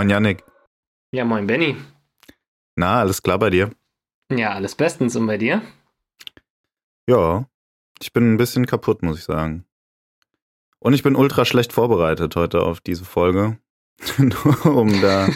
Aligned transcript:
Moin 0.00 0.08
Yannick. 0.08 0.42
Ja, 1.12 1.26
moin 1.26 1.46
Benny. 1.46 1.76
Na, 2.74 3.00
alles 3.00 3.20
klar 3.20 3.38
bei 3.38 3.50
dir? 3.50 3.70
Ja, 4.32 4.54
alles 4.54 4.74
bestens. 4.74 5.14
Und 5.14 5.26
bei 5.26 5.36
dir? 5.36 5.60
Ja, 7.06 7.46
ich 8.00 8.10
bin 8.14 8.32
ein 8.32 8.38
bisschen 8.38 8.64
kaputt, 8.64 9.02
muss 9.02 9.18
ich 9.18 9.24
sagen. 9.24 9.66
Und 10.78 10.94
ich 10.94 11.02
bin 11.02 11.16
ultra 11.16 11.44
schlecht 11.44 11.74
vorbereitet 11.74 12.34
heute 12.34 12.62
auf 12.62 12.80
diese 12.80 13.04
Folge. 13.04 13.58
Nur 14.16 14.64
um 14.74 15.02
da 15.02 15.28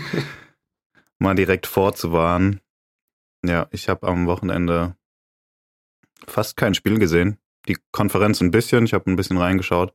mal 1.18 1.34
direkt 1.34 1.66
vorzuwarnen. 1.66 2.62
Ja, 3.44 3.68
ich 3.70 3.90
habe 3.90 4.08
am 4.08 4.26
Wochenende 4.26 4.96
fast 6.26 6.56
kein 6.56 6.72
Spiel 6.72 6.98
gesehen. 6.98 7.36
Die 7.68 7.76
Konferenz 7.92 8.40
ein 8.40 8.50
bisschen, 8.50 8.86
ich 8.86 8.94
habe 8.94 9.10
ein 9.10 9.16
bisschen 9.16 9.36
reingeschaut. 9.36 9.92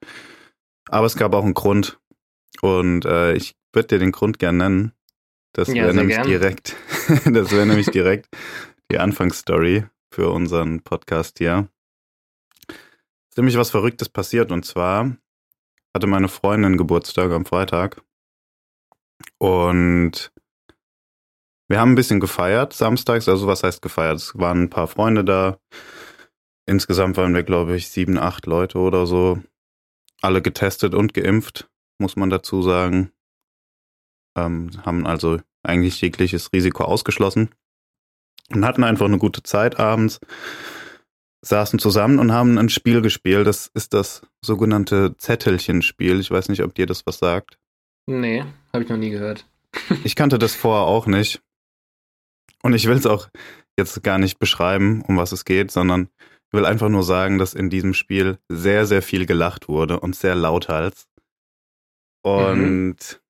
Aber 0.89 1.07
es 1.07 1.17
gab 1.17 1.33
auch 1.33 1.43
einen 1.43 1.55
Grund. 1.55 1.99
Und 2.61 3.05
äh, 3.05 3.33
ich 3.33 3.58
würde 3.73 3.87
dir 3.87 3.99
den 3.99 4.11
Grund 4.11 4.39
gern 4.39 4.57
nennen. 4.57 4.93
Das 5.53 5.67
Ja, 5.69 5.85
wäre 5.85 5.93
nämlich 5.93 6.15
gern. 6.17 6.27
direkt, 6.27 6.75
das 7.25 7.51
wäre 7.51 7.65
nämlich 7.65 7.87
direkt 7.87 8.27
die 8.91 8.99
Anfangsstory 8.99 9.85
für 10.13 10.29
unseren 10.29 10.81
Podcast 10.81 11.37
hier. 11.39 11.69
ist 12.67 13.37
nämlich 13.37 13.57
was 13.57 13.71
Verrücktes 13.71 14.09
passiert 14.09 14.51
und 14.51 14.65
zwar 14.65 15.15
hatte 15.95 16.07
meine 16.07 16.27
Freundin 16.27 16.77
Geburtstag 16.77 17.31
am 17.31 17.45
Freitag 17.45 18.01
und 19.39 20.31
wir 21.67 21.79
haben 21.79 21.91
ein 21.91 21.95
bisschen 21.95 22.19
gefeiert 22.19 22.73
samstags, 22.73 23.29
also 23.29 23.47
was 23.47 23.63
heißt 23.63 23.81
gefeiert? 23.81 24.17
Es 24.17 24.37
waren 24.37 24.63
ein 24.63 24.69
paar 24.69 24.87
Freunde 24.87 25.23
da. 25.23 25.59
Insgesamt 26.65 27.17
waren 27.17 27.33
wir, 27.35 27.43
glaube 27.43 27.75
ich, 27.75 27.89
sieben, 27.89 28.17
acht 28.17 28.45
Leute 28.47 28.79
oder 28.79 29.05
so. 29.05 29.41
Alle 30.21 30.41
getestet 30.41 30.93
und 30.95 31.13
geimpft, 31.13 31.69
muss 31.99 32.15
man 32.15 32.29
dazu 32.29 32.61
sagen. 32.63 33.11
Ähm, 34.45 34.71
haben 34.85 35.05
also 35.05 35.39
eigentlich 35.63 36.01
jegliches 36.01 36.51
Risiko 36.53 36.83
ausgeschlossen 36.83 37.49
und 38.53 38.65
hatten 38.65 38.83
einfach 38.83 39.05
eine 39.05 39.17
gute 39.17 39.43
Zeit 39.43 39.79
abends, 39.79 40.19
saßen 41.41 41.79
zusammen 41.79 42.19
und 42.19 42.31
haben 42.31 42.57
ein 42.57 42.69
Spiel 42.69 43.01
gespielt. 43.01 43.47
Das 43.47 43.67
ist 43.73 43.93
das 43.93 44.21
sogenannte 44.43 45.15
Zettelchenspiel. 45.17 46.19
Ich 46.19 46.31
weiß 46.31 46.49
nicht, 46.49 46.63
ob 46.63 46.73
dir 46.73 46.85
das 46.85 47.05
was 47.05 47.19
sagt. 47.19 47.57
Nee, 48.07 48.43
habe 48.73 48.83
ich 48.83 48.89
noch 48.89 48.97
nie 48.97 49.11
gehört. 49.11 49.45
Ich 50.03 50.15
kannte 50.15 50.39
das 50.39 50.55
vorher 50.55 50.87
auch 50.87 51.05
nicht. 51.05 51.41
Und 52.63 52.73
ich 52.73 52.87
will 52.87 52.97
es 52.97 53.05
auch 53.05 53.29
jetzt 53.77 54.01
gar 54.03 54.17
nicht 54.17 54.39
beschreiben, 54.39 55.03
um 55.07 55.17
was 55.17 55.31
es 55.31 55.45
geht, 55.45 55.71
sondern 55.71 56.09
will 56.51 56.65
einfach 56.65 56.89
nur 56.89 57.03
sagen, 57.03 57.37
dass 57.37 57.53
in 57.53 57.69
diesem 57.69 57.93
Spiel 57.93 58.39
sehr, 58.49 58.85
sehr 58.85 59.01
viel 59.01 59.25
gelacht 59.25 59.67
wurde 59.67 59.99
und 59.99 60.15
sehr 60.15 60.35
lauthals. 60.35 61.07
Und 62.23 63.21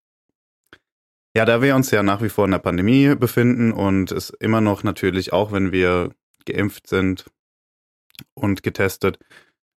ja, 1.36 1.46
da 1.46 1.62
wir 1.62 1.76
uns 1.76 1.92
ja 1.92 2.04
nach 2.04 2.22
wie 2.22 2.30
vor 2.30 2.46
in 2.46 2.52
der 2.52 2.60
Pandemie 2.60 3.16
befinden 3.16 3.72
und 3.72 4.12
es 4.12 4.30
immer 4.30 4.62
noch 4.62 4.84
natürlich, 4.84 5.32
auch 5.34 5.52
wenn 5.52 5.72
wir 5.72 6.12
geimpft 6.46 6.88
sind 6.88 7.26
und 8.34 8.64
getestet, 8.64 9.20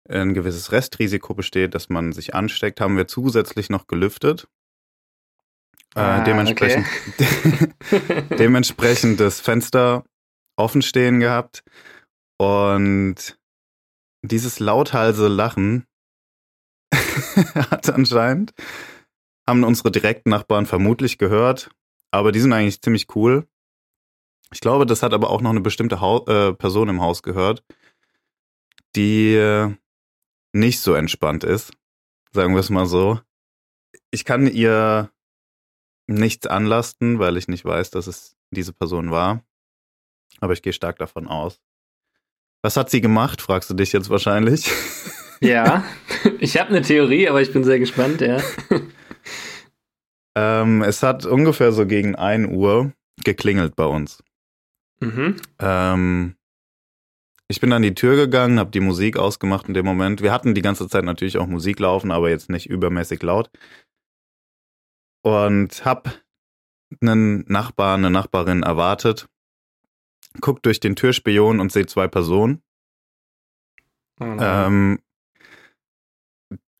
ein 0.08 0.34
gewisses 0.34 0.72
Restrisiko 0.72 1.34
besteht, 1.34 1.74
dass 1.74 1.88
man 1.88 2.12
sich 2.12 2.34
ansteckt, 2.34 2.80
haben 2.80 2.96
wir 2.96 3.06
zusätzlich 3.06 3.70
noch 3.70 3.86
gelüftet. 3.86 4.48
Ah, 5.94 6.22
äh, 6.22 6.24
dementsprechend, 6.24 6.86
dementsprechend 8.38 9.20
das 9.20 9.40
Fenster 9.40 10.04
offen 10.56 10.82
stehen 10.82 11.20
gehabt 11.20 11.62
und 12.38 13.38
dieses 14.22 14.58
lauthalse 14.58 15.28
Lachen 15.28 15.86
hat 17.54 17.90
anscheinend 17.90 18.52
haben 19.46 19.64
unsere 19.64 19.90
direkten 19.90 20.30
Nachbarn 20.30 20.66
vermutlich 20.66 21.18
gehört, 21.18 21.70
aber 22.10 22.32
die 22.32 22.40
sind 22.40 22.52
eigentlich 22.52 22.80
ziemlich 22.80 23.06
cool. 23.14 23.46
Ich 24.52 24.60
glaube, 24.60 24.86
das 24.86 25.02
hat 25.02 25.14
aber 25.14 25.30
auch 25.30 25.40
noch 25.40 25.50
eine 25.50 25.60
bestimmte 25.60 26.00
Hau 26.00 26.24
äh, 26.26 26.52
Person 26.52 26.88
im 26.88 27.00
Haus 27.00 27.22
gehört, 27.22 27.64
die 28.94 29.34
äh, 29.34 29.74
nicht 30.52 30.80
so 30.80 30.94
entspannt 30.94 31.44
ist, 31.44 31.72
sagen 32.32 32.54
wir 32.54 32.60
es 32.60 32.70
mal 32.70 32.86
so. 32.86 33.20
Ich 34.10 34.24
kann 34.24 34.46
ihr 34.46 35.10
nichts 36.06 36.46
anlasten, 36.46 37.18
weil 37.18 37.36
ich 37.36 37.48
nicht 37.48 37.64
weiß, 37.64 37.90
dass 37.90 38.06
es 38.06 38.36
diese 38.50 38.72
Person 38.72 39.10
war. 39.10 39.42
Aber 40.40 40.52
ich 40.52 40.62
gehe 40.62 40.72
stark 40.72 40.98
davon 40.98 41.26
aus. 41.26 41.60
Was 42.62 42.76
hat 42.76 42.90
sie 42.90 43.00
gemacht, 43.00 43.40
fragst 43.40 43.70
du 43.70 43.74
dich 43.74 43.92
jetzt 43.92 44.10
wahrscheinlich. 44.10 44.70
ja, 45.40 45.84
ich 46.38 46.58
habe 46.58 46.70
eine 46.70 46.82
Theorie, 46.82 47.28
aber 47.28 47.40
ich 47.40 47.52
bin 47.52 47.64
sehr 47.64 47.78
gespannt, 47.78 48.20
ja. 48.20 48.40
Ähm, 50.34 50.82
es 50.82 51.02
hat 51.02 51.26
ungefähr 51.26 51.72
so 51.72 51.86
gegen 51.86 52.14
1 52.14 52.48
Uhr 52.52 52.92
geklingelt 53.24 53.76
bei 53.76 53.84
uns. 53.84 54.22
Mhm. 55.00 55.36
Ähm, 55.58 56.36
ich 57.48 57.60
bin 57.60 57.72
an 57.72 57.82
die 57.82 57.94
Tür 57.94 58.16
gegangen, 58.16 58.58
habe 58.58 58.70
die 58.70 58.80
Musik 58.80 59.18
ausgemacht 59.18 59.68
in 59.68 59.74
dem 59.74 59.84
Moment. 59.84 60.22
Wir 60.22 60.32
hatten 60.32 60.54
die 60.54 60.62
ganze 60.62 60.88
Zeit 60.88 61.04
natürlich 61.04 61.36
auch 61.36 61.46
Musik 61.46 61.80
laufen, 61.80 62.10
aber 62.10 62.30
jetzt 62.30 62.48
nicht 62.48 62.66
übermäßig 62.66 63.22
laut. 63.22 63.50
Und 65.22 65.84
hab 65.84 66.22
einen 67.00 67.44
Nachbar, 67.48 67.96
eine 67.96 68.10
Nachbarin 68.10 68.62
erwartet. 68.62 69.28
Guck 70.40 70.62
durch 70.62 70.80
den 70.80 70.96
Türspion 70.96 71.60
und 71.60 71.72
sehe 71.72 71.86
zwei 71.86 72.08
Personen. 72.08 72.62
Oh. 74.18 74.36
Ähm, 74.40 74.98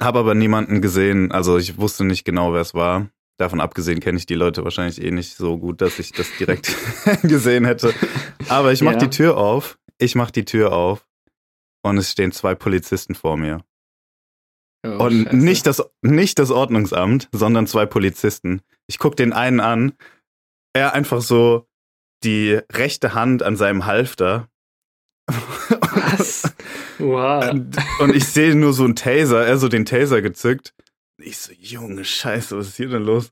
habe 0.00 0.20
aber 0.20 0.34
niemanden 0.34 0.80
gesehen, 0.80 1.32
also 1.32 1.58
ich 1.58 1.76
wusste 1.78 2.04
nicht 2.04 2.24
genau, 2.24 2.52
wer 2.52 2.60
es 2.60 2.74
war. 2.74 3.08
Davon 3.38 3.60
abgesehen 3.60 4.00
kenne 4.00 4.18
ich 4.18 4.26
die 4.26 4.34
Leute 4.34 4.62
wahrscheinlich 4.64 5.02
eh 5.02 5.10
nicht 5.10 5.36
so 5.36 5.58
gut, 5.58 5.80
dass 5.80 5.98
ich 5.98 6.12
das 6.12 6.28
direkt 6.38 6.74
gesehen 7.22 7.64
hätte. 7.64 7.94
Aber 8.48 8.72
ich 8.72 8.82
mach 8.82 8.92
Ja. 8.92 8.98
die 8.98 9.10
Tür 9.10 9.36
auf, 9.36 9.78
ich 9.98 10.14
mach 10.14 10.30
die 10.30 10.44
Tür 10.44 10.72
auf 10.72 11.06
und 11.82 11.96
es 11.98 12.10
stehen 12.10 12.32
zwei 12.32 12.54
Polizisten 12.54 13.14
vor 13.14 13.36
mir. 13.36 13.64
Oh, 14.84 15.04
und 15.06 15.24
Scheiße. 15.24 15.36
nicht 15.36 15.66
das, 15.66 15.82
nicht 16.02 16.38
das 16.38 16.50
Ordnungsamt, 16.50 17.28
sondern 17.32 17.66
zwei 17.66 17.86
Polizisten. 17.86 18.62
Ich 18.88 18.98
guck 18.98 19.16
den 19.16 19.32
einen 19.32 19.60
an, 19.60 19.92
er 20.74 20.92
einfach 20.94 21.20
so 21.22 21.66
die 22.24 22.60
rechte 22.72 23.14
Hand 23.14 23.42
an 23.42 23.56
seinem 23.56 23.86
Halfter. 23.86 24.48
Was? 25.26 26.42
Wow. 26.98 27.50
Und, 27.50 27.76
und 27.98 28.14
ich 28.14 28.26
sehe 28.26 28.54
nur 28.54 28.72
so 28.72 28.84
einen 28.84 28.94
Taser, 28.94 29.44
er 29.44 29.56
so 29.58 29.66
den 29.66 29.84
Taser 29.84 30.22
gezückt. 30.22 30.72
Ich 31.24 31.38
so, 31.38 31.52
Junge 31.52 32.04
Scheiße, 32.04 32.56
was 32.56 32.68
ist 32.68 32.76
hier 32.76 32.88
denn 32.88 33.04
los? 33.04 33.30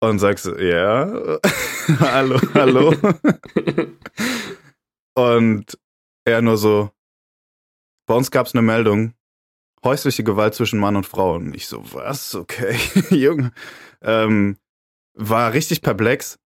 Und 0.00 0.18
sag 0.18 0.38
so, 0.38 0.56
ja, 0.58 1.38
hallo, 2.00 2.38
hallo. 2.52 2.94
Und 5.16 5.78
er 6.26 6.42
nur 6.42 6.58
so, 6.58 6.90
bei 8.06 8.14
uns 8.14 8.30
gab 8.30 8.46
es 8.46 8.54
eine 8.54 8.62
Meldung, 8.62 9.14
häusliche 9.84 10.24
Gewalt 10.24 10.54
zwischen 10.54 10.78
Mann 10.78 10.96
und 10.96 11.06
Frau. 11.06 11.36
Und 11.36 11.54
ich 11.54 11.66
so, 11.66 11.82
was? 11.94 12.34
Okay, 12.34 12.76
Junge. 13.10 13.52
Ähm, 14.02 14.58
war 15.14 15.52
richtig 15.52 15.80
perplex 15.80 16.38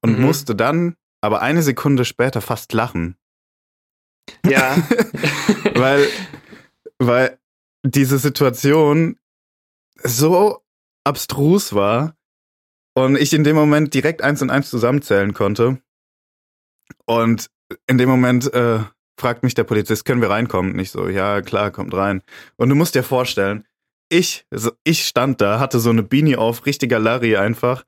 und 0.00 0.18
Mhm. 0.18 0.24
musste 0.24 0.56
dann 0.56 0.96
aber 1.20 1.40
eine 1.42 1.62
Sekunde 1.62 2.04
später 2.04 2.40
fast 2.40 2.72
lachen 2.72 3.16
ja. 4.46 4.76
weil, 5.74 6.08
weil 6.98 7.38
diese 7.82 8.18
Situation 8.18 9.18
so 10.02 10.62
abstrus 11.04 11.74
war 11.74 12.16
und 12.94 13.16
ich 13.16 13.32
in 13.32 13.44
dem 13.44 13.56
Moment 13.56 13.94
direkt 13.94 14.22
eins 14.22 14.42
und 14.42 14.50
eins 14.50 14.70
zusammenzählen 14.70 15.34
konnte. 15.34 15.78
Und 17.06 17.50
in 17.86 17.98
dem 17.98 18.08
Moment 18.08 18.52
äh, 18.52 18.80
fragt 19.18 19.42
mich 19.42 19.54
der 19.54 19.64
Polizist, 19.64 20.04
können 20.04 20.20
wir 20.20 20.30
reinkommen? 20.30 20.72
Und 20.72 20.78
ich 20.78 20.90
so, 20.90 21.08
ja, 21.08 21.42
klar, 21.42 21.70
kommt 21.70 21.94
rein. 21.94 22.22
Und 22.56 22.68
du 22.68 22.74
musst 22.74 22.94
dir 22.94 23.02
vorstellen, 23.02 23.64
ich, 24.08 24.46
so, 24.50 24.72
ich 24.84 25.06
stand 25.06 25.40
da, 25.40 25.58
hatte 25.58 25.78
so 25.78 25.90
eine 25.90 26.02
Beanie 26.02 26.36
auf, 26.36 26.66
richtiger 26.66 26.98
Larry 26.98 27.36
einfach. 27.36 27.84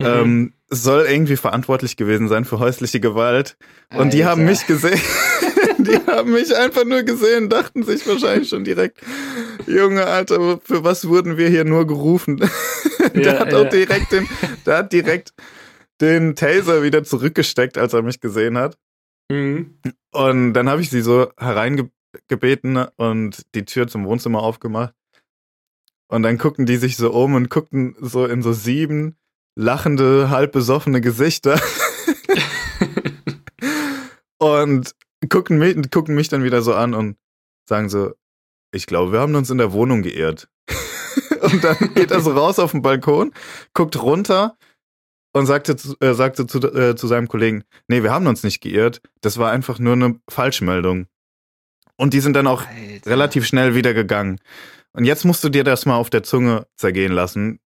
Mhm. 0.00 0.06
Ähm, 0.06 0.52
soll 0.68 1.06
irgendwie 1.06 1.36
verantwortlich 1.36 1.96
gewesen 1.96 2.28
sein 2.28 2.44
für 2.44 2.58
häusliche 2.58 3.00
Gewalt. 3.00 3.56
Und 3.94 4.12
die 4.12 4.24
haben 4.24 4.42
Alter. 4.42 4.50
mich 4.50 4.66
gesehen. 4.66 5.00
die 5.78 5.98
haben 6.06 6.32
mich 6.32 6.54
einfach 6.54 6.84
nur 6.84 7.02
gesehen, 7.02 7.48
dachten 7.48 7.82
sich 7.82 8.06
wahrscheinlich 8.06 8.48
schon 8.48 8.64
direkt, 8.64 9.00
Junge, 9.66 10.06
Alter, 10.06 10.60
für 10.64 10.84
was 10.84 11.08
wurden 11.08 11.36
wir 11.36 11.48
hier 11.48 11.64
nur 11.64 11.86
gerufen? 11.86 12.36
der 13.14 13.22
Ja, 13.22 13.38
hat 13.38 13.54
auch 13.54 13.64
ja. 13.64 13.70
direkt 13.70 14.12
den, 14.12 14.28
der 14.64 14.78
hat 14.78 14.92
direkt 14.92 15.32
den 16.00 16.36
Taser 16.36 16.82
wieder 16.82 17.04
zurückgesteckt, 17.04 17.78
als 17.78 17.92
er 17.92 18.02
mich 18.02 18.20
gesehen 18.20 18.58
hat. 18.58 18.78
Mhm. 19.30 19.78
Und 20.12 20.52
dann 20.52 20.68
habe 20.68 20.82
ich 20.82 20.90
sie 20.90 21.00
so 21.00 21.30
hereingebeten 21.38 22.86
und 22.96 23.42
die 23.54 23.64
Tür 23.64 23.88
zum 23.88 24.04
Wohnzimmer 24.04 24.42
aufgemacht. 24.42 24.94
Und 26.08 26.22
dann 26.22 26.38
guckten 26.38 26.66
die 26.66 26.76
sich 26.76 26.96
so 26.96 27.12
um 27.12 27.34
und 27.34 27.50
guckten 27.50 27.96
so 28.00 28.26
in 28.26 28.42
so 28.42 28.52
sieben 28.52 29.16
lachende, 29.56 30.30
halb 30.30 30.52
besoffene 30.52 31.00
Gesichter. 31.00 31.58
und 34.38 34.94
gucken 35.28 35.58
mich, 35.58 35.90
gucken 35.90 36.14
mich 36.14 36.28
dann 36.28 36.44
wieder 36.44 36.62
so 36.62 36.74
an 36.74 36.94
und 36.94 37.16
sagen 37.68 37.88
so, 37.88 38.14
ich 38.72 38.86
glaube, 38.86 39.12
wir 39.12 39.20
haben 39.20 39.34
uns 39.34 39.50
in 39.50 39.58
der 39.58 39.72
Wohnung 39.72 40.02
geirrt. 40.02 40.48
und 41.40 41.62
dann 41.64 41.94
geht 41.94 42.10
er 42.10 42.20
so 42.20 42.32
raus 42.32 42.58
auf 42.58 42.72
den 42.72 42.82
Balkon, 42.82 43.32
guckt 43.74 44.00
runter 44.02 44.56
und 45.32 45.46
sagte, 45.46 45.76
zu- 45.76 45.96
äh, 46.00 46.14
sagte 46.14 46.46
zu, 46.46 46.58
äh, 46.60 46.96
zu 46.96 47.06
seinem 47.06 47.28
Kollegen, 47.28 47.64
nee, 47.88 48.02
wir 48.02 48.12
haben 48.12 48.26
uns 48.26 48.42
nicht 48.42 48.60
geirrt, 48.60 49.00
das 49.20 49.38
war 49.38 49.50
einfach 49.50 49.78
nur 49.78 49.92
eine 49.94 50.18
Falschmeldung. 50.28 51.06
Und 51.96 52.12
die 52.14 52.20
sind 52.20 52.34
dann 52.34 52.46
auch 52.46 52.66
Alter. 52.66 53.10
relativ 53.10 53.46
schnell 53.46 53.74
wieder 53.74 53.94
gegangen. 53.94 54.38
Und 54.92 55.04
jetzt 55.04 55.24
musst 55.24 55.44
du 55.44 55.48
dir 55.48 55.64
das 55.64 55.86
mal 55.86 55.96
auf 55.96 56.10
der 56.10 56.22
Zunge 56.22 56.66
zergehen 56.76 57.12
lassen. 57.12 57.60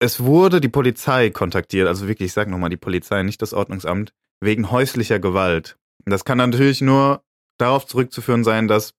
Es 0.00 0.20
wurde 0.20 0.60
die 0.60 0.68
Polizei 0.68 1.30
kontaktiert, 1.30 1.88
also 1.88 2.06
wirklich, 2.06 2.26
ich 2.26 2.32
sag 2.32 2.48
nochmal 2.48 2.70
die 2.70 2.76
Polizei, 2.76 3.22
nicht 3.24 3.42
das 3.42 3.52
Ordnungsamt, 3.54 4.12
wegen 4.40 4.70
häuslicher 4.70 5.18
Gewalt. 5.18 5.76
Und 6.04 6.10
das 6.10 6.24
kann 6.24 6.38
natürlich 6.38 6.80
nur 6.80 7.24
darauf 7.58 7.86
zurückzuführen 7.86 8.44
sein, 8.44 8.68
dass 8.68 8.94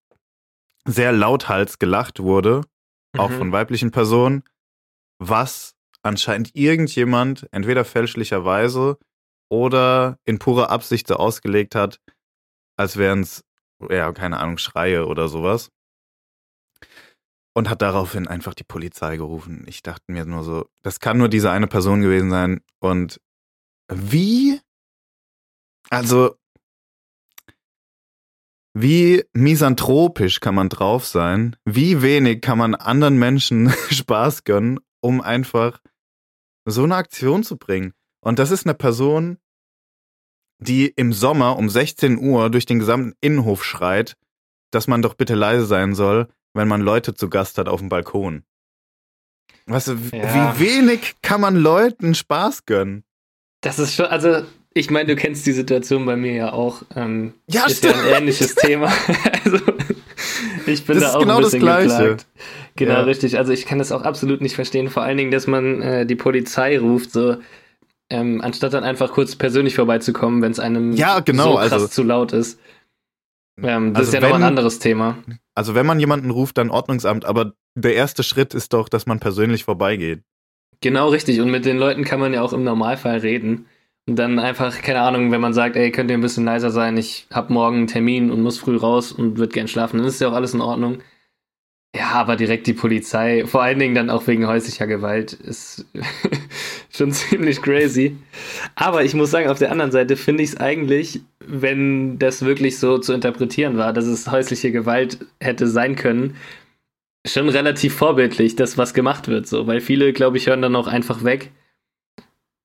sehr 0.86 1.12
lauthals 1.12 1.78
gelacht 1.78 2.20
wurde, 2.20 2.62
auch 3.16 3.30
Mhm. 3.30 3.38
von 3.38 3.52
weiblichen 3.52 3.90
Personen, 3.90 4.42
was 5.18 5.74
anscheinend 6.02 6.54
irgendjemand 6.56 7.46
entweder 7.52 7.84
fälschlicherweise 7.84 8.98
oder 9.50 10.18
in 10.24 10.38
purer 10.38 10.70
Absicht 10.70 11.06
so 11.08 11.16
ausgelegt 11.16 11.74
hat, 11.74 12.00
als 12.76 12.96
wären 12.96 13.20
es, 13.20 13.44
ja, 13.90 14.12
keine 14.12 14.38
Ahnung, 14.38 14.58
Schreie 14.58 15.06
oder 15.06 15.28
sowas. 15.28 15.70
Und 17.52 17.68
hat 17.68 17.82
daraufhin 17.82 18.28
einfach 18.28 18.54
die 18.54 18.64
Polizei 18.64 19.16
gerufen. 19.16 19.64
Ich 19.66 19.82
dachte 19.82 20.04
mir 20.12 20.24
nur 20.24 20.44
so, 20.44 20.70
das 20.82 21.00
kann 21.00 21.18
nur 21.18 21.28
diese 21.28 21.50
eine 21.50 21.66
Person 21.66 22.00
gewesen 22.00 22.30
sein. 22.30 22.60
Und 22.78 23.20
wie? 23.92 24.60
Also, 25.90 26.36
wie 28.74 29.24
misanthropisch 29.32 30.40
kann 30.40 30.54
man 30.54 30.68
drauf 30.68 31.04
sein? 31.06 31.56
Wie 31.64 32.02
wenig 32.02 32.40
kann 32.40 32.58
man 32.58 32.74
anderen 32.74 33.18
Menschen 33.18 33.70
Spaß 33.90 34.44
gönnen, 34.44 34.78
um 35.00 35.20
einfach 35.20 35.80
so 36.64 36.84
eine 36.84 36.96
Aktion 36.96 37.42
zu 37.42 37.56
bringen? 37.56 37.92
Und 38.20 38.38
das 38.38 38.50
ist 38.50 38.66
eine 38.66 38.74
Person, 38.74 39.38
die 40.62 40.88
im 40.88 41.12
Sommer 41.12 41.56
um 41.56 41.68
16 41.70 42.18
Uhr 42.18 42.50
durch 42.50 42.66
den 42.66 42.78
gesamten 42.78 43.14
Innenhof 43.20 43.64
schreit, 43.64 44.16
dass 44.70 44.86
man 44.86 45.02
doch 45.02 45.14
bitte 45.14 45.34
leise 45.34 45.64
sein 45.66 45.94
soll, 45.94 46.28
wenn 46.54 46.68
man 46.68 46.82
Leute 46.82 47.14
zu 47.14 47.28
Gast 47.30 47.58
hat 47.58 47.68
auf 47.68 47.80
dem 47.80 47.88
Balkon. 47.88 48.44
Weißt 49.66 49.88
du, 49.88 49.92
Ja. 50.12 50.54
wie 50.58 50.60
wenig 50.60 51.16
kann 51.22 51.40
man 51.40 51.56
Leuten 51.56 52.14
Spaß 52.14 52.66
gönnen? 52.66 53.04
Das 53.62 53.78
ist 53.78 53.94
schon, 53.94 54.06
also 54.06 54.44
ich 54.74 54.90
meine, 54.90 55.06
du 55.08 55.16
kennst 55.16 55.46
die 55.46 55.52
Situation 55.52 56.06
bei 56.06 56.16
mir 56.16 56.32
ja 56.32 56.52
auch. 56.52 56.82
Ähm, 56.94 57.34
Ja, 57.48 57.66
ist 57.66 57.82
ja 57.84 57.90
ein 57.90 57.96
stimmt. 57.98 58.16
ähnliches 58.16 58.54
Thema. 58.54 58.86
also 59.44 59.58
ich 60.66 60.84
bin 60.86 61.00
Das 61.00 61.12
da 61.12 61.18
auch 61.18 61.22
genau 61.22 61.36
ein 61.36 61.42
das 61.42 61.50
bisschen 61.52 61.60
Gleiche. 61.60 61.88
geplagt. 61.88 62.26
Genau, 62.76 62.92
Ja. 62.94 63.00
richtig. 63.02 63.36
Also 63.38 63.52
ich 63.52 63.66
kann 63.66 63.78
das 63.78 63.92
auch 63.92 64.02
absolut 64.02 64.40
nicht 64.40 64.54
verstehen. 64.54 64.88
Vor 64.88 65.02
allen 65.02 65.16
Dingen, 65.18 65.30
dass 65.30 65.46
man 65.46 65.82
äh, 65.82 66.06
die 66.06 66.14
Polizei 66.14 66.78
ruft, 66.78 67.10
so 67.12 67.36
ähm, 68.10 68.40
anstatt 68.40 68.72
dann 68.72 68.84
einfach 68.84 69.12
kurz 69.12 69.36
persönlich 69.36 69.74
vorbeizukommen, 69.74 70.42
wenn 70.42 70.52
es 70.52 70.58
einem 70.60 70.92
Ja, 70.92 71.20
genau, 71.20 71.52
so 71.52 71.56
krass 71.58 71.72
also- 71.72 71.88
zu 71.88 72.02
laut 72.02 72.32
ist. 72.32 72.58
Ähm, 73.62 73.92
das 73.92 74.06
Also 74.06 74.08
ist 74.08 74.14
ja 74.14 74.20
noch 74.20 74.28
ein 74.36 74.40
wenn- 74.40 74.48
anderes 74.48 74.78
Thema. 74.78 75.18
Also 75.54 75.74
wenn 75.74 75.84
man 75.84 76.00
jemanden 76.00 76.30
ruft, 76.30 76.56
dann 76.58 76.70
Ordnungsamt, 76.70 77.24
aber 77.24 77.52
der 77.74 77.94
erste 77.94 78.22
Schritt 78.22 78.54
ist 78.54 78.72
doch, 78.72 78.88
dass 78.88 79.06
man 79.06 79.20
persönlich 79.20 79.64
vorbeigeht. 79.64 80.22
Genau 80.80 81.08
richtig. 81.10 81.40
Und 81.40 81.50
mit 81.50 81.66
den 81.66 81.76
Leuten 81.76 82.04
kann 82.04 82.20
man 82.20 82.32
ja 82.32 82.40
auch 82.42 82.52
im 82.54 82.64
Normalfall 82.64 83.18
reden. 83.18 83.66
Dann 84.16 84.38
einfach, 84.38 84.82
keine 84.82 85.00
Ahnung, 85.02 85.30
wenn 85.30 85.40
man 85.40 85.52
sagt, 85.54 85.76
ey, 85.76 85.90
könnt 85.92 86.10
ihr 86.10 86.16
ein 86.16 86.22
bisschen 86.22 86.44
leiser 86.44 86.70
sein, 86.70 86.96
ich 86.96 87.26
hab 87.30 87.50
morgen 87.50 87.76
einen 87.78 87.86
Termin 87.86 88.30
und 88.30 88.42
muss 88.42 88.58
früh 88.58 88.76
raus 88.76 89.12
und 89.12 89.38
würde 89.38 89.52
gern 89.52 89.68
schlafen, 89.68 89.98
dann 89.98 90.06
ist 90.06 90.20
ja 90.20 90.28
auch 90.28 90.32
alles 90.32 90.54
in 90.54 90.60
Ordnung. 90.60 90.98
Ja, 91.94 92.10
aber 92.12 92.36
direkt 92.36 92.68
die 92.68 92.72
Polizei, 92.72 93.44
vor 93.46 93.62
allen 93.62 93.78
Dingen 93.80 93.96
dann 93.96 94.10
auch 94.10 94.26
wegen 94.28 94.46
häuslicher 94.46 94.86
Gewalt, 94.86 95.32
ist 95.32 95.86
schon 96.90 97.12
ziemlich 97.12 97.60
crazy. 97.62 98.16
Aber 98.76 99.04
ich 99.04 99.14
muss 99.14 99.32
sagen, 99.32 99.48
auf 99.48 99.58
der 99.58 99.72
anderen 99.72 99.90
Seite 99.90 100.16
finde 100.16 100.44
ich 100.44 100.50
es 100.50 100.56
eigentlich, 100.56 101.20
wenn 101.44 102.18
das 102.18 102.44
wirklich 102.44 102.78
so 102.78 102.98
zu 102.98 103.12
interpretieren 103.12 103.76
war, 103.76 103.92
dass 103.92 104.06
es 104.06 104.30
häusliche 104.30 104.70
Gewalt 104.70 105.18
hätte 105.40 105.66
sein 105.66 105.96
können, 105.96 106.36
schon 107.26 107.48
relativ 107.48 107.94
vorbildlich, 107.94 108.56
dass 108.56 108.78
was 108.78 108.94
gemacht 108.94 109.28
wird, 109.28 109.46
so, 109.46 109.66
weil 109.66 109.80
viele, 109.80 110.12
glaube 110.12 110.36
ich, 110.36 110.46
hören 110.46 110.62
dann 110.62 110.76
auch 110.76 110.86
einfach 110.86 111.24
weg. 111.24 111.50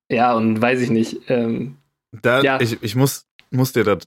Ja, 0.10 0.34
und 0.36 0.62
weiß 0.62 0.82
ich 0.82 0.90
nicht. 0.90 1.22
Ähm, 1.30 1.78
Da, 2.12 2.42
Ja. 2.42 2.62
ich, 2.62 2.82
ich 2.82 2.96
muss, 2.96 3.28
muss 3.52 3.74
dir 3.74 3.84
da 3.84 3.98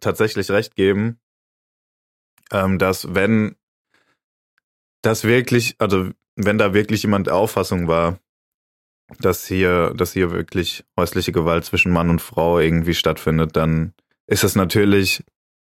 tatsächlich 0.00 0.50
recht 0.50 0.74
geben, 0.74 1.18
ähm, 2.50 2.78
dass 2.78 3.14
wenn 3.14 3.56
das 5.02 5.24
wirklich, 5.24 5.76
also 5.78 6.10
wenn 6.36 6.58
da 6.58 6.74
wirklich 6.74 7.02
jemand 7.02 7.26
der 7.26 7.36
Auffassung 7.36 7.86
war, 7.86 8.18
dass 9.20 9.46
hier, 9.46 9.92
dass 9.94 10.12
hier 10.14 10.30
wirklich 10.30 10.84
häusliche 10.98 11.32
Gewalt 11.32 11.64
zwischen 11.64 11.92
Mann 11.92 12.10
und 12.10 12.22
Frau 12.22 12.58
irgendwie 12.58 12.94
stattfindet, 12.94 13.54
dann 13.54 13.92
ist 14.26 14.44
es 14.44 14.54
natürlich 14.56 15.22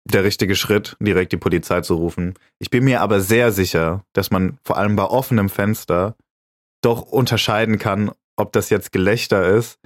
der 0.04 0.24
richtige 0.24 0.56
Schritt, 0.56 0.96
direkt 1.00 1.32
die 1.32 1.36
Polizei 1.36 1.82
zu 1.82 1.96
rufen. 1.96 2.34
Ich 2.58 2.70
bin 2.70 2.84
mir 2.84 3.02
aber 3.02 3.20
sehr 3.20 3.52
sicher, 3.52 4.04
dass 4.14 4.30
man 4.30 4.58
vor 4.64 4.78
allem 4.78 4.96
bei 4.96 5.04
offenem 5.04 5.50
Fenster 5.50 6.16
doch 6.82 7.02
unterscheiden 7.02 7.78
kann, 7.78 8.12
ob 8.38 8.52
das 8.52 8.70
jetzt 8.70 8.92
Gelächter 8.92 9.46
ist 9.56 9.78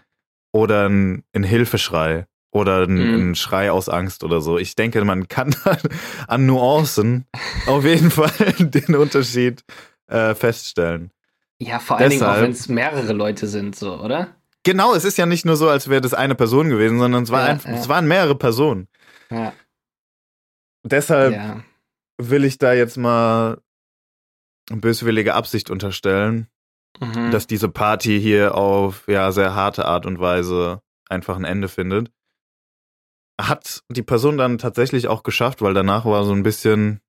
oder 0.53 0.89
ein, 0.89 1.25
ein 1.33 1.43
Hilfeschrei 1.45 2.27
oder 2.53 2.83
ein, 2.83 2.95
Mhm. 2.95 3.31
ein 3.31 3.35
Schrei 3.35 3.73
aus 3.73 3.89
Angst 3.89 4.23
oder 4.25 4.41
so. 4.41 4.59
Ich 4.59 4.75
denke, 4.75 5.03
man 5.05 5.27
kann 5.29 5.55
an 6.29 6.47
Nuancen 6.47 7.27
auf 7.67 7.85
jeden 7.85 8.11
Fall 8.13 8.31
den 8.59 8.95
Unterschied 8.95 9.65
äh, 10.09 10.35
feststellen. 10.35 11.11
ja, 11.59 11.79
vor 11.79 11.97
allen 11.97 12.11
Dingen 12.11 12.23
auch, 12.23 12.27
Deshalb- 12.29 12.43
wenn 12.45 12.51
es 12.53 12.69
mehrere 12.69 13.13
Leute 13.15 13.47
sind, 13.47 13.75
so, 13.75 13.99
oder? 14.01 14.37
Genau, 14.65 14.95
es 14.95 15.05
ist 15.05 15.17
ja 15.19 15.27
nicht 15.27 15.45
nur 15.47 15.57
so, 15.57 15.69
als 15.69 15.89
wäre 15.89 16.01
das 16.03 16.15
eine 16.15 16.35
Person 16.35 16.69
gewesen, 16.69 16.99
sondern 16.99 17.23
es, 17.25 17.31
war 17.31 17.41
Ja, 17.47 17.47
einfach, 17.53 17.71
ja. 17.71 17.75
es 17.77 17.89
waren 17.89 18.07
mehrere 18.07 18.37
Personen. 18.37 18.87
Ja. 19.31 19.53
Deshalb 20.85 21.33
will 22.19 22.45
ich 22.45 22.59
da 22.59 22.73
jetzt 22.73 22.97
mal 22.97 23.59
eine 24.71 24.81
böswillige 24.81 25.35
Absicht 25.35 25.71
unterstellen, 25.71 26.49
Mhm. 27.01 27.31
dass 27.31 27.47
diese 27.47 27.69
Party 27.69 28.21
hier 28.21 28.55
auf 28.55 29.09
ja 29.09 29.33
sehr 29.33 29.55
harte 29.55 29.87
Art 29.87 30.07
und 30.07 30.21
Weise 30.21 30.83
einfach 31.09 31.37
ein 31.37 31.45
Ende 31.45 31.69
findet. 31.69 32.11
Hat 33.41 33.83
die 33.89 34.03
Person 34.03 34.37
dann 34.37 34.59
tatsächlich 34.59 35.09
auch 35.09 35.23
geschafft, 35.23 35.63
weil 35.63 35.75
danach 35.75 36.05
war 36.05 36.25
so 36.25 36.33
ein 36.33 36.43
bisschen, 36.43 37.01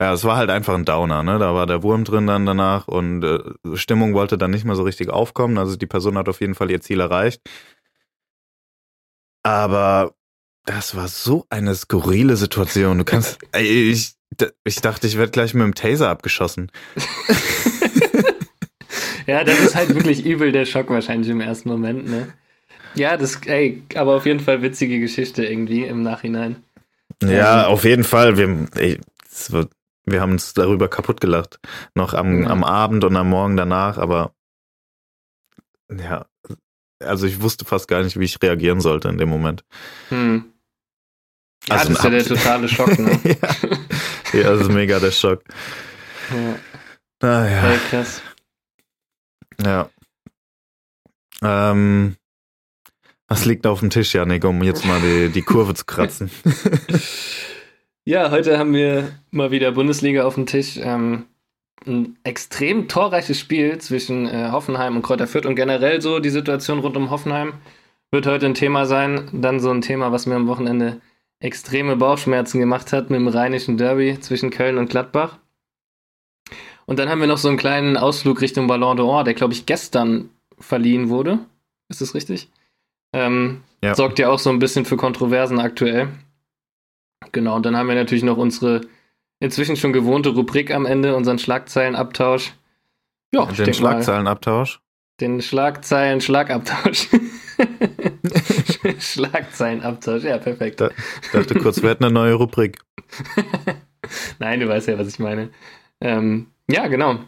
ja, 0.00 0.12
es 0.12 0.24
war 0.24 0.36
halt 0.36 0.50
einfach 0.50 0.74
ein 0.74 0.84
Downer, 0.84 1.22
ne? 1.22 1.38
Da 1.38 1.54
war 1.54 1.66
der 1.66 1.82
Wurm 1.82 2.04
drin 2.04 2.26
dann 2.26 2.44
danach 2.44 2.88
und 2.88 3.22
äh, 3.22 3.38
Stimmung 3.74 4.14
wollte 4.14 4.36
dann 4.36 4.50
nicht 4.50 4.64
mehr 4.64 4.76
so 4.76 4.82
richtig 4.82 5.10
aufkommen. 5.10 5.58
Also 5.58 5.76
die 5.76 5.86
Person 5.86 6.18
hat 6.18 6.28
auf 6.28 6.40
jeden 6.40 6.54
Fall 6.54 6.70
ihr 6.70 6.80
Ziel 6.80 7.00
erreicht. 7.00 7.40
Aber 9.44 10.14
das 10.64 10.94
war 10.94 11.08
so 11.08 11.46
eine 11.50 11.74
skurrile 11.74 12.36
Situation. 12.36 12.98
Du 12.98 13.04
kannst, 13.04 13.38
ey, 13.52 13.90
ich, 13.90 14.14
ich 14.64 14.76
dachte, 14.76 15.06
ich 15.06 15.16
werde 15.16 15.32
gleich 15.32 15.54
mit 15.54 15.64
dem 15.64 15.74
Taser 15.74 16.10
abgeschossen. 16.10 16.70
ja, 19.26 19.44
das 19.44 19.58
ist 19.60 19.74
halt 19.74 19.94
wirklich 19.94 20.24
übel 20.24 20.52
der 20.52 20.64
Schock 20.64 20.90
wahrscheinlich 20.90 21.28
im 21.30 21.40
ersten 21.40 21.68
Moment, 21.68 22.08
ne? 22.08 22.32
Ja, 22.94 23.16
das, 23.16 23.40
ey, 23.46 23.82
aber 23.94 24.16
auf 24.16 24.26
jeden 24.26 24.40
Fall 24.40 24.60
witzige 24.62 25.00
Geschichte 25.00 25.44
irgendwie 25.44 25.84
im 25.84 26.02
Nachhinein. 26.02 26.62
Ja, 27.22 27.66
auf 27.66 27.84
jeden 27.84 28.04
Fall. 28.04 28.36
Wir, 28.36 28.66
ey, 28.76 29.00
wird, 29.48 29.72
wir 30.04 30.20
haben 30.20 30.32
uns 30.32 30.52
darüber 30.54 30.88
kaputt 30.88 31.20
gelacht. 31.20 31.58
Noch 31.94 32.12
am, 32.14 32.42
Ja. 32.42 32.50
am 32.50 32.64
Abend 32.64 33.04
und 33.04 33.16
am 33.16 33.30
Morgen 33.30 33.56
danach, 33.56 33.96
aber 33.98 34.34
ja, 35.90 36.26
also 37.00 37.26
ich 37.26 37.40
wusste 37.40 37.64
fast 37.64 37.88
gar 37.88 38.02
nicht, 38.02 38.18
wie 38.18 38.24
ich 38.24 38.42
reagieren 38.42 38.80
sollte 38.80 39.08
in 39.08 39.18
dem 39.18 39.28
Moment. 39.28 39.64
Hm. 40.08 40.44
Ja, 41.68 41.76
Also 41.76 41.88
das 41.90 41.98
ist 41.98 42.04
ja 42.04 42.10
der 42.10 42.24
totale 42.24 42.68
Schock, 42.68 42.98
ne? 42.98 43.20
ja. 43.24 44.38
ja, 44.40 44.50
das 44.50 44.62
ist 44.62 44.70
mega 44.72 44.98
der 44.98 45.10
Schock. 45.12 45.42
ja. 46.30 46.56
Naja, 47.22 47.70
Ey, 47.70 47.78
krass. 47.88 48.20
Ja. 49.64 49.88
Ähm, 51.42 52.16
was 53.28 53.44
liegt 53.44 53.66
auf 53.66 53.80
dem 53.80 53.90
Tisch, 53.90 54.14
Janik, 54.14 54.44
um 54.44 54.62
jetzt 54.62 54.84
mal 54.84 55.00
die, 55.00 55.30
die 55.30 55.42
Kurve 55.42 55.74
zu 55.74 55.84
kratzen? 55.84 56.30
Ja, 58.04 58.32
heute 58.32 58.58
haben 58.58 58.74
wir 58.74 59.12
mal 59.30 59.52
wieder 59.52 59.70
Bundesliga 59.70 60.24
auf 60.24 60.34
dem 60.34 60.46
Tisch. 60.46 60.76
Ähm, 60.82 61.26
ein 61.86 62.18
extrem 62.24 62.88
torreiches 62.88 63.38
Spiel 63.38 63.78
zwischen 63.78 64.26
äh, 64.26 64.50
Hoffenheim 64.50 64.96
und 64.96 65.02
Kräuter 65.02 65.28
Fürth 65.28 65.46
und 65.46 65.54
generell 65.54 66.00
so 66.02 66.18
die 66.18 66.30
Situation 66.30 66.80
rund 66.80 66.96
um 66.96 67.10
Hoffenheim 67.10 67.54
wird 68.10 68.26
heute 68.26 68.46
ein 68.46 68.54
Thema 68.54 68.86
sein. 68.86 69.30
Dann 69.32 69.60
so 69.60 69.70
ein 69.70 69.82
Thema, 69.82 70.10
was 70.10 70.26
mir 70.26 70.34
am 70.34 70.48
Wochenende 70.48 71.00
extreme 71.38 71.94
Bauchschmerzen 71.94 72.58
gemacht 72.58 72.92
hat 72.92 73.10
mit 73.10 73.20
dem 73.20 73.28
rheinischen 73.28 73.76
Derby 73.76 74.18
zwischen 74.18 74.50
Köln 74.50 74.78
und 74.78 74.90
Gladbach. 74.90 75.38
Und 76.86 76.98
dann 76.98 77.08
haben 77.08 77.20
wir 77.20 77.26
noch 77.26 77.38
so 77.38 77.48
einen 77.48 77.56
kleinen 77.58 77.96
Ausflug 77.96 78.40
Richtung 78.40 78.66
Ballon 78.66 78.98
d'Or, 78.98 79.24
der 79.24 79.34
glaube 79.34 79.52
ich 79.52 79.66
gestern 79.66 80.30
verliehen 80.58 81.08
wurde. 81.08 81.38
Ist 81.88 82.00
das 82.00 82.14
richtig? 82.14 82.50
Ähm, 83.12 83.62
Ja. 83.82 83.94
Sorgt 83.94 84.18
ja 84.18 84.28
auch 84.28 84.38
so 84.38 84.50
ein 84.50 84.58
bisschen 84.58 84.84
für 84.84 84.96
Kontroversen 84.96 85.58
aktuell. 85.60 86.08
Genau, 87.32 87.56
und 87.56 87.64
dann 87.66 87.76
haben 87.76 87.88
wir 87.88 87.94
natürlich 87.94 88.24
noch 88.24 88.36
unsere 88.36 88.82
inzwischen 89.40 89.76
schon 89.76 89.92
gewohnte 89.92 90.30
Rubrik 90.30 90.72
am 90.72 90.86
Ende, 90.86 91.16
unseren 91.16 91.38
Schlagzeilenabtausch. 91.38 92.52
Ja, 93.34 93.46
Den 93.46 93.74
Schlagzeilenabtausch. 93.74 94.80
Den 95.20 95.40
Schlagzeilen-Schlagabtausch. 95.42 97.08
Schlagzeilenabtausch, 98.98 100.24
ja, 100.24 100.38
perfekt. 100.38 100.80
Da, 100.80 100.90
dachte 101.32 101.54
kurz, 101.58 101.82
wir 101.82 101.90
hätten 101.90 102.04
eine 102.04 102.14
neue 102.14 102.34
Rubrik. 102.34 102.78
Nein, 104.38 104.60
du 104.60 104.68
weißt 104.68 104.88
ja, 104.88 104.98
was 104.98 105.08
ich 105.08 105.18
meine. 105.18 105.50
Ähm, 106.00 106.48
ja, 106.70 106.86
genau. 106.88 107.18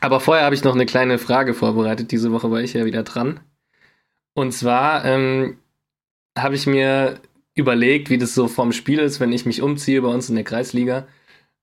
Aber 0.00 0.20
vorher 0.20 0.44
habe 0.44 0.54
ich 0.54 0.64
noch 0.64 0.74
eine 0.74 0.86
kleine 0.86 1.18
Frage 1.18 1.54
vorbereitet. 1.54 2.12
Diese 2.12 2.32
Woche 2.32 2.50
war 2.50 2.60
ich 2.60 2.74
ja 2.74 2.84
wieder 2.84 3.02
dran. 3.02 3.40
Und 4.34 4.52
zwar 4.52 5.04
ähm, 5.04 5.58
habe 6.38 6.54
ich 6.54 6.66
mir 6.66 7.20
überlegt, 7.54 8.08
wie 8.08 8.18
das 8.18 8.34
so 8.34 8.46
vom 8.46 8.72
Spiel 8.72 9.00
ist, 9.00 9.18
wenn 9.18 9.32
ich 9.32 9.46
mich 9.46 9.62
umziehe 9.62 10.00
bei 10.02 10.08
uns 10.08 10.28
in 10.28 10.36
der 10.36 10.44
Kreisliga. 10.44 11.08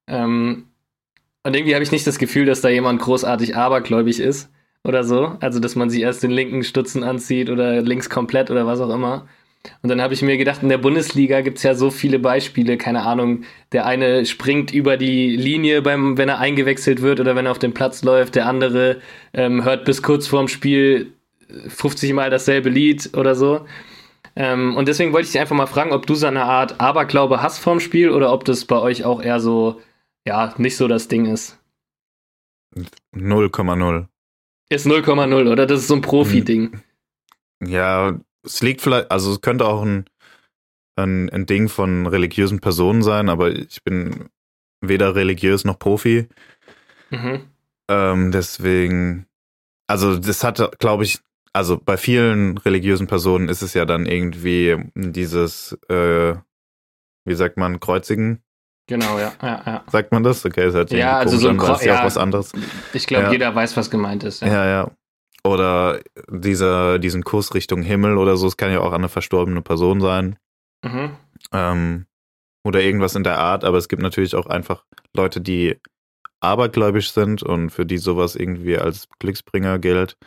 Ähm, 0.08 0.66
und 1.44 1.56
irgendwie 1.56 1.74
habe 1.76 1.84
ich 1.84 1.92
nicht 1.92 2.08
das 2.08 2.18
Gefühl, 2.18 2.46
dass 2.46 2.62
da 2.62 2.70
jemand 2.70 3.02
großartig 3.02 3.56
abergläubig 3.56 4.20
ist 4.20 4.50
oder 4.84 5.04
so. 5.04 5.38
Also, 5.40 5.60
dass 5.60 5.76
man 5.76 5.90
sich 5.90 6.02
erst 6.02 6.24
den 6.24 6.32
linken 6.32 6.64
Stutzen 6.64 7.04
anzieht 7.04 7.50
oder 7.50 7.82
links 7.82 8.10
komplett 8.10 8.52
oder 8.52 8.66
was 8.66 8.82
auch 8.82 8.94
immer. 8.94 9.28
Und 9.82 9.90
dann 9.90 10.02
habe 10.02 10.14
ich 10.14 10.22
mir 10.22 10.38
gedacht, 10.38 10.64
in 10.64 10.70
der 10.70 10.78
Bundesliga 10.78 11.42
gibt 11.42 11.58
es 11.58 11.64
ja 11.64 11.76
so 11.76 11.92
viele 11.92 12.20
Beispiele, 12.20 12.78
keine 12.78 13.04
Ahnung, 13.04 13.44
der 13.72 13.86
eine 13.86 14.26
springt 14.26 14.74
über 14.74 14.98
die 14.98 15.36
Linie, 15.36 15.82
beim, 15.82 16.18
wenn 16.18 16.30
er 16.30 16.40
eingewechselt 16.40 17.02
wird 17.02 17.20
oder 17.20 17.36
wenn 17.36 17.46
er 17.46 17.52
auf 17.52 17.60
den 17.60 17.74
Platz 17.74 18.04
läuft, 18.04 18.36
der 18.36 18.48
andere 18.48 19.02
ähm, 19.34 19.64
hört 19.64 19.86
bis 19.86 20.02
kurz 20.02 20.28
vorm 20.28 20.48
Spiel 20.48 21.14
50 21.68 22.14
Mal 22.14 22.30
dasselbe 22.30 22.70
Lied 22.70 23.16
oder 23.16 23.36
so. 23.36 23.66
Ähm, 24.36 24.76
und 24.76 24.88
deswegen 24.88 25.14
wollte 25.14 25.28
ich 25.28 25.32
dich 25.32 25.42
einfach 25.42 25.56
mal 25.56 25.68
fragen, 25.68 25.94
ob 25.94 26.06
du 26.08 26.16
so 26.16 26.28
eine 26.28 26.44
Art 26.44 26.82
Aberglaube 26.82 27.42
hast 27.42 27.60
vorm 27.60 27.80
Spiel 27.80 28.10
oder 28.10 28.34
ob 28.34 28.44
das 28.44 28.66
bei 28.66 28.78
euch 28.78 29.06
auch 29.06 29.22
eher 29.22 29.40
so, 29.40 29.82
ja, 30.26 30.54
nicht 30.58 30.76
so 30.76 30.88
das 30.88 31.08
Ding 31.08 31.26
ist. 31.26 31.58
0,0. 33.14 34.08
Ist 34.70 34.88
0,0, 34.88 35.52
oder? 35.52 35.66
Das 35.66 35.82
ist 35.82 35.88
so 35.88 35.96
ein 35.96 36.02
Profi-Ding. 36.02 36.82
Ja, 37.66 38.20
es 38.46 38.62
liegt 38.62 38.82
vielleicht, 38.82 39.12
also 39.12 39.32
es 39.32 39.42
könnte 39.42 39.66
auch 39.66 39.82
ein, 39.82 40.06
ein, 40.96 41.30
ein 41.30 41.46
Ding 41.46 41.70
von 41.70 42.08
religiösen 42.08 42.60
Personen 42.60 43.02
sein, 43.04 43.30
aber 43.30 43.52
ich 43.52 43.84
bin 43.84 44.30
weder 44.82 45.16
religiös 45.16 45.66
noch 45.66 45.80
Profi. 45.80 46.28
Mhm. 47.10 47.42
Ähm, 47.90 48.32
deswegen, 48.32 49.26
also 49.88 50.18
das 50.18 50.44
hatte, 50.44 50.72
glaube 50.80 51.04
ich, 51.04 51.20
also 51.54 51.78
bei 51.78 51.98
vielen 51.98 52.58
religiösen 52.58 53.08
Personen 53.08 53.50
ist 53.50 53.62
es 53.62 53.74
ja 53.74 53.86
dann 53.86 54.06
irgendwie 54.06 54.78
dieses, 54.96 55.78
äh, 55.90 56.36
wie 57.26 57.36
sagt 57.36 57.58
man, 57.58 57.80
Kreuzigen. 57.80 58.42
Genau, 58.88 59.18
ja, 59.18 59.34
ja, 59.42 59.64
ja. 59.66 59.84
Sagt 59.90 60.12
man 60.12 60.24
das? 60.24 60.46
Okay, 60.46 60.72
hört 60.72 60.90
sich 60.90 61.00
ja, 61.00 61.18
also 61.18 61.38
so 61.38 61.50
ein 61.50 61.58
Kreuz, 61.58 61.84
ja, 61.84 62.02
auch 62.02 62.06
was 62.06 62.18
anderes. 62.18 62.52
Ich 62.94 63.08
glaube, 63.08 63.26
ja. 63.26 63.32
jeder 63.32 63.56
weiß, 63.56 63.76
was 63.78 63.90
gemeint 63.90 64.24
ist. 64.24 64.42
Ja, 64.42 64.68
ja. 64.68 64.92
Oder 65.46 66.02
dieser, 66.28 66.98
diesen 66.98 67.24
Kurs 67.24 67.54
Richtung 67.54 67.84
Himmel 67.84 68.18
oder 68.18 68.36
so, 68.36 68.48
es 68.48 68.58
kann 68.58 68.72
ja 68.72 68.80
auch 68.80 68.94
eine 68.94 69.10
verstorbene 69.10 69.62
Person 69.62 70.02
sein. 70.02 70.40
Mhm. 70.84 71.18
Ähm, 71.52 72.06
oder 72.66 72.82
irgendwas 72.82 73.14
in 73.14 73.24
der 73.24 73.38
Art, 73.38 73.64
aber 73.64 73.78
es 73.78 73.88
gibt 73.88 74.02
natürlich 74.02 74.34
auch 74.34 74.48
einfach 74.48 74.86
Leute, 75.14 75.42
die 75.42 75.80
abergläubisch 76.40 77.12
sind 77.12 77.44
und 77.44 77.70
für 77.70 77.86
die 77.86 78.00
sowas 78.00 78.36
irgendwie 78.36 78.78
als 78.78 79.08
Glücksbringer 79.20 79.78
gilt. 79.78 80.18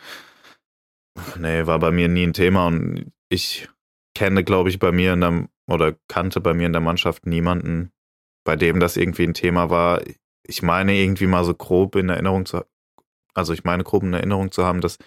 Nee, 1.37 1.66
war 1.66 1.80
bei 1.80 1.90
mir 1.90 2.08
nie 2.08 2.22
ein 2.22 2.32
Thema 2.32 2.68
und 2.68 3.10
ich 3.28 3.68
kenne, 4.14 4.44
glaube 4.44 4.68
ich, 4.68 4.78
bei 4.78 4.92
mir 4.92 5.14
in 5.14 5.20
der, 5.20 5.48
oder 5.68 5.96
kannte 6.06 6.40
bei 6.40 6.54
mir 6.54 6.66
in 6.66 6.72
der 6.72 6.80
Mannschaft 6.80 7.26
niemanden, 7.26 7.90
bei 8.44 8.54
dem 8.54 8.78
das 8.78 8.96
irgendwie 8.96 9.25
ein 9.25 9.34
Thema 9.34 9.68
war. 9.68 10.00
Ich 10.46 10.62
meine 10.62 10.94
irgendwie 10.94 11.26
mal 11.26 11.44
so 11.44 11.54
grob 11.54 11.96
in 11.96 12.08
Erinnerung 12.08 12.46
zu, 12.46 12.64
also 13.38 13.52
ich 13.52 13.64
meine 13.64 13.85
grob 13.85 14.02
in 14.02 14.12
Erinnerung 14.12 14.52
zu 14.52 14.64
haben, 14.64 14.80
dass 14.80 14.99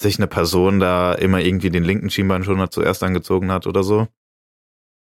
sich 0.00 0.18
eine 0.18 0.26
Person 0.26 0.78
da 0.78 1.14
immer 1.14 1.40
irgendwie 1.40 1.70
den 1.70 1.84
linken 1.84 2.10
Schienbeinschoner 2.10 2.70
zuerst 2.70 3.02
angezogen 3.02 3.50
hat 3.50 3.66
oder 3.66 3.82
so. 3.82 4.08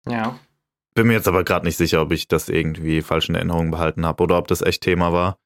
Ja. 0.08 0.40
Bin 0.94 1.08
mir 1.08 1.14
jetzt 1.14 1.28
aber 1.28 1.44
gerade 1.44 1.66
nicht 1.66 1.78
sicher, 1.78 2.02
ob 2.02 2.12
ich 2.12 2.28
das 2.28 2.50
irgendwie 2.50 3.02
falsch 3.02 3.30
in 3.30 3.36
Erinnerung 3.36 3.72
behalten 3.72 4.06
habe 4.06 4.24
oder 4.24 4.38
ob 4.38 4.48
das 4.48 4.62
echt 4.62 4.84
Thema 4.84 5.12
war. 5.12 5.40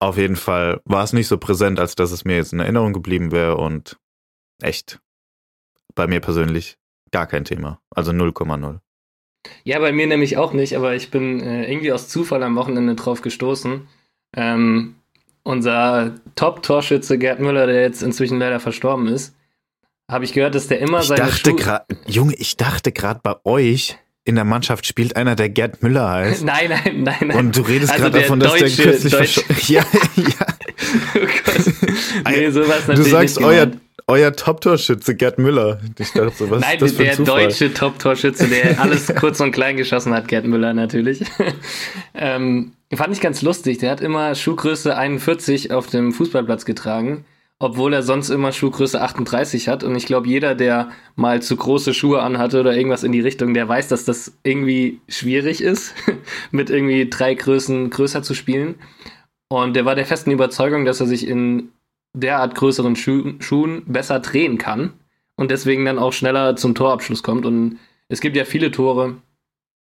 Auf 0.00 0.16
jeden 0.16 0.36
Fall 0.36 0.80
war 0.84 1.04
es 1.04 1.12
nicht 1.12 1.28
so 1.28 1.38
präsent, 1.38 1.78
als 1.78 1.94
dass 1.94 2.10
es 2.10 2.24
mir 2.24 2.36
jetzt 2.36 2.52
in 2.52 2.60
Erinnerung 2.60 2.92
geblieben 2.92 3.30
wäre 3.30 3.56
und 3.56 3.98
echt 4.62 5.00
bei 5.94 6.06
mir 6.06 6.20
persönlich 6.20 6.78
gar 7.10 7.26
kein 7.26 7.44
Thema. 7.44 7.80
Also 7.94 8.12
0,0. 8.12 8.80
Ja, 9.62 9.78
bei 9.78 9.92
mir 9.92 10.06
nämlich 10.06 10.36
auch 10.36 10.52
nicht, 10.52 10.76
aber 10.76 10.94
ich 10.94 11.10
bin 11.10 11.40
äh, 11.40 11.70
irgendwie 11.70 11.92
aus 11.92 12.08
Zufall 12.08 12.42
am 12.42 12.56
Wochenende 12.56 12.94
drauf 12.94 13.20
gestoßen. 13.20 13.86
Ähm, 14.36 14.96
unser 15.44 16.16
Top-Torschütze 16.34 17.18
Gerd 17.18 17.38
Müller, 17.38 17.66
der 17.66 17.82
jetzt 17.82 18.02
inzwischen 18.02 18.38
leider 18.40 18.58
verstorben 18.58 19.06
ist, 19.06 19.34
habe 20.10 20.24
ich 20.24 20.32
gehört, 20.32 20.54
dass 20.54 20.66
der 20.66 20.80
immer 20.80 21.00
ich 21.00 21.06
seine 21.06 21.20
dachte 21.20 21.54
grad, 21.54 21.86
Junge, 22.06 22.34
ich 22.34 22.56
dachte 22.56 22.92
gerade 22.92 23.20
bei 23.22 23.36
euch 23.44 23.96
in 24.26 24.36
der 24.36 24.44
Mannschaft 24.44 24.86
spielt 24.86 25.16
einer, 25.16 25.36
der 25.36 25.50
Gerd 25.50 25.82
Müller 25.82 26.10
heißt. 26.10 26.44
Nein, 26.44 26.70
nein, 26.70 27.02
nein, 27.02 27.16
nein. 27.20 27.36
Und 27.38 27.56
du 27.56 27.60
redest 27.60 27.92
also 27.92 28.04
gerade 28.04 28.20
davon, 28.20 28.40
dass 28.40 28.52
Deutsche, 28.52 28.76
der 28.76 28.84
kürzlich 28.92 29.12
Deutsch 29.12 29.44
Ja, 29.68 29.84
ja. 30.16 30.24
oh 31.14 31.18
Gott. 31.20 31.74
Nee, 32.30 32.50
sowas 32.50 32.86
Du 32.86 32.92
natürlich 32.92 33.10
sagst 33.10 33.36
nicht 33.38 33.46
euer. 33.46 33.70
Euer 34.06 34.34
Top-Torschütze 34.34 35.14
Gerd 35.14 35.38
Müller. 35.38 35.80
Ich 35.98 36.12
dachte 36.12 36.32
so, 36.36 36.50
was 36.50 36.60
Nein, 36.60 36.78
ist 36.78 36.98
das 36.98 37.16
der 37.16 37.24
deutsche 37.24 37.72
Top-Torschütze, 37.72 38.48
der 38.48 38.80
alles 38.80 39.12
kurz 39.14 39.40
und 39.40 39.52
klein 39.52 39.76
geschossen 39.76 40.12
hat, 40.12 40.28
Gerd 40.28 40.44
Müller 40.46 40.74
natürlich. 40.74 41.24
ähm, 42.14 42.72
fand 42.92 43.14
ich 43.14 43.20
ganz 43.20 43.42
lustig. 43.42 43.78
Der 43.78 43.90
hat 43.90 44.00
immer 44.00 44.34
Schuhgröße 44.34 44.96
41 44.96 45.72
auf 45.72 45.86
dem 45.86 46.12
Fußballplatz 46.12 46.66
getragen, 46.66 47.24
obwohl 47.58 47.94
er 47.94 48.02
sonst 48.02 48.28
immer 48.28 48.52
Schuhgröße 48.52 49.00
38 49.00 49.68
hat. 49.68 49.82
Und 49.82 49.96
ich 49.96 50.04
glaube, 50.04 50.28
jeder, 50.28 50.54
der 50.54 50.90
mal 51.16 51.40
zu 51.40 51.56
große 51.56 51.94
Schuhe 51.94 52.20
anhatte 52.20 52.60
oder 52.60 52.76
irgendwas 52.76 53.04
in 53.04 53.12
die 53.12 53.20
Richtung, 53.20 53.54
der 53.54 53.68
weiß, 53.68 53.88
dass 53.88 54.04
das 54.04 54.36
irgendwie 54.42 55.00
schwierig 55.08 55.62
ist, 55.62 55.94
mit 56.50 56.68
irgendwie 56.68 57.08
drei 57.08 57.34
Größen 57.34 57.88
größer 57.88 58.22
zu 58.22 58.34
spielen. 58.34 58.74
Und 59.48 59.76
der 59.76 59.86
war 59.86 59.94
der 59.94 60.06
festen 60.06 60.30
Überzeugung, 60.30 60.84
dass 60.84 61.00
er 61.00 61.06
sich 61.06 61.26
in 61.26 61.70
derart 62.14 62.54
größeren 62.54 62.96
Schu 62.96 63.34
Schuhen 63.40 63.82
besser 63.86 64.20
drehen 64.20 64.56
kann 64.58 64.94
und 65.36 65.50
deswegen 65.50 65.84
dann 65.84 65.98
auch 65.98 66.12
schneller 66.12 66.56
zum 66.56 66.74
Torabschluss 66.74 67.22
kommt. 67.22 67.44
Und 67.44 67.78
es 68.08 68.20
gibt 68.20 68.36
ja 68.36 68.44
viele 68.44 68.70
Tore, 68.70 69.16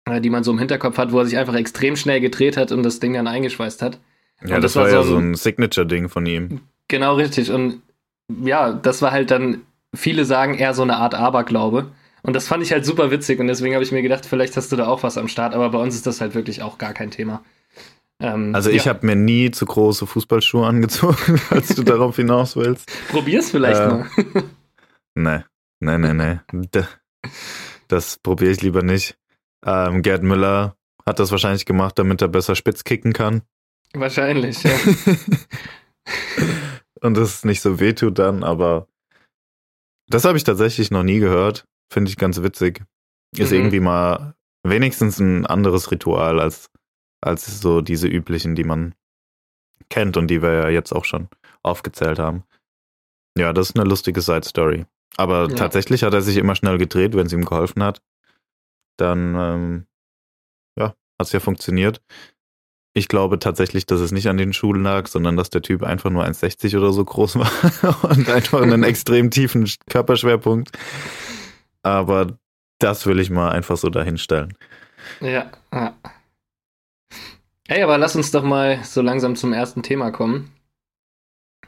äh, 0.06 0.20
die 0.20 0.30
man 0.30 0.44
so 0.44 0.52
im 0.52 0.60
Hinterkopf 0.60 0.98
hat, 0.98 1.12
wo 1.12 1.20
er 1.20 1.26
sich 1.26 1.38
einfach 1.38 1.56
extrem 1.56 1.96
schnell 1.96 2.20
gedreht 2.20 2.58
hat 2.58 2.72
und 2.72 2.84
das 2.84 3.00
Ding 3.00 3.14
dann 3.14 3.28
eingeschweißt 3.28 3.82
hat. 3.82 4.00
Ja, 4.42 4.60
das, 4.60 4.74
das 4.74 4.76
war 4.76 4.84
war 4.84 4.92
ja 4.92 5.04
so 5.04 5.18
ein 5.18 5.36
Signature-Ding 5.36 6.10
von 6.10 6.26
ihm. 6.26 6.62
Genau 6.88 7.16
richtig. 7.16 7.52
Und 7.52 7.82
ja, 8.44 8.74
das 8.74 9.02
war 9.02 9.12
halt 9.12 9.32
dann, 9.32 9.62
viele 9.94 10.26
sagen 10.26 10.56
eher 10.56 10.74
so 10.74 10.82
eine 10.82 10.98
Art 10.98 11.16
Aberglaube. 11.16 11.92
Und 12.24 12.36
das 12.36 12.48
fand 12.48 12.64
ich 12.64 12.72
halt 12.72 12.86
super 12.86 13.12
witzig 13.12 13.40
und 13.40 13.46
deswegen 13.46 13.76
habe 13.76 13.84
ich 13.84 13.92
mir 13.92 14.02
gedacht, 14.02 14.26
vielleicht 14.26 14.58
hast 14.58 14.72
du 14.72 14.76
da 14.76 14.88
auch 14.88 15.04
was 15.04 15.16
am 15.20 15.28
Start, 15.28 15.54
aber 15.54 15.70
bei 15.70 15.78
uns 15.78 15.94
ist 15.94 16.08
das 16.08 16.22
halt 16.22 16.34
wirklich 16.34 16.64
auch 16.64 16.80
gar 16.80 16.92
kein 16.92 17.12
Thema. 17.12 17.44
Ähm, 18.22 18.56
Also 18.56 18.70
ich 18.70 18.86
ja, 18.86 18.94
habe 18.94 19.06
mir 19.06 19.16
nie 19.16 19.52
zu 19.52 19.66
große 19.66 20.08
Fußballschuhe 20.08 20.66
angezogen, 20.68 21.40
als 21.50 21.70
du 21.76 21.84
darauf 21.84 22.16
hinaus 22.16 22.56
willst. 22.56 22.90
Probier's 23.10 23.52
vielleicht 23.52 23.82
äh, 23.82 23.88
mal. 23.88 24.10
Nee, 25.18 25.44
nee, 25.80 25.98
nee, 25.98 26.14
nee. 26.14 26.40
Das 27.88 28.18
probiere 28.20 28.52
ich 28.52 28.62
lieber 28.62 28.84
nicht. 28.84 29.18
Ähm, 29.66 30.02
Gerd 30.02 30.24
Müller 30.24 30.76
hat 31.06 31.20
das 31.20 31.32
wahrscheinlich 31.32 31.66
gemacht, 31.66 31.98
damit 31.98 32.22
er 32.22 32.28
besser 32.28 32.56
spitz 32.56 32.84
kicken 32.84 33.14
kann. 33.14 33.42
Wahrscheinlich, 33.94 34.62
ja. 34.64 34.72
Und 37.02 37.16
das 37.16 37.46
nicht 37.46 37.62
so 37.62 37.80
wehtut 37.80 38.20
dann, 38.20 38.44
aber 38.44 38.88
das 40.10 40.26
habe 40.26 40.38
ich 40.38 40.44
tatsächlich 40.44 40.92
noch 40.92 41.04
nie 41.04 41.20
gehört. 41.20 41.66
Finde 41.92 42.10
ich 42.10 42.18
ganz 42.18 42.42
witzig. 42.42 42.84
Ist 43.38 43.52
Mhm. 43.52 43.58
irgendwie 43.58 43.80
mal 43.80 44.36
wenigstens 44.64 45.20
ein 45.20 45.46
anderes 45.46 45.92
Ritual 45.92 46.40
als, 46.40 46.70
als 47.22 47.60
so 47.62 47.82
diese 47.82 48.08
üblichen, 48.08 48.56
die 48.56 48.64
man 48.64 48.94
kennt 49.90 50.18
und 50.18 50.28
die 50.28 50.42
wir 50.42 50.52
ja 50.54 50.70
jetzt 50.70 50.92
auch 50.94 51.06
schon 51.06 51.28
aufgezählt 51.64 52.20
haben. 52.20 52.44
Ja, 53.38 53.54
das 53.54 53.70
ist 53.70 53.80
eine 53.80 53.88
lustige 53.88 54.22
Side-Story. 54.22 54.86
Aber 55.18 55.50
Ja. 55.50 55.56
tatsächlich 55.56 56.04
hat 56.04 56.14
er 56.14 56.22
sich 56.22 56.38
immer 56.38 56.56
schnell 56.56 56.78
gedreht, 56.78 57.16
wenn 57.16 57.28
es 57.28 57.34
ihm 57.34 57.46
geholfen 57.46 57.84
hat. 57.84 58.02
Dann, 58.98 59.36
ähm, 59.36 59.86
ja, 60.78 60.88
hat 60.88 60.96
es 61.28 61.32
ja 61.32 61.40
funktioniert. 61.40 62.02
Ich 62.94 63.10
glaube 63.10 63.40
tatsächlich, 63.40 63.86
dass 63.86 64.00
es 64.00 64.14
nicht 64.14 64.30
an 64.30 64.38
den 64.38 64.54
Schulen 64.54 64.84
lag, 64.84 65.08
sondern 65.08 65.36
dass 65.36 65.50
der 65.50 65.62
Typ 65.62 65.84
einfach 65.84 66.10
nur 66.10 66.24
1,60 66.24 66.78
oder 66.78 66.94
so 66.94 67.04
groß 67.04 67.36
war 67.38 68.04
und 68.10 68.30
einfach 68.30 68.62
einen 68.62 68.84
extrem 68.84 69.32
tiefen 69.32 69.70
Körperschwerpunkt. 69.90 70.72
Aber 71.84 72.38
das 72.80 73.06
will 73.06 73.20
ich 73.20 73.30
mal 73.30 73.50
einfach 73.52 73.76
so 73.78 73.90
dahinstellen. 73.90 74.58
Ja, 75.20 75.52
ja. 75.74 75.94
Hey, 77.68 77.82
aber 77.82 77.98
lass 77.98 78.16
uns 78.16 78.32
doch 78.32 78.44
mal 78.44 78.84
so 78.84 79.02
langsam 79.02 79.36
zum 79.36 79.54
ersten 79.54 79.82
Thema 79.84 80.12
kommen. 80.12 80.52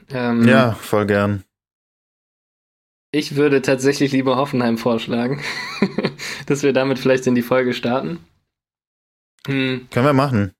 Ähm, 0.10 0.48
Ja, 0.48 0.74
voll 0.74 1.06
gern. 1.08 1.44
Ich 3.12 3.36
würde 3.36 3.62
tatsächlich 3.62 4.12
lieber 4.12 4.36
Hoffenheim 4.36 4.77
vorschlagen, 4.77 5.41
dass 6.46 6.62
wir 6.63 6.74
damit 6.74 7.00
vielleicht 7.00 7.25
in 7.25 7.36
die 7.36 7.41
Folge 7.41 7.74
starten. 7.74 8.20
Hm, 9.48 9.88
Können 9.89 10.06
wir 10.06 10.13
machen. 10.13 10.53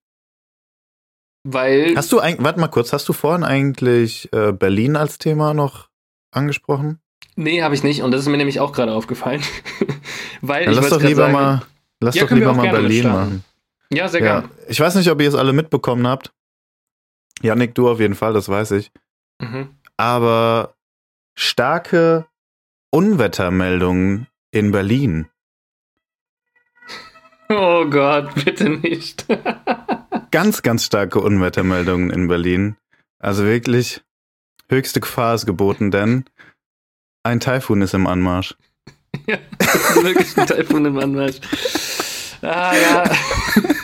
Weil. 1.44 1.96
Hast 1.96 2.12
du 2.12 2.20
eigentlich, 2.20 2.44
warte 2.44 2.60
mal 2.60 2.68
kurz, 2.68 2.94
hast 2.94 3.08
du 3.08 3.14
vorhin 3.14 3.44
eigentlich 3.44 4.32
äh, 4.34 4.52
Berlin 4.54 4.96
als 4.96 5.18
Thema 5.18 5.54
noch 5.54 5.90
angesprochen? 6.32 7.00
Nee, 7.36 7.62
habe 7.62 7.76
ich 7.76 7.84
nicht. 7.84 8.02
Und 8.02 8.12
das 8.12 8.22
ist 8.22 8.28
mir 8.28 8.38
nämlich 8.38 8.60
auch 8.60 8.72
gerade 8.74 8.94
aufgefallen. 8.94 9.44
Weil 10.42 10.66
Dann 10.66 10.74
ich 10.74 10.80
lass 10.80 10.90
doch 10.90 11.02
lieber 11.02 11.24
sagen, 11.24 11.34
mal, 11.34 11.62
lass 12.00 12.16
Ja, 12.16 12.24
doch 12.24 12.32
lieber 12.32 12.54
mal 12.54 12.70
Berlin 12.70 13.08
machen. 13.08 13.44
Ja, 13.92 14.08
sehr 14.08 14.22
Ja. 14.24 14.40
gern. 14.42 14.52
Ich 14.68 14.80
weiß 14.80 14.96
nicht, 14.96 15.10
ob 15.10 15.22
ihr 15.22 15.30
es 15.30 15.36
alle 15.36 15.54
mitbekommen 15.54 16.08
habt. 16.08 16.32
Janik, 17.42 17.76
du 17.76 17.90
auf 17.90 18.00
jeden 18.00 18.16
Fall, 18.16 18.34
das 18.34 18.50
weiß 18.50 18.72
ich. 18.72 18.92
Mhm. 19.42 19.76
Aber 19.98 20.76
starke 21.38 22.26
Unwettermeldungen 22.92 24.28
in 24.52 24.72
Berlin. 24.72 25.30
Oh 27.50 27.86
Gott, 27.86 28.34
bitte 28.44 28.70
nicht. 28.70 29.26
Ganz, 30.32 30.62
ganz 30.62 30.84
starke 30.84 31.20
Unwettermeldungen 31.22 32.10
in 32.10 32.28
Berlin. 32.28 32.76
Also 33.20 33.46
wirklich 33.46 34.02
höchste 34.70 35.00
Gefahr 35.00 35.34
ist 35.36 35.46
geboten, 35.46 35.90
denn 35.90 36.26
ein 37.24 37.40
Taifun 37.40 37.82
ist 37.82 37.94
im 37.94 38.06
Anmarsch. 38.08 38.56
ja, 39.26 39.38
wirklich 40.04 40.38
ein 40.38 40.46
Taifun 40.48 40.86
im 40.86 40.98
Anmarsch. 41.00 41.40
Ah 42.42 42.74
ja. 42.76 43.04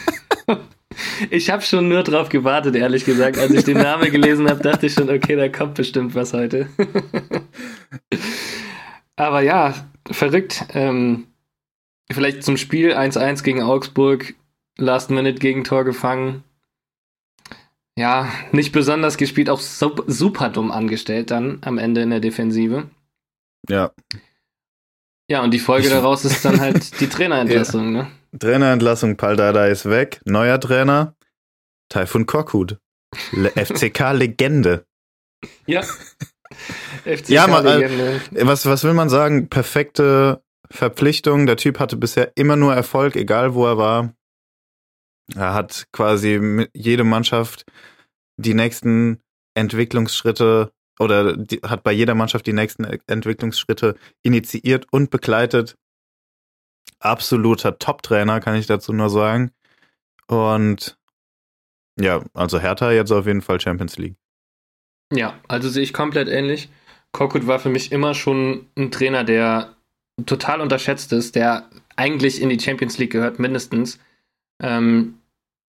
Ich 1.34 1.50
habe 1.50 1.64
schon 1.64 1.90
nur 1.90 2.04
drauf 2.04 2.30
gewartet, 2.30 2.76
ehrlich 2.76 3.06
gesagt. 3.06 3.40
Als 3.40 3.52
ich 3.52 3.64
den 3.64 3.80
Namen 3.80 4.12
gelesen 4.12 4.48
habe, 4.48 4.62
dachte 4.62 4.86
ich 4.86 4.94
schon, 4.94 5.10
okay, 5.10 5.36
da 5.36 5.50
kommt 5.50 5.74
bestimmt 5.74 6.14
was 6.14 6.32
heute. 6.32 6.70
Aber 9.16 9.42
ja, 9.42 9.74
verrückt. 10.12 10.64
Ähm, 10.76 11.26
vielleicht 12.12 12.44
zum 12.44 12.56
Spiel 12.56 12.94
1-1 12.94 13.44
gegen 13.44 13.64
Augsburg, 13.64 14.36
Last-Minute-Gegentor 14.78 15.86
gefangen. 15.86 16.44
Ja, 17.98 18.32
nicht 18.52 18.72
besonders 18.72 19.18
gespielt, 19.18 19.50
auch 19.50 19.60
sup- 19.60 20.04
super 20.06 20.50
dumm 20.50 20.72
angestellt 20.72 21.32
dann 21.32 21.58
am 21.62 21.80
Ende 21.80 22.04
in 22.04 22.12
der 22.12 22.20
Defensive. 22.20 22.92
Ja. 23.68 23.92
Ja, 25.32 25.42
und 25.42 25.52
die 25.52 25.60
Folge 25.60 25.90
daraus 25.90 26.26
ist 26.26 26.46
dann 26.46 26.62
halt 26.62 27.00
die 27.00 27.10
Trainerentlassung, 27.10 27.92
ne? 27.92 28.12
Trainerentlassung, 28.38 29.18
Paldada 29.18 29.66
ist 29.66 29.90
weg. 29.90 30.22
Neuer 30.26 30.60
Trainer, 30.60 31.16
Taifun 31.90 32.26
Korkut. 32.26 32.78
Le 33.32 33.50
FCK-Legende. 33.56 34.86
Ja. 35.66 35.82
FCK 37.04 37.30
Ja, 37.30 37.48
mal, 37.48 37.66
äh. 37.66 38.20
Was, 38.46 38.66
was 38.66 38.84
will 38.84 38.94
man 38.94 39.10
sagen? 39.10 39.50
Perfekte 39.50 40.44
Verpflichtung. 40.70 41.46
Der 41.46 41.58
Typ 41.58 41.80
hatte 41.80 41.98
bisher 41.98 42.32
immer 42.36 42.56
nur 42.56 42.74
Erfolg, 42.74 43.16
egal 43.16 43.54
wo 43.54 43.66
er 43.66 43.78
war. 43.78 44.14
Er 45.36 45.54
hat 45.54 45.88
quasi 45.92 46.40
mit 46.40 46.70
jede 46.74 47.04
Mannschaft 47.04 47.66
die 48.38 48.54
nächsten 48.54 49.22
Entwicklungsschritte 49.56 50.72
oder 51.00 51.36
die, 51.36 51.60
hat 51.64 51.84
bei 51.84 51.92
jeder 51.92 52.16
Mannschaft 52.16 52.46
die 52.46 52.54
nächsten 52.54 52.84
Entwicklungsschritte 53.08 53.96
initiiert 54.22 54.86
und 54.92 55.10
begleitet. 55.10 55.76
Absoluter 57.00 57.78
Top-Trainer, 57.80 58.40
kann 58.40 58.56
ich 58.56 58.68
dazu 58.68 58.94
nur 58.94 59.10
sagen. 59.10 59.52
Und 60.28 60.98
ja, 62.00 62.24
also 62.34 62.60
Hertha 62.60 62.92
jetzt 62.92 63.12
auf 63.12 63.26
jeden 63.28 63.42
Fall 63.42 63.60
Champions 63.60 63.98
League. 63.98 64.16
Ja, 65.12 65.40
also 65.48 65.70
sehe 65.70 65.84
ich 65.84 65.94
komplett 65.94 66.28
ähnlich. 66.28 66.70
Korkut 67.12 67.46
war 67.46 67.60
für 67.60 67.70
mich 67.70 67.92
immer 67.92 68.14
schon 68.16 68.68
ein 68.76 68.90
Trainer, 68.92 69.24
der 69.24 69.76
total 70.26 70.62
unterschätzt 70.62 71.14
ist, 71.14 71.36
der 71.36 71.70
eigentlich 71.96 72.42
in 72.42 72.50
die 72.50 72.60
Champions 72.60 72.98
League 72.98 73.12
gehört, 73.12 73.40
mindestens. 73.40 74.00
Ähm, 74.62 75.20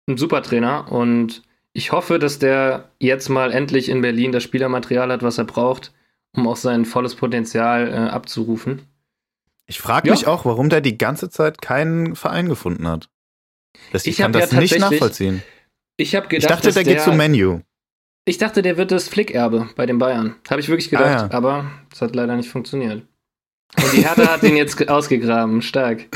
ein 0.10 0.17
super 0.17 0.41
Trainer 0.41 0.91
und 0.91 1.43
ich 1.72 1.91
hoffe, 1.91 2.20
dass 2.20 2.39
der 2.39 2.89
jetzt 3.00 3.30
mal 3.30 3.52
endlich 3.54 3.89
in 3.89 4.02
Berlin 4.02 4.32
das 4.32 4.43
Spielermaterial 4.43 5.12
hat, 5.12 5.24
was 5.24 5.38
er 5.38 5.46
braucht, 5.46 5.93
um 6.36 6.48
auch 6.48 6.58
sein 6.58 6.84
volles 6.84 7.15
Potenzial 7.15 7.88
äh, 7.88 8.10
abzurufen. 8.10 8.82
Ich 9.67 9.80
frage 9.80 10.08
Ja. 10.08 10.13
mich 10.13 10.26
auch, 10.26 10.46
warum 10.46 10.70
der 10.70 10.82
die 10.82 10.98
ganze 10.98 11.30
Zeit 11.30 11.62
keinen 11.62 12.15
Verein 12.15 12.50
gefunden 12.50 12.88
hat. 12.88 13.08
Das, 13.91 14.04
ich 14.04 14.12
Ich 14.13 14.17
kann 14.17 14.34
hab 14.34 14.41
ja 14.41 14.48
das 14.48 14.52
nicht 14.60 14.80
nachvollziehen. 14.80 15.43
Ich 16.00 16.16
habe 16.16 16.26
Ich 16.28 16.30
gedacht, 16.30 16.52
dachte, 16.52 16.68
dass 16.68 16.76
der 16.76 16.84
geht 16.86 17.02
zu 17.02 17.12
Menu. 17.12 17.60
Ich 18.26 18.38
dachte, 18.38 18.62
der 18.62 18.78
wird 18.78 18.92
das 18.92 19.10
Flickerbe 19.10 19.70
bei 19.76 19.86
den 19.86 19.98
Bayern. 19.98 20.36
Habe 20.50 20.62
ich 20.62 20.70
wirklich 20.70 20.90
gedacht, 20.90 21.06
Ah, 21.24 21.28
ja. 21.28 21.32
aber 21.32 21.70
es 21.92 22.02
hat 22.02 22.16
leider 22.16 22.36
nicht 22.36 22.50
funktioniert. 22.50 23.06
Und 23.78 23.94
die 23.94 24.04
Hertha 24.06 24.28
hat 24.34 24.44
ihn 24.44 24.56
jetzt 24.56 24.78
ge- 24.78 24.88
ausgegraben, 24.90 25.62
stark. 25.62 26.06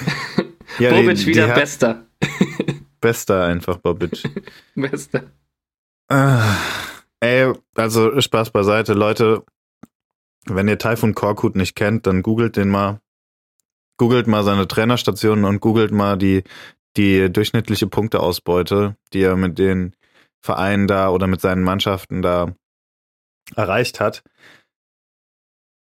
Ja, 0.79 0.89
Bobic 0.91 1.25
wieder 1.27 1.47
Her- 1.47 1.55
bester. 1.55 2.05
Bester 3.01 3.43
einfach, 3.45 3.77
Bobic. 3.77 4.23
Bester. 4.73 5.25
Ah, 6.09 6.55
Ey, 7.19 7.53
also 7.75 8.19
Spaß 8.19 8.49
beiseite, 8.51 8.93
Leute. 8.93 9.43
Wenn 10.45 10.67
ihr 10.67 10.79
Taifun 10.79 11.13
Korkut 11.13 11.55
nicht 11.55 11.75
kennt, 11.75 12.07
dann 12.07 12.23
googelt 12.23 12.55
den 12.57 12.69
mal. 12.69 13.01
Googelt 13.97 14.25
mal 14.27 14.43
seine 14.43 14.67
Trainerstationen 14.67 15.45
und 15.45 15.59
googelt 15.59 15.91
mal 15.91 16.17
die, 16.17 16.43
die 16.97 17.31
durchschnittliche 17.31 17.87
Punkteausbeute, 17.87 18.95
die 19.13 19.21
er 19.21 19.35
mit 19.35 19.57
den 19.57 19.95
Vereinen 20.41 20.87
da 20.87 21.09
oder 21.09 21.27
mit 21.27 21.41
seinen 21.41 21.63
Mannschaften 21.63 22.21
da 22.21 22.55
erreicht 23.55 23.99
hat. 23.99 24.23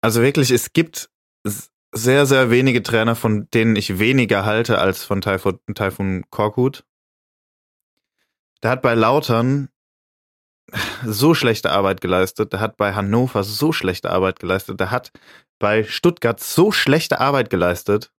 Also 0.03 0.21
wirklich, 0.23 0.51
es 0.51 0.73
gibt 0.73 1.09
sehr, 1.93 2.27
sehr 2.27 2.51
wenige 2.51 2.83
Trainer, 2.83 3.15
von 3.15 3.49
denen 3.55 3.77
ich 3.77 3.99
weniger 3.99 4.45
halte 4.45 4.79
als 4.79 5.05
von 5.05 5.21
Taifun, 5.21 5.61
Taifun 5.75 6.25
Korkut. 6.31 6.85
Der 8.63 8.71
hat 8.71 8.83
bei 8.83 8.95
Lautern 8.95 9.69
so 11.05 11.35
schlechte 11.35 11.71
Arbeit 11.71 12.01
geleistet. 12.01 12.53
Der 12.53 12.61
hat 12.61 12.77
bei 12.77 12.95
Hannover 12.95 13.45
so 13.45 13.73
schlechte 13.73 14.11
Arbeit 14.11 14.41
geleistet. 14.41 14.81
Der 14.81 14.91
hat 14.91 15.13
bei 15.59 15.85
Stuttgart 15.85 16.41
so 16.41 16.73
schlechte 16.73 17.21
Arbeit 17.21 17.51
geleistet. 17.51 18.13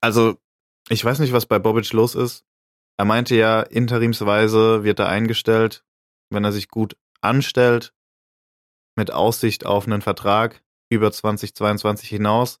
Also, 0.00 0.36
ich 0.88 1.04
weiß 1.04 1.18
nicht, 1.18 1.32
was 1.32 1.46
bei 1.46 1.58
Bobic 1.58 1.92
los 1.92 2.14
ist. 2.14 2.44
Er 2.98 3.04
meinte 3.04 3.34
ja, 3.34 3.60
interimsweise 3.60 4.84
wird 4.84 4.98
er 5.00 5.08
eingestellt, 5.08 5.84
wenn 6.30 6.44
er 6.44 6.52
sich 6.52 6.68
gut 6.68 6.96
anstellt, 7.20 7.92
mit 8.96 9.12
Aussicht 9.12 9.66
auf 9.66 9.86
einen 9.86 10.02
Vertrag 10.02 10.62
über 10.88 11.12
2022 11.12 12.08
hinaus. 12.08 12.58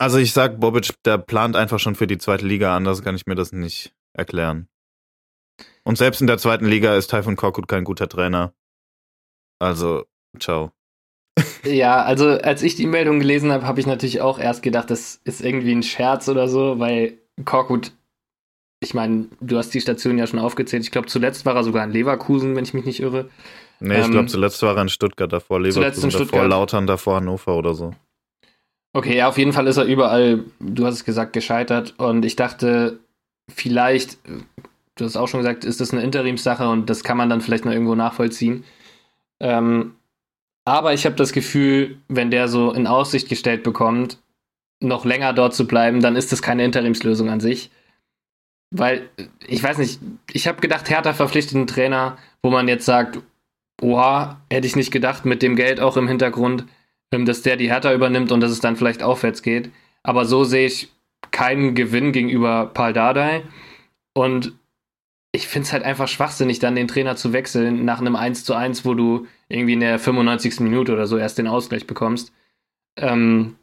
Also 0.00 0.18
ich 0.18 0.32
sag, 0.32 0.60
Bobic, 0.60 0.94
der 1.04 1.18
plant 1.18 1.56
einfach 1.56 1.80
schon 1.80 1.96
für 1.96 2.06
die 2.06 2.18
zweite 2.18 2.46
Liga, 2.46 2.76
anders 2.76 3.02
kann 3.02 3.16
ich 3.16 3.26
mir 3.26 3.34
das 3.34 3.50
nicht 3.50 3.92
erklären. 4.12 4.68
Und 5.82 5.98
selbst 5.98 6.20
in 6.20 6.28
der 6.28 6.38
zweiten 6.38 6.66
Liga 6.66 6.94
ist 6.94 7.10
Taifun 7.10 7.34
Korkut 7.34 7.66
kein 7.66 7.82
guter 7.82 8.08
Trainer. 8.08 8.54
Also, 9.58 10.06
ciao. 10.38 10.77
Ja, 11.64 12.02
also 12.02 12.28
als 12.28 12.62
ich 12.62 12.74
die 12.76 12.86
Meldung 12.86 13.20
gelesen 13.20 13.52
habe, 13.52 13.66
habe 13.66 13.80
ich 13.80 13.86
natürlich 13.86 14.20
auch 14.20 14.38
erst 14.38 14.62
gedacht, 14.62 14.90
das 14.90 15.20
ist 15.24 15.40
irgendwie 15.40 15.72
ein 15.72 15.82
Scherz 15.82 16.28
oder 16.28 16.48
so, 16.48 16.78
weil 16.78 17.18
Korkut, 17.44 17.92
ich 18.80 18.94
meine, 18.94 19.26
du 19.40 19.58
hast 19.58 19.70
die 19.74 19.80
Station 19.80 20.18
ja 20.18 20.26
schon 20.26 20.38
aufgezählt. 20.38 20.82
Ich 20.84 20.90
glaube, 20.90 21.08
zuletzt 21.08 21.46
war 21.46 21.54
er 21.56 21.64
sogar 21.64 21.84
in 21.84 21.90
Leverkusen, 21.92 22.56
wenn 22.56 22.64
ich 22.64 22.74
mich 22.74 22.84
nicht 22.84 23.00
irre. 23.00 23.28
Nee, 23.80 24.00
ich 24.00 24.06
Ähm, 24.06 24.12
glaube, 24.12 24.26
zuletzt 24.26 24.62
war 24.62 24.76
er 24.76 24.82
in 24.82 24.88
Stuttgart, 24.88 25.32
davor 25.32 25.58
zuletzt 25.58 25.76
Leverkusen, 25.76 26.04
in 26.04 26.10
davor 26.10 26.26
Stuttgart. 26.26 26.50
Lautern, 26.50 26.86
davor 26.86 27.16
Hannover 27.16 27.56
oder 27.56 27.74
so. 27.74 27.92
Okay, 28.92 29.16
ja, 29.16 29.28
auf 29.28 29.38
jeden 29.38 29.52
Fall 29.52 29.66
ist 29.66 29.76
er 29.76 29.84
überall, 29.84 30.44
du 30.60 30.86
hast 30.86 30.94
es 30.94 31.04
gesagt, 31.04 31.32
gescheitert. 31.32 31.94
Und 31.98 32.24
ich 32.24 32.36
dachte, 32.36 32.98
vielleicht, 33.48 34.18
du 34.96 35.04
hast 35.04 35.16
auch 35.16 35.28
schon 35.28 35.40
gesagt, 35.40 35.64
ist 35.64 35.80
das 35.80 35.92
eine 35.92 36.02
Interimssache 36.02 36.68
und 36.68 36.88
das 36.90 37.04
kann 37.04 37.16
man 37.16 37.28
dann 37.28 37.40
vielleicht 37.40 37.64
noch 37.64 37.72
irgendwo 37.72 37.94
nachvollziehen. 37.94 38.64
Ähm, 39.40 39.94
aber 40.68 40.92
ich 40.92 41.06
habe 41.06 41.16
das 41.16 41.32
Gefühl, 41.32 41.98
wenn 42.08 42.30
der 42.30 42.46
so 42.48 42.72
in 42.72 42.86
Aussicht 42.86 43.28
gestellt 43.28 43.62
bekommt, 43.62 44.18
noch 44.80 45.04
länger 45.04 45.32
dort 45.32 45.54
zu 45.54 45.66
bleiben, 45.66 46.00
dann 46.00 46.14
ist 46.14 46.30
das 46.30 46.42
keine 46.42 46.64
Interimslösung 46.64 47.30
an 47.30 47.40
sich. 47.40 47.70
Weil, 48.70 49.08
ich 49.46 49.62
weiß 49.62 49.78
nicht, 49.78 49.98
ich 50.30 50.46
habe 50.46 50.60
gedacht, 50.60 50.90
Hertha 50.90 51.14
verpflichtet 51.14 51.56
einen 51.56 51.66
Trainer, 51.66 52.18
wo 52.42 52.50
man 52.50 52.68
jetzt 52.68 52.84
sagt, 52.84 53.18
oha, 53.80 54.40
hätte 54.50 54.66
ich 54.66 54.76
nicht 54.76 54.90
gedacht, 54.90 55.24
mit 55.24 55.42
dem 55.42 55.56
Geld 55.56 55.80
auch 55.80 55.96
im 55.96 56.06
Hintergrund, 56.06 56.66
ähm, 57.12 57.24
dass 57.24 57.42
der 57.42 57.56
die 57.56 57.70
Hertha 57.70 57.94
übernimmt 57.94 58.30
und 58.30 58.40
dass 58.40 58.50
es 58.50 58.60
dann 58.60 58.76
vielleicht 58.76 59.02
aufwärts 59.02 59.42
geht. 59.42 59.70
Aber 60.02 60.26
so 60.26 60.44
sehe 60.44 60.66
ich 60.66 60.92
keinen 61.30 61.74
Gewinn 61.74 62.12
gegenüber 62.12 62.66
Paul 62.66 62.92
Dardai. 62.92 63.42
Und 64.14 64.52
ich 65.32 65.46
finde 65.48 65.66
es 65.66 65.72
halt 65.72 65.84
einfach 65.84 66.08
schwachsinnig, 66.08 66.58
dann 66.58 66.74
den 66.74 66.88
Trainer 66.88 67.16
zu 67.16 67.32
wechseln 67.32 67.84
nach 67.84 68.00
einem 68.00 68.16
1 68.16 68.44
zu 68.44 68.54
1, 68.54 68.84
wo 68.84 68.94
du 68.94 69.26
irgendwie 69.48 69.74
in 69.74 69.80
der 69.80 69.98
95. 69.98 70.60
Minute 70.60 70.92
oder 70.92 71.06
so 71.06 71.18
erst 71.18 71.38
den 71.38 71.46
Ausgleich 71.46 71.86
bekommst. 71.86 72.32
Ähm, 72.96 73.56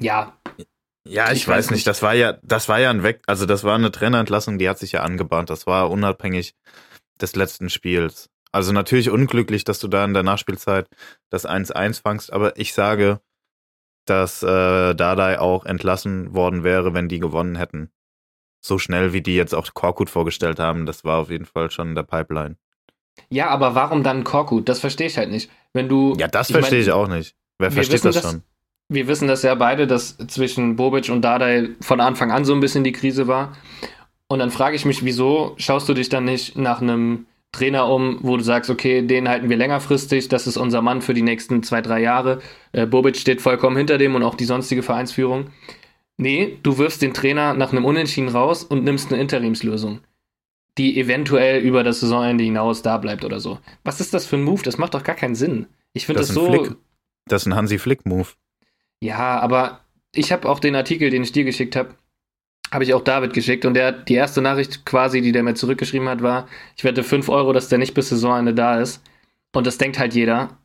ja, 0.00 0.36
Ja, 1.06 1.30
ich, 1.32 1.42
Ich 1.42 1.48
weiß 1.48 1.66
nicht, 1.70 1.78
nicht. 1.78 1.86
das 1.86 2.02
war 2.02 2.14
ja, 2.14 2.38
das 2.42 2.68
war 2.68 2.80
ja 2.80 2.90
ein 2.90 3.02
Weg, 3.02 3.22
also 3.26 3.46
das 3.46 3.62
war 3.64 3.74
eine 3.74 3.92
Trainerentlassung, 3.92 4.58
die 4.58 4.68
hat 4.68 4.78
sich 4.78 4.92
ja 4.92 5.02
angebahnt. 5.02 5.50
Das 5.50 5.66
war 5.66 5.90
unabhängig 5.90 6.54
des 7.20 7.36
letzten 7.36 7.70
Spiels. 7.70 8.30
Also 8.52 8.72
natürlich 8.72 9.10
unglücklich, 9.10 9.64
dass 9.64 9.80
du 9.80 9.88
da 9.88 10.04
in 10.04 10.14
der 10.14 10.22
Nachspielzeit 10.22 10.88
das 11.30 11.46
1-1 11.46 12.02
fangst, 12.02 12.32
aber 12.32 12.58
ich 12.58 12.72
sage, 12.74 13.20
dass 14.06 14.42
äh, 14.42 14.94
Dardai 14.94 15.38
auch 15.40 15.66
entlassen 15.66 16.34
worden 16.34 16.64
wäre, 16.64 16.94
wenn 16.94 17.08
die 17.08 17.18
gewonnen 17.20 17.56
hätten. 17.56 17.90
So 18.64 18.78
schnell, 18.78 19.12
wie 19.12 19.20
die 19.20 19.36
jetzt 19.36 19.54
auch 19.54 19.66
Korkut 19.74 20.10
vorgestellt 20.10 20.58
haben, 20.58 20.86
das 20.86 21.04
war 21.04 21.18
auf 21.18 21.30
jeden 21.30 21.44
Fall 21.44 21.70
schon 21.70 21.90
in 21.90 21.94
der 21.94 22.02
Pipeline. 22.02 22.56
Ja, 23.28 23.48
aber 23.48 23.74
warum 23.74 24.02
dann 24.02 24.24
Korkut? 24.24 24.68
Das 24.68 24.80
verstehe 24.80 25.06
ich 25.06 25.18
halt 25.18 25.30
nicht. 25.30 25.50
Wenn 25.72 25.88
du. 25.88 26.14
Ja, 26.18 26.28
das 26.28 26.50
verstehe 26.50 26.80
ich, 26.80 26.90
auch 26.90 27.08
nicht. 27.08 27.34
Wer 27.58 27.70
versteht 27.70 28.04
das 28.04 28.20
schon? 28.20 28.42
wir 28.88 29.08
wissen 29.08 29.28
das 29.28 29.42
ja 29.42 29.54
beide, 29.54 29.86
dass 29.86 30.16
zwischen 30.28 30.76
Bobic 30.76 31.08
und 31.08 31.22
Dardai 31.22 31.70
von 31.80 32.00
Anfang 32.00 32.30
an 32.30 32.44
so 32.44 32.54
ein 32.54 32.60
bisschen 32.60 32.84
die 32.84 32.92
Krise 32.92 33.26
war. 33.26 33.56
Und 34.28 34.38
dann 34.38 34.50
frage 34.50 34.76
ich 34.76 34.84
mich, 34.84 35.04
wieso 35.04 35.54
schaust 35.58 35.88
du 35.88 35.94
dich 35.94 36.08
dann 36.08 36.24
nicht 36.24 36.56
nach 36.56 36.80
einem 36.80 37.26
Trainer 37.52 37.88
um, 37.88 38.18
wo 38.22 38.36
du 38.36 38.42
sagst, 38.42 38.68
okay, 38.68 39.02
den 39.02 39.28
halten 39.28 39.48
wir 39.48 39.56
längerfristig, 39.56 40.28
das 40.28 40.46
ist 40.46 40.56
unser 40.56 40.82
Mann 40.82 41.02
für 41.02 41.14
die 41.14 41.22
nächsten 41.22 41.62
zwei, 41.62 41.82
drei 41.82 42.00
Jahre. 42.00 42.40
Äh, 42.72 42.86
Bobic 42.86 43.16
steht 43.16 43.40
vollkommen 43.40 43.76
hinter 43.76 43.96
dem 43.96 44.14
und 44.14 44.22
auch 44.22 44.34
die 44.34 44.44
sonstige 44.44 44.82
Vereinsführung. 44.82 45.46
Nee, 46.16 46.58
du 46.62 46.78
wirfst 46.78 47.02
den 47.02 47.14
Trainer 47.14 47.54
nach 47.54 47.72
einem 47.72 47.84
Unentschieden 47.84 48.28
raus 48.28 48.62
und 48.64 48.84
nimmst 48.84 49.10
eine 49.10 49.20
Interimslösung, 49.20 50.00
die 50.78 50.98
eventuell 50.98 51.60
über 51.60 51.82
das 51.82 52.00
Saisonende 52.00 52.44
hinaus 52.44 52.82
da 52.82 52.98
bleibt 52.98 53.24
oder 53.24 53.40
so. 53.40 53.58
Was 53.82 54.00
ist 54.00 54.14
das 54.14 54.26
für 54.26 54.36
ein 54.36 54.44
Move? 54.44 54.62
Das 54.62 54.78
macht 54.78 54.94
doch 54.94 55.02
gar 55.02 55.16
keinen 55.16 55.34
Sinn. 55.34 55.66
Ich 55.92 56.06
finde 56.06 56.20
das, 56.20 56.28
das 56.28 56.34
so. 56.34 56.46
Flick. 56.46 56.76
Das 57.26 57.42
ist 57.42 57.46
ein 57.46 57.56
Hansi 57.56 57.78
Flick-Move. 57.78 58.28
Ja, 59.00 59.40
aber 59.40 59.80
ich 60.14 60.30
habe 60.30 60.48
auch 60.48 60.60
den 60.60 60.76
Artikel, 60.76 61.10
den 61.10 61.22
ich 61.22 61.32
dir 61.32 61.44
geschickt 61.44 61.74
habe, 61.74 61.94
habe 62.70 62.84
ich 62.84 62.94
auch 62.94 63.02
David 63.02 63.32
geschickt 63.32 63.64
und 63.64 63.74
der 63.74 63.92
die 63.92 64.14
erste 64.14 64.40
Nachricht 64.42 64.84
quasi, 64.84 65.20
die 65.20 65.32
der 65.32 65.42
mir 65.42 65.54
zurückgeschrieben 65.54 66.08
hat, 66.08 66.22
war, 66.22 66.48
ich 66.76 66.84
wette 66.84 67.02
5 67.02 67.28
Euro, 67.28 67.52
dass 67.52 67.68
der 67.68 67.78
nicht 67.78 67.94
bis 67.94 68.08
Saisonende 68.08 68.54
da 68.54 68.80
ist. 68.80 69.02
Und 69.52 69.66
das 69.66 69.78
denkt 69.78 69.98
halt 69.98 70.14
jeder. 70.14 70.58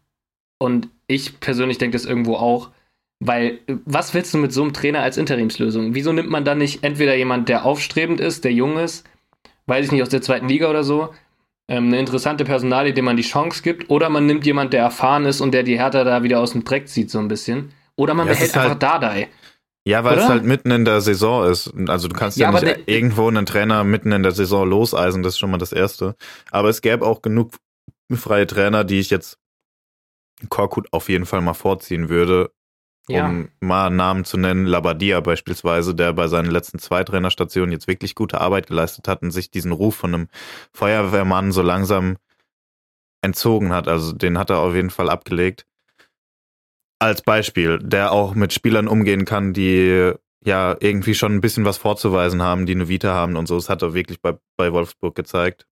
Und 0.57 0.89
ich 1.07 1.39
persönlich 1.39 1.77
denke 1.77 1.95
das 1.95 2.05
irgendwo 2.05 2.35
auch. 2.35 2.71
Weil, 3.19 3.59
was 3.85 4.13
willst 4.13 4.33
du 4.33 4.37
mit 4.37 4.53
so 4.53 4.63
einem 4.63 4.73
Trainer 4.73 5.01
als 5.01 5.17
Interimslösung? 5.17 5.93
Wieso 5.93 6.13
nimmt 6.13 6.29
man 6.29 6.45
dann 6.45 6.57
nicht 6.57 6.83
entweder 6.83 7.15
jemand, 7.15 7.49
der 7.49 7.65
aufstrebend 7.65 8.21
ist, 8.21 8.45
der 8.45 8.53
jung 8.53 8.77
ist, 8.77 9.05
weiß 9.67 9.85
ich 9.85 9.91
nicht, 9.91 10.01
aus 10.01 10.09
der 10.09 10.21
zweiten 10.21 10.47
Liga 10.47 10.69
oder 10.69 10.83
so, 10.83 11.13
ähm, 11.67 11.87
eine 11.87 11.99
interessante 11.99 12.45
Personalie, 12.45 12.93
dem 12.93 13.05
man 13.05 13.17
die 13.17 13.23
Chance 13.23 13.61
gibt, 13.61 13.89
oder 13.89 14.09
man 14.09 14.25
nimmt 14.25 14.45
jemand, 14.45 14.73
der 14.73 14.81
erfahren 14.81 15.25
ist 15.25 15.41
und 15.41 15.53
der 15.53 15.63
die 15.63 15.77
Hertha 15.77 16.03
da 16.03 16.23
wieder 16.23 16.39
aus 16.39 16.53
dem 16.53 16.63
Dreck 16.63 16.87
zieht, 16.87 17.11
so 17.11 17.19
ein 17.19 17.27
bisschen. 17.27 17.73
Oder 17.95 18.13
man 18.13 18.27
ja, 18.27 18.33
behält 18.33 18.55
einfach 18.55 18.69
halt, 18.69 18.83
Dardai. 18.83 19.27
Ja, 19.85 20.03
weil 20.03 20.13
Oder? 20.13 20.23
es 20.23 20.29
halt 20.29 20.43
mitten 20.43 20.71
in 20.71 20.85
der 20.85 21.01
Saison 21.01 21.49
ist. 21.49 21.73
Also 21.87 22.07
du 22.07 22.15
kannst 22.15 22.37
ja, 22.37 22.51
ja 22.51 22.61
nicht 22.61 22.87
irgendwo 22.87 23.27
einen 23.27 23.45
Trainer 23.45 23.83
mitten 23.83 24.11
in 24.11 24.23
der 24.23 24.31
Saison 24.31 24.67
loseisen, 24.69 25.23
das 25.23 25.33
ist 25.33 25.39
schon 25.39 25.51
mal 25.51 25.57
das 25.57 25.71
Erste. 25.73 26.15
Aber 26.51 26.69
es 26.69 26.81
gäbe 26.81 27.05
auch 27.05 27.21
genug 27.21 27.55
freie 28.13 28.47
Trainer, 28.47 28.83
die 28.83 28.99
ich 28.99 29.09
jetzt 29.09 29.37
Korkut 30.49 30.87
auf 30.91 31.09
jeden 31.09 31.25
Fall 31.25 31.41
mal 31.41 31.53
vorziehen 31.53 32.09
würde, 32.09 32.51
um 33.09 33.15
ja. 33.15 33.45
mal 33.59 33.87
einen 33.87 33.95
Namen 33.95 34.25
zu 34.25 34.37
nennen. 34.37 34.65
Labadia 34.65 35.19
beispielsweise, 35.19 35.95
der 35.95 36.13
bei 36.13 36.27
seinen 36.27 36.51
letzten 36.51 36.79
zwei 36.79 37.03
Trainerstationen 37.03 37.71
jetzt 37.71 37.87
wirklich 37.87 38.15
gute 38.15 38.39
Arbeit 38.39 38.67
geleistet 38.67 39.07
hat 39.07 39.21
und 39.21 39.31
sich 39.31 39.51
diesen 39.51 39.71
Ruf 39.71 39.95
von 39.95 40.13
einem 40.13 40.27
Feuerwehrmann 40.73 41.51
so 41.51 41.61
langsam 41.61 42.17
entzogen 43.21 43.73
hat. 43.73 43.87
Also 43.87 44.13
den 44.13 44.37
hat 44.37 44.49
er 44.49 44.59
auf 44.59 44.75
jeden 44.75 44.89
Fall 44.89 45.09
abgelegt 45.09 45.65
als 46.99 47.21
Beispiel, 47.21 47.79
der 47.79 48.11
auch 48.11 48.35
mit 48.35 48.53
Spielern 48.53 48.87
umgehen 48.87 49.25
kann, 49.25 49.53
die 49.53 50.13
ja 50.43 50.75
irgendwie 50.79 51.15
schon 51.15 51.33
ein 51.33 51.41
bisschen 51.41 51.65
was 51.65 51.77
vorzuweisen 51.77 52.41
haben, 52.41 52.65
die 52.65 52.75
eine 52.75 52.89
Vita 52.89 53.13
haben 53.13 53.37
und 53.37 53.47
so. 53.47 53.55
Das 53.55 53.69
hat 53.69 53.81
er 53.81 53.93
wirklich 53.93 54.21
bei, 54.21 54.37
bei 54.57 54.71
Wolfsburg 54.73 55.15
gezeigt. 55.15 55.65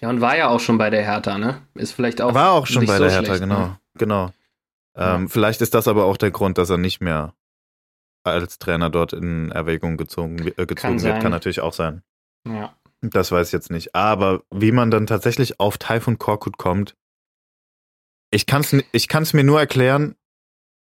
Ja, 0.00 0.10
und 0.10 0.20
war 0.20 0.36
ja 0.36 0.48
auch 0.48 0.60
schon 0.60 0.78
bei 0.78 0.90
der 0.90 1.02
Hertha, 1.02 1.38
ne? 1.38 1.62
Ist 1.74 1.92
vielleicht 1.92 2.20
auch. 2.20 2.34
War 2.34 2.52
auch 2.52 2.66
schon 2.66 2.86
bei 2.86 2.98
so 2.98 3.04
der 3.04 3.12
Hertha, 3.12 3.26
schlecht, 3.26 3.40
genau. 3.40 3.58
Ne? 3.58 3.78
Genau. 3.94 4.30
Ähm, 5.00 5.28
Vielleicht 5.28 5.60
ist 5.60 5.74
das 5.74 5.88
aber 5.88 6.04
auch 6.04 6.16
der 6.16 6.30
Grund, 6.30 6.58
dass 6.58 6.70
er 6.70 6.78
nicht 6.78 7.00
mehr 7.00 7.34
als 8.22 8.58
Trainer 8.58 8.90
dort 8.90 9.12
in 9.12 9.50
Erwägung 9.50 9.96
gezogen, 9.96 10.38
äh, 10.38 10.66
gezogen 10.66 10.76
kann 10.76 11.02
wird. 11.02 11.22
Kann 11.22 11.32
natürlich 11.32 11.60
auch 11.60 11.72
sein. 11.72 12.02
Ja. 12.46 12.74
Das 13.00 13.32
weiß 13.32 13.48
ich 13.48 13.52
jetzt 13.52 13.70
nicht. 13.70 13.94
Aber 13.94 14.42
wie 14.50 14.72
man 14.72 14.90
dann 14.90 15.06
tatsächlich 15.06 15.58
auf 15.58 15.78
Taifun 15.78 16.18
Korkut 16.18 16.58
kommt, 16.58 16.96
ich 18.30 18.46
kann 18.46 18.60
es 18.60 18.76
ich 18.92 19.08
kann's 19.08 19.32
mir 19.32 19.42
nur 19.42 19.58
erklären, 19.58 20.16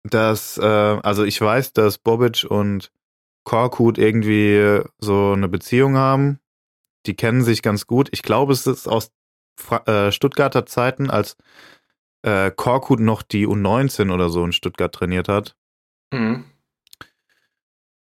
dass, 0.03 0.57
äh, 0.57 0.63
also 0.63 1.23
ich 1.23 1.39
weiß, 1.39 1.73
dass 1.73 1.97
Bobic 1.97 2.45
und 2.47 2.91
Korkut 3.45 3.97
irgendwie 3.97 4.81
so 4.99 5.31
eine 5.31 5.47
Beziehung 5.47 5.95
haben. 5.95 6.39
Die 7.05 7.15
kennen 7.15 7.43
sich 7.43 7.61
ganz 7.61 7.87
gut. 7.87 8.09
Ich 8.11 8.21
glaube, 8.21 8.53
es 8.53 8.67
ist 8.67 8.87
aus 8.87 9.11
äh, 9.85 10.11
Stuttgarter 10.11 10.65
Zeiten, 10.65 11.09
als 11.09 11.37
äh, 12.23 12.51
Korkut 12.51 12.99
noch 12.99 13.21
die 13.21 13.47
U19 13.47 14.11
oder 14.11 14.29
so 14.29 14.43
in 14.43 14.51
Stuttgart 14.51 14.93
trainiert 14.93 15.27
hat. 15.27 15.55
Mhm. 16.11 16.45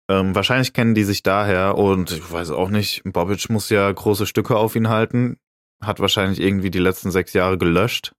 Ähm, 0.08 0.34
wahrscheinlich 0.34 0.72
kennen 0.72 0.94
die 0.94 1.04
sich 1.04 1.22
daher 1.22 1.78
und 1.78 2.10
ich 2.10 2.32
weiß 2.32 2.50
auch 2.50 2.68
nicht, 2.68 3.02
Bobic 3.04 3.48
muss 3.48 3.70
ja 3.70 3.90
große 3.90 4.26
Stücke 4.26 4.56
auf 4.56 4.74
ihn 4.74 4.88
halten. 4.88 5.38
Hat 5.80 6.00
wahrscheinlich 6.00 6.40
irgendwie 6.40 6.70
die 6.70 6.80
letzten 6.80 7.10
sechs 7.10 7.32
Jahre 7.32 7.56
gelöscht. 7.56 8.12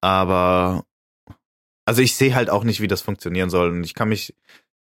Aber 0.00 0.84
also 1.84 2.02
ich 2.02 2.14
sehe 2.16 2.34
halt 2.34 2.50
auch 2.50 2.64
nicht, 2.64 2.80
wie 2.80 2.86
das 2.86 3.02
funktionieren 3.02 3.50
soll. 3.50 3.70
Und 3.70 3.84
ich 3.84 3.94
kann 3.94 4.08
mich 4.08 4.34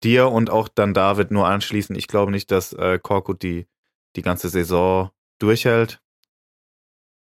dir 0.02 0.28
und 0.28 0.50
auch 0.50 0.68
dann 0.68 0.94
David 0.94 1.30
nur 1.30 1.46
anschließen. 1.46 1.94
Ich 1.96 2.08
glaube 2.08 2.32
nicht, 2.32 2.50
dass 2.50 2.72
äh, 2.72 2.98
Korkut 2.98 3.42
die, 3.42 3.66
die 4.16 4.22
ganze 4.22 4.48
Saison 4.48 5.10
durchhält, 5.38 6.00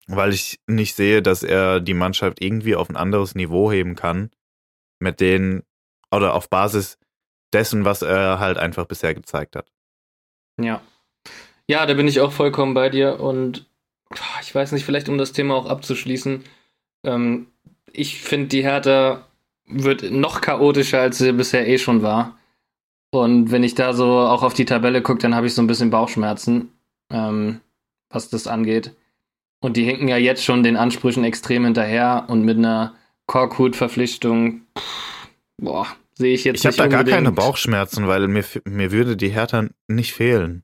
weil 0.06 0.32
ich 0.32 0.60
nicht 0.66 0.94
sehe, 0.94 1.22
dass 1.22 1.42
er 1.42 1.80
die 1.80 1.94
Mannschaft 1.94 2.40
irgendwie 2.40 2.76
auf 2.76 2.88
ein 2.88 2.96
anderes 2.96 3.34
Niveau 3.34 3.70
heben 3.70 3.96
kann, 3.96 4.30
mit 4.98 5.20
denen 5.20 5.62
oder 6.10 6.34
auf 6.34 6.48
Basis 6.48 6.98
dessen, 7.52 7.84
was 7.84 8.02
er 8.02 8.38
halt 8.38 8.58
einfach 8.58 8.86
bisher 8.86 9.14
gezeigt 9.14 9.56
hat. 9.56 9.72
Ja. 10.60 10.80
Ja, 11.68 11.84
da 11.86 11.94
bin 11.94 12.06
ich 12.06 12.20
auch 12.20 12.32
vollkommen 12.32 12.74
bei 12.74 12.88
dir 12.88 13.18
und 13.20 13.66
ich 14.40 14.54
weiß 14.54 14.72
nicht, 14.72 14.84
vielleicht 14.84 15.08
um 15.08 15.18
das 15.18 15.32
Thema 15.32 15.54
auch 15.54 15.66
abzuschließen, 15.66 16.44
ähm, 17.04 17.48
ich 17.92 18.20
finde, 18.20 18.48
die 18.48 18.62
Hertha 18.62 19.26
wird 19.66 20.10
noch 20.10 20.40
chaotischer, 20.40 21.00
als 21.00 21.18
sie 21.18 21.32
bisher 21.32 21.66
eh 21.66 21.78
schon 21.78 22.02
war. 22.02 22.38
Und 23.10 23.50
wenn 23.50 23.64
ich 23.64 23.74
da 23.74 23.94
so 23.94 24.06
auch 24.18 24.42
auf 24.42 24.54
die 24.54 24.64
Tabelle 24.64 25.02
gucke, 25.02 25.20
dann 25.20 25.34
habe 25.34 25.46
ich 25.46 25.54
so 25.54 25.62
ein 25.62 25.66
bisschen 25.66 25.90
Bauchschmerzen, 25.90 26.70
ähm, 27.10 27.60
was 28.10 28.28
das 28.28 28.46
angeht. 28.46 28.94
Und 29.66 29.76
die 29.76 29.82
hinken 29.82 30.06
ja 30.06 30.16
jetzt 30.16 30.44
schon 30.44 30.62
den 30.62 30.76
Ansprüchen 30.76 31.24
extrem 31.24 31.64
hinterher 31.64 32.26
und 32.28 32.44
mit 32.44 32.56
einer 32.56 32.94
Korkut-Verpflichtung, 33.26 34.60
boah, 35.60 35.88
sehe 36.14 36.34
ich 36.34 36.44
jetzt 36.44 36.58
ich 36.58 36.64
nicht. 36.66 36.74
Ich 36.74 36.80
habe 36.80 36.88
da 36.88 37.02
gar 37.02 37.04
keine 37.04 37.32
Bauchschmerzen, 37.32 38.06
weil 38.06 38.28
mir, 38.28 38.44
mir 38.64 38.92
würde 38.92 39.16
die 39.16 39.30
Hertha 39.30 39.64
nicht 39.88 40.12
fehlen. 40.12 40.62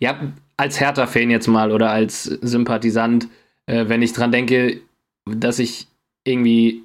Ja, 0.00 0.20
als 0.58 0.78
Hertha-Fan 0.78 1.30
jetzt 1.30 1.46
mal 1.46 1.72
oder 1.72 1.88
als 1.88 2.24
Sympathisant, 2.24 3.28
äh, 3.64 3.88
wenn 3.88 4.02
ich 4.02 4.12
dran 4.12 4.32
denke, 4.32 4.82
dass 5.24 5.58
ich 5.58 5.86
irgendwie 6.24 6.82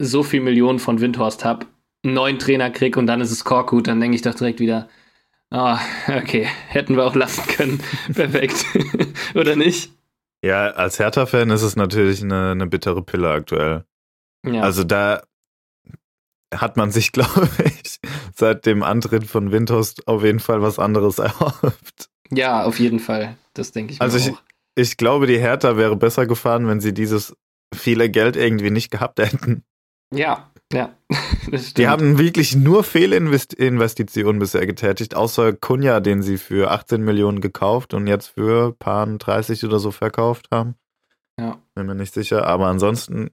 so 0.00 0.24
viel 0.24 0.40
Millionen 0.40 0.80
von 0.80 1.00
Windhorst 1.00 1.44
habe, 1.44 1.66
einen 2.02 2.14
neuen 2.14 2.40
Trainer 2.40 2.70
krieg 2.70 2.96
und 2.96 3.06
dann 3.06 3.20
ist 3.20 3.30
es 3.30 3.44
Korkut, 3.44 3.86
dann 3.86 4.00
denke 4.00 4.16
ich 4.16 4.22
doch 4.22 4.34
direkt 4.34 4.58
wieder, 4.58 4.88
ah, 5.50 5.78
oh, 6.08 6.12
okay, 6.16 6.48
hätten 6.66 6.96
wir 6.96 7.04
auch 7.04 7.14
lassen 7.14 7.46
können. 7.46 7.80
Perfekt. 8.12 8.64
Oder 9.36 9.54
nicht? 9.54 9.92
Ja, 10.44 10.70
als 10.70 10.98
Hertha-Fan 10.98 11.50
ist 11.50 11.62
es 11.62 11.76
natürlich 11.76 12.22
eine, 12.22 12.52
eine 12.52 12.66
bittere 12.66 13.02
Pille 13.02 13.30
aktuell. 13.30 13.84
Ja. 14.46 14.62
Also 14.62 14.84
da 14.84 15.22
hat 16.54 16.76
man 16.76 16.90
sich, 16.90 17.12
glaube 17.12 17.48
ich, 17.64 17.98
seit 18.34 18.66
dem 18.66 18.82
Antritt 18.82 19.26
von 19.26 19.52
Windhorst 19.52 20.08
auf 20.08 20.24
jeden 20.24 20.40
Fall 20.40 20.62
was 20.62 20.78
anderes 20.78 21.18
erhofft. 21.18 22.10
Ja, 22.30 22.64
auf 22.64 22.78
jeden 22.78 23.00
Fall. 23.00 23.36
Das 23.54 23.72
denke 23.72 23.92
ich 23.92 24.00
also 24.00 24.18
ich, 24.18 24.32
auch. 24.32 24.42
Ich 24.76 24.96
glaube, 24.96 25.26
die 25.26 25.38
Hertha 25.38 25.76
wäre 25.76 25.96
besser 25.96 26.26
gefahren, 26.26 26.68
wenn 26.68 26.80
sie 26.80 26.94
dieses 26.94 27.36
viele 27.74 28.08
Geld 28.08 28.36
irgendwie 28.36 28.70
nicht 28.70 28.90
gehabt 28.90 29.18
hätten. 29.18 29.64
Ja, 30.12 30.49
ja. 30.72 30.94
Die 31.76 31.88
haben 31.88 32.18
wirklich 32.18 32.54
nur 32.54 32.84
Fehlinvestitionen 32.84 34.38
bisher 34.38 34.66
getätigt, 34.66 35.14
außer 35.16 35.52
Kunja, 35.52 36.00
den 36.00 36.22
sie 36.22 36.38
für 36.38 36.70
18 36.70 37.02
Millionen 37.02 37.40
gekauft 37.40 37.92
und 37.94 38.06
jetzt 38.06 38.28
für 38.28 38.72
paar 38.72 39.06
30 39.06 39.64
oder 39.64 39.78
so 39.78 39.90
verkauft 39.90 40.48
haben. 40.52 40.76
Ja. 41.38 41.60
Bin 41.74 41.86
mir 41.86 41.94
nicht 41.94 42.14
sicher. 42.14 42.46
Aber 42.46 42.66
ansonsten 42.66 43.30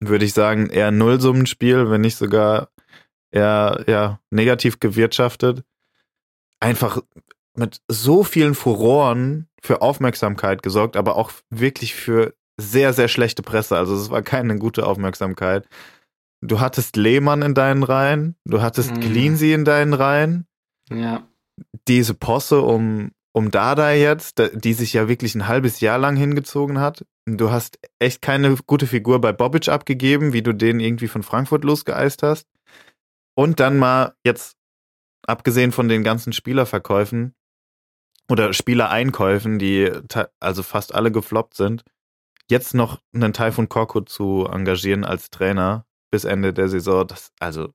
würde 0.00 0.24
ich 0.24 0.34
sagen, 0.34 0.68
eher 0.68 0.90
Nullsummenspiel, 0.90 1.90
wenn 1.90 2.00
nicht 2.00 2.16
sogar 2.16 2.68
eher 3.30 3.84
ja, 3.86 4.20
negativ 4.30 4.78
gewirtschaftet. 4.78 5.64
Einfach 6.60 7.00
mit 7.54 7.80
so 7.88 8.22
vielen 8.24 8.54
Furoren 8.54 9.48
für 9.60 9.82
Aufmerksamkeit 9.82 10.62
gesorgt, 10.62 10.96
aber 10.96 11.16
auch 11.16 11.32
wirklich 11.50 11.94
für 11.94 12.34
sehr, 12.56 12.92
sehr 12.92 13.08
schlechte 13.08 13.42
Presse. 13.42 13.76
Also 13.76 13.94
es 13.94 14.10
war 14.10 14.22
keine 14.22 14.56
gute 14.58 14.86
Aufmerksamkeit. 14.86 15.66
Du 16.44 16.58
hattest 16.58 16.96
Lehmann 16.96 17.40
in 17.40 17.54
deinen 17.54 17.84
Reihen, 17.84 18.36
du 18.44 18.60
hattest 18.60 18.90
mhm. 18.90 19.00
Cleansy 19.00 19.52
in 19.52 19.64
deinen 19.64 19.94
Reihen. 19.94 20.46
Ja. 20.90 21.26
Diese 21.86 22.14
Posse 22.14 22.60
um, 22.62 23.12
um 23.32 23.52
Dada 23.52 23.92
jetzt, 23.92 24.42
die 24.52 24.72
sich 24.72 24.92
ja 24.92 25.08
wirklich 25.08 25.36
ein 25.36 25.46
halbes 25.46 25.80
Jahr 25.80 25.98
lang 25.98 26.16
hingezogen 26.16 26.80
hat. 26.80 27.04
Du 27.26 27.52
hast 27.52 27.78
echt 28.00 28.22
keine 28.22 28.56
gute 28.66 28.88
Figur 28.88 29.20
bei 29.20 29.32
Bobic 29.32 29.68
abgegeben, 29.68 30.32
wie 30.32 30.42
du 30.42 30.52
den 30.52 30.80
irgendwie 30.80 31.06
von 31.06 31.22
Frankfurt 31.22 31.62
losgeeist 31.62 32.24
hast. 32.24 32.48
Und 33.36 33.60
dann 33.60 33.78
mal 33.78 34.14
jetzt 34.26 34.56
abgesehen 35.24 35.70
von 35.70 35.88
den 35.88 36.02
ganzen 36.02 36.32
Spielerverkäufen 36.32 37.34
oder 38.28 38.52
Spielereinkäufen, 38.52 39.60
die 39.60 39.92
also 40.40 40.64
fast 40.64 40.92
alle 40.92 41.12
gefloppt 41.12 41.54
sind, 41.54 41.84
jetzt 42.50 42.74
noch 42.74 43.00
einen 43.14 43.32
Taifun 43.32 43.68
Korkut 43.68 44.08
zu 44.08 44.46
engagieren 44.50 45.04
als 45.04 45.30
Trainer 45.30 45.86
bis 46.12 46.24
Ende 46.24 46.52
der 46.52 46.68
Saison, 46.68 47.06
das, 47.06 47.32
also, 47.40 47.72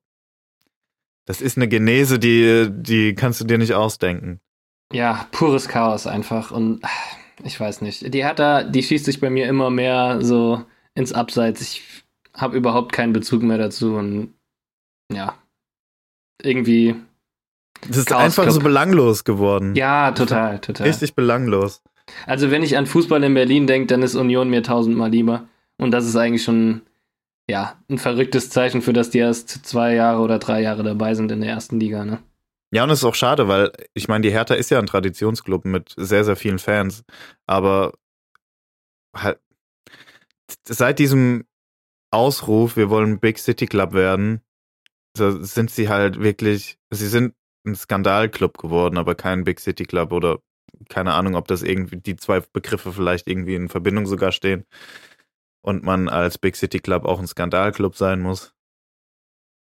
das 1.26 1.42
ist 1.42 1.58
eine 1.58 1.68
Genese, 1.68 2.18
die, 2.18 2.68
die 2.70 3.14
kannst 3.14 3.40
du 3.40 3.44
dir 3.44 3.58
nicht 3.58 3.74
ausdenken. 3.74 4.40
Ja, 4.92 5.26
pures 5.32 5.68
Chaos 5.68 6.06
einfach 6.06 6.50
und 6.50 6.80
ich 7.44 7.60
weiß 7.60 7.82
nicht. 7.82 8.14
Die 8.14 8.24
Hertha, 8.24 8.62
die 8.62 8.82
schießt 8.82 9.04
sich 9.04 9.20
bei 9.20 9.28
mir 9.28 9.46
immer 9.46 9.68
mehr 9.68 10.20
so 10.22 10.64
ins 10.94 11.12
Abseits. 11.12 11.60
Ich 11.60 11.82
habe 12.34 12.56
überhaupt 12.56 12.92
keinen 12.92 13.12
Bezug 13.12 13.42
mehr 13.42 13.58
dazu 13.58 13.96
und 13.96 14.32
ja, 15.12 15.34
irgendwie. 16.42 16.94
Das 17.86 17.98
ist 17.98 18.06
Chaos 18.06 18.22
einfach 18.22 18.44
Club. 18.44 18.54
so 18.54 18.60
belanglos 18.60 19.24
geworden. 19.24 19.74
Ja, 19.74 20.12
total, 20.12 20.60
total. 20.60 20.86
Richtig 20.86 21.14
belanglos. 21.14 21.82
Also, 22.26 22.50
wenn 22.50 22.62
ich 22.62 22.76
an 22.78 22.86
Fußball 22.86 23.22
in 23.22 23.34
Berlin 23.34 23.66
denke, 23.66 23.86
dann 23.88 24.02
ist 24.02 24.14
Union 24.14 24.48
mir 24.48 24.62
tausendmal 24.62 25.10
lieber. 25.10 25.46
Und 25.76 25.90
das 25.90 26.06
ist 26.06 26.16
eigentlich 26.16 26.42
schon, 26.42 26.80
ja, 27.50 27.82
ein 27.88 27.98
verrücktes 27.98 28.50
Zeichen 28.50 28.82
für 28.82 28.92
das 28.92 29.10
die 29.10 29.18
erst 29.18 29.48
zwei 29.66 29.94
Jahre 29.94 30.20
oder 30.20 30.38
drei 30.38 30.60
Jahre 30.60 30.82
dabei 30.82 31.14
sind 31.14 31.32
in 31.32 31.40
der 31.40 31.50
ersten 31.50 31.80
Liga, 31.80 32.04
ne? 32.04 32.22
Ja, 32.70 32.84
und 32.84 32.90
es 32.90 32.98
ist 32.98 33.04
auch 33.04 33.14
schade, 33.14 33.48
weil 33.48 33.72
ich 33.94 34.08
meine, 34.08 34.20
die 34.20 34.30
Hertha 34.30 34.52
ist 34.52 34.70
ja 34.70 34.78
ein 34.78 34.86
Traditionsclub 34.86 35.64
mit 35.64 35.94
sehr, 35.96 36.24
sehr 36.24 36.36
vielen 36.36 36.58
Fans. 36.58 37.02
Aber 37.46 37.94
halt, 39.16 39.38
seit 40.66 40.98
diesem 40.98 41.46
Ausruf, 42.10 42.76
wir 42.76 42.90
wollen 42.90 43.20
Big 43.20 43.38
City 43.38 43.66
Club 43.66 43.94
werden, 43.94 44.42
sind 45.16 45.70
sie 45.70 45.88
halt 45.88 46.20
wirklich, 46.20 46.78
sie 46.90 47.08
sind 47.08 47.34
ein 47.66 47.74
Skandalclub 47.74 48.58
geworden, 48.58 48.98
aber 48.98 49.14
kein 49.14 49.44
Big 49.44 49.60
City 49.60 49.84
Club 49.84 50.12
oder 50.12 50.40
keine 50.90 51.14
Ahnung, 51.14 51.36
ob 51.36 51.48
das 51.48 51.62
irgendwie 51.62 51.96
die 51.96 52.16
zwei 52.16 52.40
Begriffe 52.40 52.92
vielleicht 52.92 53.28
irgendwie 53.28 53.54
in 53.54 53.70
Verbindung 53.70 54.06
sogar 54.06 54.30
stehen 54.30 54.66
und 55.62 55.82
man 55.82 56.08
als 56.08 56.38
Big 56.38 56.56
City 56.56 56.80
Club 56.80 57.04
auch 57.04 57.18
ein 57.18 57.26
Skandalclub 57.26 57.96
sein 57.96 58.20
muss. 58.20 58.54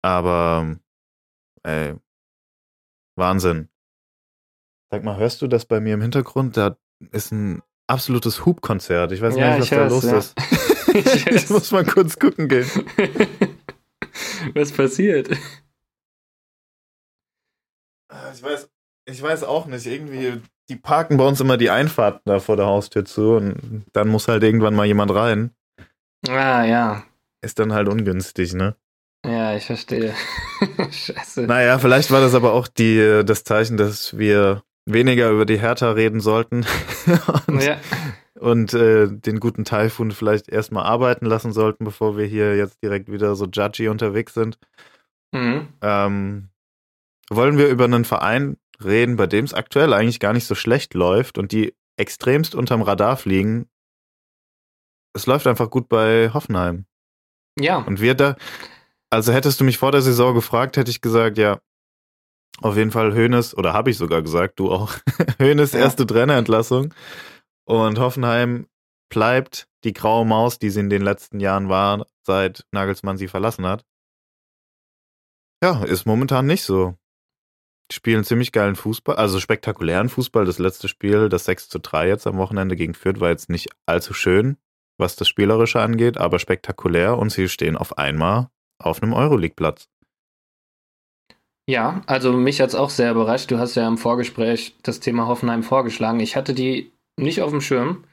Aber 0.02 0.78
ey, 1.64 1.96
Wahnsinn. 3.16 3.70
Sag 4.92 5.04
mal, 5.04 5.18
hörst 5.18 5.42
du 5.42 5.48
das 5.48 5.66
bei 5.66 5.80
mir 5.80 5.94
im 5.94 6.02
Hintergrund? 6.02 6.58
Da 6.58 6.78
ist 7.12 7.32
ein 7.32 7.62
absolutes 7.88 8.46
Hubkonzert. 8.46 9.12
Ich 9.12 9.22
weiß 9.22 9.36
ja, 9.36 9.58
nicht, 9.58 9.62
was 9.62 9.70
da 9.70 9.88
los 9.88 10.04
ja. 10.04 10.18
ist. 10.18 10.36
ich, 10.94 11.28
ich 11.28 11.50
muss 11.50 11.72
mal 11.72 11.86
kurz 11.86 12.18
gucken 12.18 12.48
gehen. 12.48 12.70
was 14.54 14.72
passiert? 14.72 15.30
Ah, 18.10 18.32
ich 18.34 18.42
weiß, 18.42 18.70
ich 19.06 19.22
weiß 19.22 19.44
auch 19.44 19.68
nicht. 19.68 19.86
Irgendwie, 19.86 20.42
die 20.70 20.76
parken 20.76 21.18
bei 21.18 21.28
uns 21.28 21.42
immer 21.42 21.58
die 21.58 21.70
Einfahrten 21.70 22.22
da 22.26 22.40
vor 22.40 22.58
der 22.58 22.66
Haustür 22.66 23.06
zu 23.06 23.36
und 23.36 23.86
dann 23.94 24.08
muss 24.08 24.28
halt 24.28 24.44
irgendwann 24.44 24.76
mal 24.76 24.86
jemand 24.86 25.14
rein. 25.14 25.52
Ah, 26.28 26.66
ja. 26.66 27.04
Ist 27.42 27.60
dann 27.60 27.74
halt 27.74 27.88
ungünstig, 27.88 28.54
ne? 28.54 28.76
Ja, 29.26 29.56
ich 29.56 29.66
verstehe. 29.66 30.14
Scheiße. 30.92 31.44
Naja, 31.44 31.78
vielleicht 31.80 32.12
war 32.12 32.22
das 32.22 32.36
aber 32.36 32.54
auch 32.54 32.68
die, 32.68 33.24
das 33.26 33.44
Zeichen, 33.44 33.78
dass 33.78 34.18
wir 34.18 34.64
weniger 34.86 35.30
über 35.30 35.46
die 35.46 35.60
Hertha 35.60 35.92
reden 35.92 36.20
sollten 36.20 36.66
und, 37.48 37.64
ja. 37.64 37.78
und 38.40 38.74
äh, 38.74 39.08
den 39.08 39.40
guten 39.40 39.66
Taifun 39.66 40.12
vielleicht 40.12 40.50
erstmal 40.50 40.86
arbeiten 40.86 41.26
lassen 41.26 41.52
sollten, 41.52 41.84
bevor 41.84 42.18
wir 42.18 42.26
hier 42.26 42.56
jetzt 42.56 42.82
direkt 42.84 43.12
wieder 43.12 43.36
so 43.36 43.46
judgy 43.46 43.88
unterwegs 43.88 44.34
sind. 44.34 44.58
Mhm. 45.32 45.68
Ähm, 45.82 46.50
wollen 47.30 47.58
wir 47.58 47.68
über 47.68 47.86
einen 47.86 48.06
Verein 48.06 48.58
reden, 48.84 49.16
bei 49.16 49.28
dem 49.28 49.46
es 49.46 49.54
aktuell 49.54 49.94
eigentlich 49.94 50.20
gar 50.20 50.34
nicht 50.34 50.48
so 50.48 50.56
schlecht 50.56 50.94
läuft 50.94 51.38
und 51.38 51.52
die 51.52 51.76
extremst 51.98 52.56
unterm 52.56 52.82
Radar 52.82 53.18
fliegen? 53.18 53.70
Es 55.14 55.26
läuft 55.26 55.48
einfach 55.48 55.70
gut 55.70 55.90
bei 55.90 56.32
Hoffenheim. 56.34 56.86
Ja. 57.60 57.78
Und 57.78 58.02
wir 58.02 58.16
da, 58.16 58.36
also 59.10 59.34
hättest 59.34 59.60
du 59.60 59.64
mich 59.64 59.78
vor 59.78 59.92
der 59.92 60.02
Saison 60.02 60.34
gefragt, 60.34 60.78
hätte 60.78 60.92
ich 60.92 61.02
gesagt, 61.02 61.38
ja, 61.38 61.60
auf 62.62 62.76
jeden 62.76 62.92
Fall 62.92 63.14
Hönes, 63.14 63.56
oder 63.56 63.74
habe 63.74 63.90
ich 63.90 63.98
sogar 63.98 64.22
gesagt, 64.22 64.60
du 64.60 64.72
auch, 64.72 64.94
Hönes 65.40 65.74
ja. 65.74 65.80
erste 65.80 66.06
Trainerentlassung. 66.06 66.94
Und 67.66 68.00
Hoffenheim 68.00 68.68
bleibt 69.10 69.68
die 69.84 69.94
graue 69.94 70.26
Maus, 70.26 70.60
die 70.60 70.70
sie 70.70 70.82
in 70.82 70.90
den 70.90 71.02
letzten 71.02 71.40
Jahren 71.40 71.70
war, 71.70 72.06
seit 72.24 72.66
Nagelsmann 72.72 73.18
sie 73.18 73.28
verlassen 73.28 73.66
hat. 73.66 73.86
Ja, 75.64 75.84
ist 75.84 76.06
momentan 76.06 76.46
nicht 76.46 76.64
so. 76.64 76.96
Die 77.92 77.96
spielen 77.96 78.24
ziemlich 78.24 78.52
geilen 78.52 78.76
Fußball, 78.76 79.16
also 79.16 79.40
spektakulären 79.40 80.10
Fußball. 80.10 80.46
Das 80.46 80.60
letzte 80.60 80.88
Spiel, 80.88 81.28
das 81.28 81.46
6 81.46 81.70
zu 81.70 81.80
3 81.80 82.08
jetzt 82.08 82.28
am 82.28 82.38
Wochenende 82.38 82.76
gegen 82.76 82.94
Fürth, 82.94 83.20
war 83.20 83.30
jetzt 83.30 83.50
nicht 83.50 83.70
allzu 83.86 84.14
schön, 84.14 84.58
was 85.00 85.16
das 85.16 85.28
Spielerische 85.28 85.82
angeht, 85.82 86.18
aber 86.18 86.40
spektakulär 86.40 87.18
und 87.18 87.32
sie 87.32 87.50
stehen 87.50 87.78
auf 87.78 87.98
einmal 87.98 88.50
auf 88.78 89.02
einem 89.02 89.14
Euroleague-Platz. 89.14 89.90
Ja, 91.68 92.02
also 92.08 92.34
mich 92.34 92.62
hat 92.62 92.70
es 92.70 92.76
auch 92.76 92.90
sehr 92.90 93.12
überrascht. 93.12 93.52
Du 93.52 93.60
hast 93.60 93.76
ja 93.76 93.88
im 93.88 93.98
Vorgespräch 94.00 94.76
das 94.82 95.00
Thema 95.00 95.28
Hoffenheim 95.28 95.62
vorgeschlagen. 95.62 96.20
Ich 96.20 96.36
hatte 96.36 96.54
die 96.54 96.92
nicht 97.16 97.42
auf 97.42 97.52
dem 97.52 97.62
Schirm, 97.62 98.06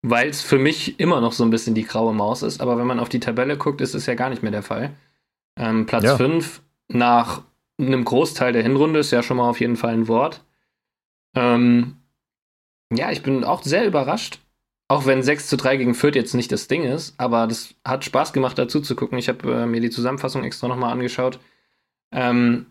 weil 0.00 0.30
es 0.30 0.40
für 0.40 0.58
mich 0.58 0.98
immer 0.98 1.20
noch 1.20 1.32
so 1.32 1.44
ein 1.44 1.50
bisschen 1.50 1.74
die 1.74 1.84
graue 1.84 2.14
Maus 2.14 2.42
ist. 2.42 2.62
Aber 2.62 2.78
wenn 2.78 2.86
man 2.86 2.98
auf 2.98 3.10
die 3.10 3.20
Tabelle 3.20 3.58
guckt, 3.58 3.82
ist 3.82 3.94
es 3.94 4.06
ja 4.06 4.14
gar 4.14 4.30
nicht 4.30 4.42
mehr 4.42 4.50
der 4.50 4.62
Fall. 4.62 4.94
Ähm, 5.58 5.84
Platz 5.84 6.10
5 6.12 6.62
ja. 6.90 6.98
nach 6.98 7.42
einem 7.78 8.04
Großteil 8.04 8.52
der 8.52 8.62
Hinrunde 8.62 9.00
ist 9.00 9.10
ja 9.10 9.22
schon 9.22 9.36
mal 9.36 9.48
auf 9.48 9.60
jeden 9.60 9.76
Fall 9.76 9.92
ein 9.92 10.08
Wort. 10.08 10.44
Ähm, 11.36 11.96
ja, 12.90 13.10
ich 13.10 13.22
bin 13.22 13.44
auch 13.44 13.62
sehr 13.62 13.86
überrascht. 13.86 14.40
Auch 14.92 15.06
wenn 15.06 15.22
6 15.22 15.46
zu 15.46 15.56
3 15.56 15.78
gegen 15.78 15.94
Fürth 15.94 16.16
jetzt 16.16 16.34
nicht 16.34 16.52
das 16.52 16.68
Ding 16.68 16.84
ist, 16.84 17.14
aber 17.16 17.46
das 17.46 17.74
hat 17.82 18.04
Spaß 18.04 18.34
gemacht, 18.34 18.58
dazu 18.58 18.78
zu 18.78 18.94
gucken. 18.94 19.16
Ich 19.16 19.30
habe 19.30 19.50
äh, 19.50 19.64
mir 19.64 19.80
die 19.80 19.88
Zusammenfassung 19.88 20.44
extra 20.44 20.68
nochmal 20.68 20.92
angeschaut, 20.92 21.38
ähm, 22.12 22.66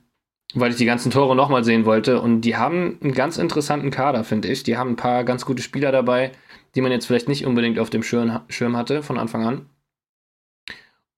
weil 0.54 0.70
ich 0.70 0.78
die 0.78 0.86
ganzen 0.86 1.10
Tore 1.10 1.36
nochmal 1.36 1.64
sehen 1.64 1.84
wollte. 1.84 2.22
Und 2.22 2.42
die 2.42 2.58
haben 2.58 3.00
einen 3.02 3.14
ganz 3.14 3.38
interessanten 3.38 3.90
Kader, 3.90 4.24
finde 4.24 4.50
ich. 4.50 4.62
Die 4.62 4.78
haben 4.78 4.92
ein 4.92 4.96
paar 4.98 5.24
ganz 5.24 5.46
gute 5.46 5.64
Spieler 5.64 5.92
dabei, 5.92 6.32
die 6.76 6.82
man 6.82 6.92
jetzt 6.92 7.08
vielleicht 7.08 7.28
nicht 7.28 7.48
unbedingt 7.48 7.80
auf 7.80 7.90
dem 7.90 8.04
Schirm, 8.04 8.42
Schirm 8.50 8.78
hatte 8.78 9.02
von 9.02 9.18
Anfang 9.18 9.44
an. 9.44 9.66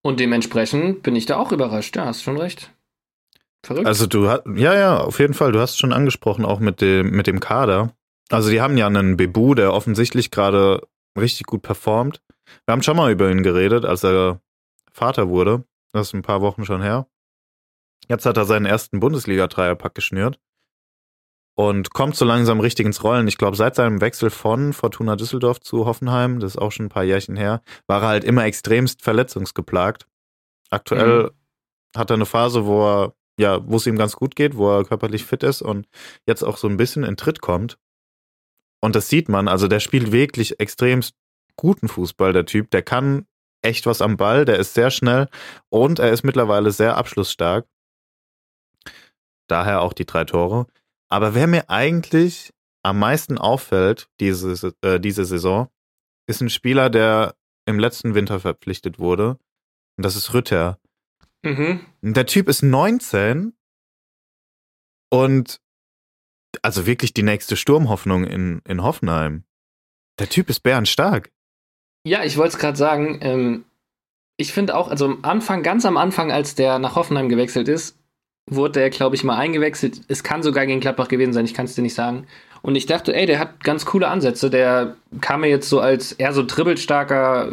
Und 0.03 0.21
dementsprechend 0.21 1.03
bin 1.03 1.17
ich 1.17 1.25
da 1.25 1.35
auch 1.35 1.51
überrascht. 1.51 1.97
Ja, 1.97 2.05
hast 2.05 2.23
schon 2.23 2.37
recht. 2.37 2.71
Verrückt. 3.61 3.87
Also 3.87 4.07
du 4.07 4.29
hast, 4.29 4.43
ja, 4.55 4.73
ja, 4.73 4.97
auf 5.01 5.19
jeden 5.19 5.33
Fall. 5.33 5.51
Du 5.51 5.59
hast 5.59 5.77
schon 5.77 5.91
angesprochen, 5.91 6.45
auch 6.45 6.61
mit 6.61 6.79
dem, 6.79 7.11
mit 7.11 7.27
dem 7.27 7.41
Kader. 7.41 7.93
Also 8.29 8.49
die 8.49 8.61
haben 8.61 8.77
ja 8.77 8.87
einen 8.87 9.17
Bebu, 9.17 9.53
der 9.53 9.73
offensichtlich 9.73 10.31
gerade 10.31 10.87
richtig 11.17 11.45
gut 11.45 11.61
performt. 11.61 12.21
Wir 12.65 12.73
haben 12.73 12.83
schon 12.83 12.97
mal 12.97 13.11
über 13.11 13.29
ihn 13.29 13.43
geredet, 13.43 13.85
als 13.85 14.03
er 14.03 14.41
Vater 14.91 15.29
wurde. 15.29 15.63
Das 15.91 16.07
ist 16.07 16.13
ein 16.13 16.21
paar 16.21 16.41
Wochen 16.41 16.65
schon 16.65 16.81
her. 16.81 17.07
Jetzt 18.09 18.25
hat 18.25 18.37
er 18.37 18.45
seinen 18.45 18.65
ersten 18.65 18.99
Bundesliga-Dreierpack 18.99 19.95
geschnürt 19.95 20.39
und 21.55 21.93
kommt 21.93 22.15
so 22.15 22.25
langsam 22.25 22.59
richtig 22.59 22.85
ins 22.85 23.03
Rollen. 23.03 23.27
Ich 23.27 23.37
glaube, 23.37 23.55
seit 23.55 23.75
seinem 23.75 24.01
Wechsel 24.01 24.29
von 24.29 24.73
Fortuna 24.73 25.15
Düsseldorf 25.15 25.59
zu 25.61 25.85
Hoffenheim, 25.85 26.39
das 26.39 26.55
ist 26.55 26.57
auch 26.61 26.71
schon 26.71 26.87
ein 26.87 26.89
paar 26.89 27.03
Jährchen 27.03 27.35
her, 27.35 27.61
war 27.87 28.01
er 28.01 28.07
halt 28.07 28.23
immer 28.23 28.45
extremst 28.45 29.01
verletzungsgeplagt. 29.01 30.07
Aktuell 30.69 31.23
mhm. 31.23 31.97
hat 31.97 32.09
er 32.09 32.15
eine 32.15 32.25
Phase, 32.25 32.65
wo 32.65 32.85
er, 32.85 33.13
ja, 33.39 33.59
wo 33.67 33.77
es 33.77 33.87
ihm 33.87 33.97
ganz 33.97 34.15
gut 34.15 34.35
geht, 34.35 34.57
wo 34.57 34.69
er 34.69 34.85
körperlich 34.85 35.25
fit 35.25 35.43
ist 35.43 35.61
und 35.61 35.87
jetzt 36.25 36.43
auch 36.43 36.57
so 36.57 36.67
ein 36.67 36.77
bisschen 36.77 37.03
in 37.03 37.17
Tritt 37.17 37.41
kommt. 37.41 37.77
Und 38.83 38.97
das 38.97 39.07
sieht 39.07 39.29
man, 39.29 39.47
also 39.47 39.69
der 39.69 39.79
spielt 39.79 40.11
wirklich 40.11 40.59
extremst 40.59 41.15
guten 41.55 41.87
Fußball, 41.87 42.33
der 42.33 42.45
Typ. 42.45 42.69
Der 42.71 42.81
kann 42.81 43.25
echt 43.61 43.85
was 43.85 44.01
am 44.01 44.17
Ball, 44.17 44.43
der 44.43 44.59
ist 44.59 44.73
sehr 44.73 44.91
schnell 44.91 45.29
und 45.69 45.99
er 45.99 46.11
ist 46.11 46.23
mittlerweile 46.23 46.69
sehr 46.73 46.97
abschlussstark. 46.97 47.65
Daher 49.47 49.83
auch 49.83 49.93
die 49.93 50.05
drei 50.05 50.25
Tore. 50.25 50.67
Aber 51.07 51.33
wer 51.33 51.47
mir 51.47 51.69
eigentlich 51.69 52.53
am 52.83 52.99
meisten 52.99 53.37
auffällt, 53.37 54.09
diese, 54.19 54.73
äh, 54.81 54.99
diese 54.99 55.23
Saison, 55.23 55.69
ist 56.27 56.41
ein 56.41 56.49
Spieler, 56.49 56.89
der 56.89 57.35
im 57.65 57.79
letzten 57.79 58.15
Winter 58.15 58.41
verpflichtet 58.41 58.99
wurde. 58.99 59.37
Und 59.95 60.03
das 60.03 60.17
ist 60.17 60.33
Rütter. 60.33 60.77
Mhm. 61.41 61.79
Der 62.01 62.25
Typ 62.25 62.49
ist 62.49 62.63
19 62.63 63.53
und 65.09 65.61
also 66.61 66.85
wirklich 66.85 67.13
die 67.13 67.23
nächste 67.23 67.55
Sturmhoffnung 67.55 68.25
in, 68.25 68.61
in 68.67 68.83
Hoffenheim. 68.83 69.43
Der 70.19 70.29
Typ 70.29 70.49
ist 70.49 70.61
bärenstark. 70.61 71.31
Ja, 72.05 72.23
ich 72.23 72.37
wollte 72.37 72.55
es 72.55 72.59
gerade 72.59 72.77
sagen. 72.77 73.19
Ähm, 73.21 73.65
ich 74.37 74.53
finde 74.53 74.75
auch, 74.75 74.89
also 74.89 75.05
am 75.05 75.19
Anfang, 75.21 75.63
ganz 75.63 75.85
am 75.85 75.97
Anfang, 75.97 76.31
als 76.31 76.55
der 76.55 76.79
nach 76.79 76.95
Hoffenheim 76.95 77.29
gewechselt 77.29 77.67
ist, 77.67 77.97
wurde 78.49 78.79
der, 78.79 78.89
glaube 78.89 79.15
ich, 79.15 79.23
mal 79.23 79.37
eingewechselt. 79.37 80.01
Es 80.07 80.23
kann 80.23 80.43
sogar 80.43 80.65
gegen 80.65 80.81
Gladbach 80.81 81.07
gewesen 81.07 81.33
sein, 81.33 81.45
ich 81.45 81.53
kann 81.53 81.65
es 81.65 81.75
dir 81.75 81.81
nicht 81.81 81.93
sagen. 81.93 82.27
Und 82.61 82.75
ich 82.75 82.85
dachte, 82.85 83.15
ey, 83.15 83.25
der 83.25 83.39
hat 83.39 83.63
ganz 83.63 83.85
coole 83.85 84.07
Ansätze. 84.07 84.49
Der 84.49 84.95
kam 85.21 85.41
mir 85.41 85.49
jetzt 85.49 85.69
so 85.69 85.79
als 85.79 86.13
eher 86.13 86.33
so 86.33 86.43
dribbelstarker 86.45 87.51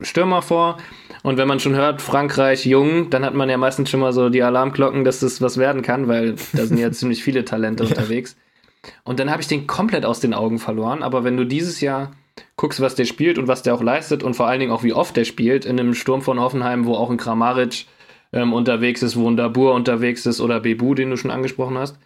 Stürmer 0.00 0.42
vor. 0.42 0.78
Und 1.22 1.38
wenn 1.38 1.48
man 1.48 1.60
schon 1.60 1.74
hört, 1.74 2.02
Frankreich 2.02 2.66
jung, 2.66 3.10
dann 3.10 3.24
hat 3.24 3.34
man 3.34 3.48
ja 3.48 3.56
meistens 3.56 3.90
schon 3.90 4.00
mal 4.00 4.12
so 4.12 4.28
die 4.28 4.42
Alarmglocken, 4.42 5.04
dass 5.04 5.20
das 5.20 5.40
was 5.40 5.58
werden 5.58 5.82
kann, 5.82 6.08
weil 6.08 6.36
da 6.52 6.66
sind 6.66 6.78
ja 6.78 6.90
ziemlich 6.92 7.22
viele 7.22 7.44
Talente 7.44 7.84
unterwegs. 7.84 8.36
Und 9.04 9.18
dann 9.18 9.30
habe 9.30 9.42
ich 9.42 9.48
den 9.48 9.66
komplett 9.66 10.04
aus 10.04 10.20
den 10.20 10.34
Augen 10.34 10.58
verloren. 10.58 11.02
Aber 11.02 11.24
wenn 11.24 11.36
du 11.36 11.44
dieses 11.44 11.80
Jahr 11.80 12.12
guckst, 12.56 12.80
was 12.80 12.94
der 12.94 13.04
spielt 13.04 13.38
und 13.38 13.48
was 13.48 13.62
der 13.62 13.74
auch 13.74 13.82
leistet 13.82 14.22
und 14.22 14.34
vor 14.34 14.46
allen 14.46 14.60
Dingen 14.60 14.72
auch 14.72 14.82
wie 14.82 14.92
oft 14.92 15.16
der 15.16 15.24
spielt, 15.24 15.64
in 15.64 15.80
einem 15.80 15.94
Sturm 15.94 16.22
von 16.22 16.40
Hoffenheim, 16.40 16.86
wo 16.86 16.94
auch 16.94 17.10
ein 17.10 17.16
Kramaric 17.16 17.86
ähm, 18.32 18.52
unterwegs 18.52 19.02
ist, 19.02 19.16
wo 19.16 19.28
ein 19.28 19.36
Dabur 19.36 19.74
unterwegs 19.74 20.26
ist 20.26 20.40
oder 20.40 20.60
Bebu, 20.60 20.94
den 20.94 21.10
du 21.10 21.16
schon 21.16 21.30
angesprochen 21.30 21.78
hast, 21.78 21.98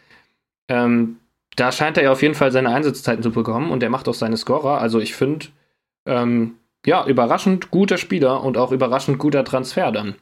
ähm, 0.68 1.16
da 1.56 1.72
scheint 1.72 1.96
er 1.96 2.04
ja 2.04 2.12
auf 2.12 2.22
jeden 2.22 2.34
Fall 2.34 2.52
seine 2.52 2.70
Einsatzzeiten 2.70 3.22
zu 3.22 3.32
bekommen 3.32 3.70
und 3.70 3.82
er 3.82 3.90
macht 3.90 4.08
auch 4.08 4.14
seine 4.14 4.36
Scorer. 4.36 4.80
Also 4.80 5.00
ich 5.00 5.14
finde, 5.14 5.46
ähm, 6.06 6.54
ja, 6.86 7.06
überraschend 7.06 7.70
guter 7.70 7.98
Spieler 7.98 8.42
und 8.42 8.56
auch 8.56 8.72
überraschend 8.72 9.18
guter 9.18 9.44
Transfer 9.44 9.92
dann. 9.92 10.16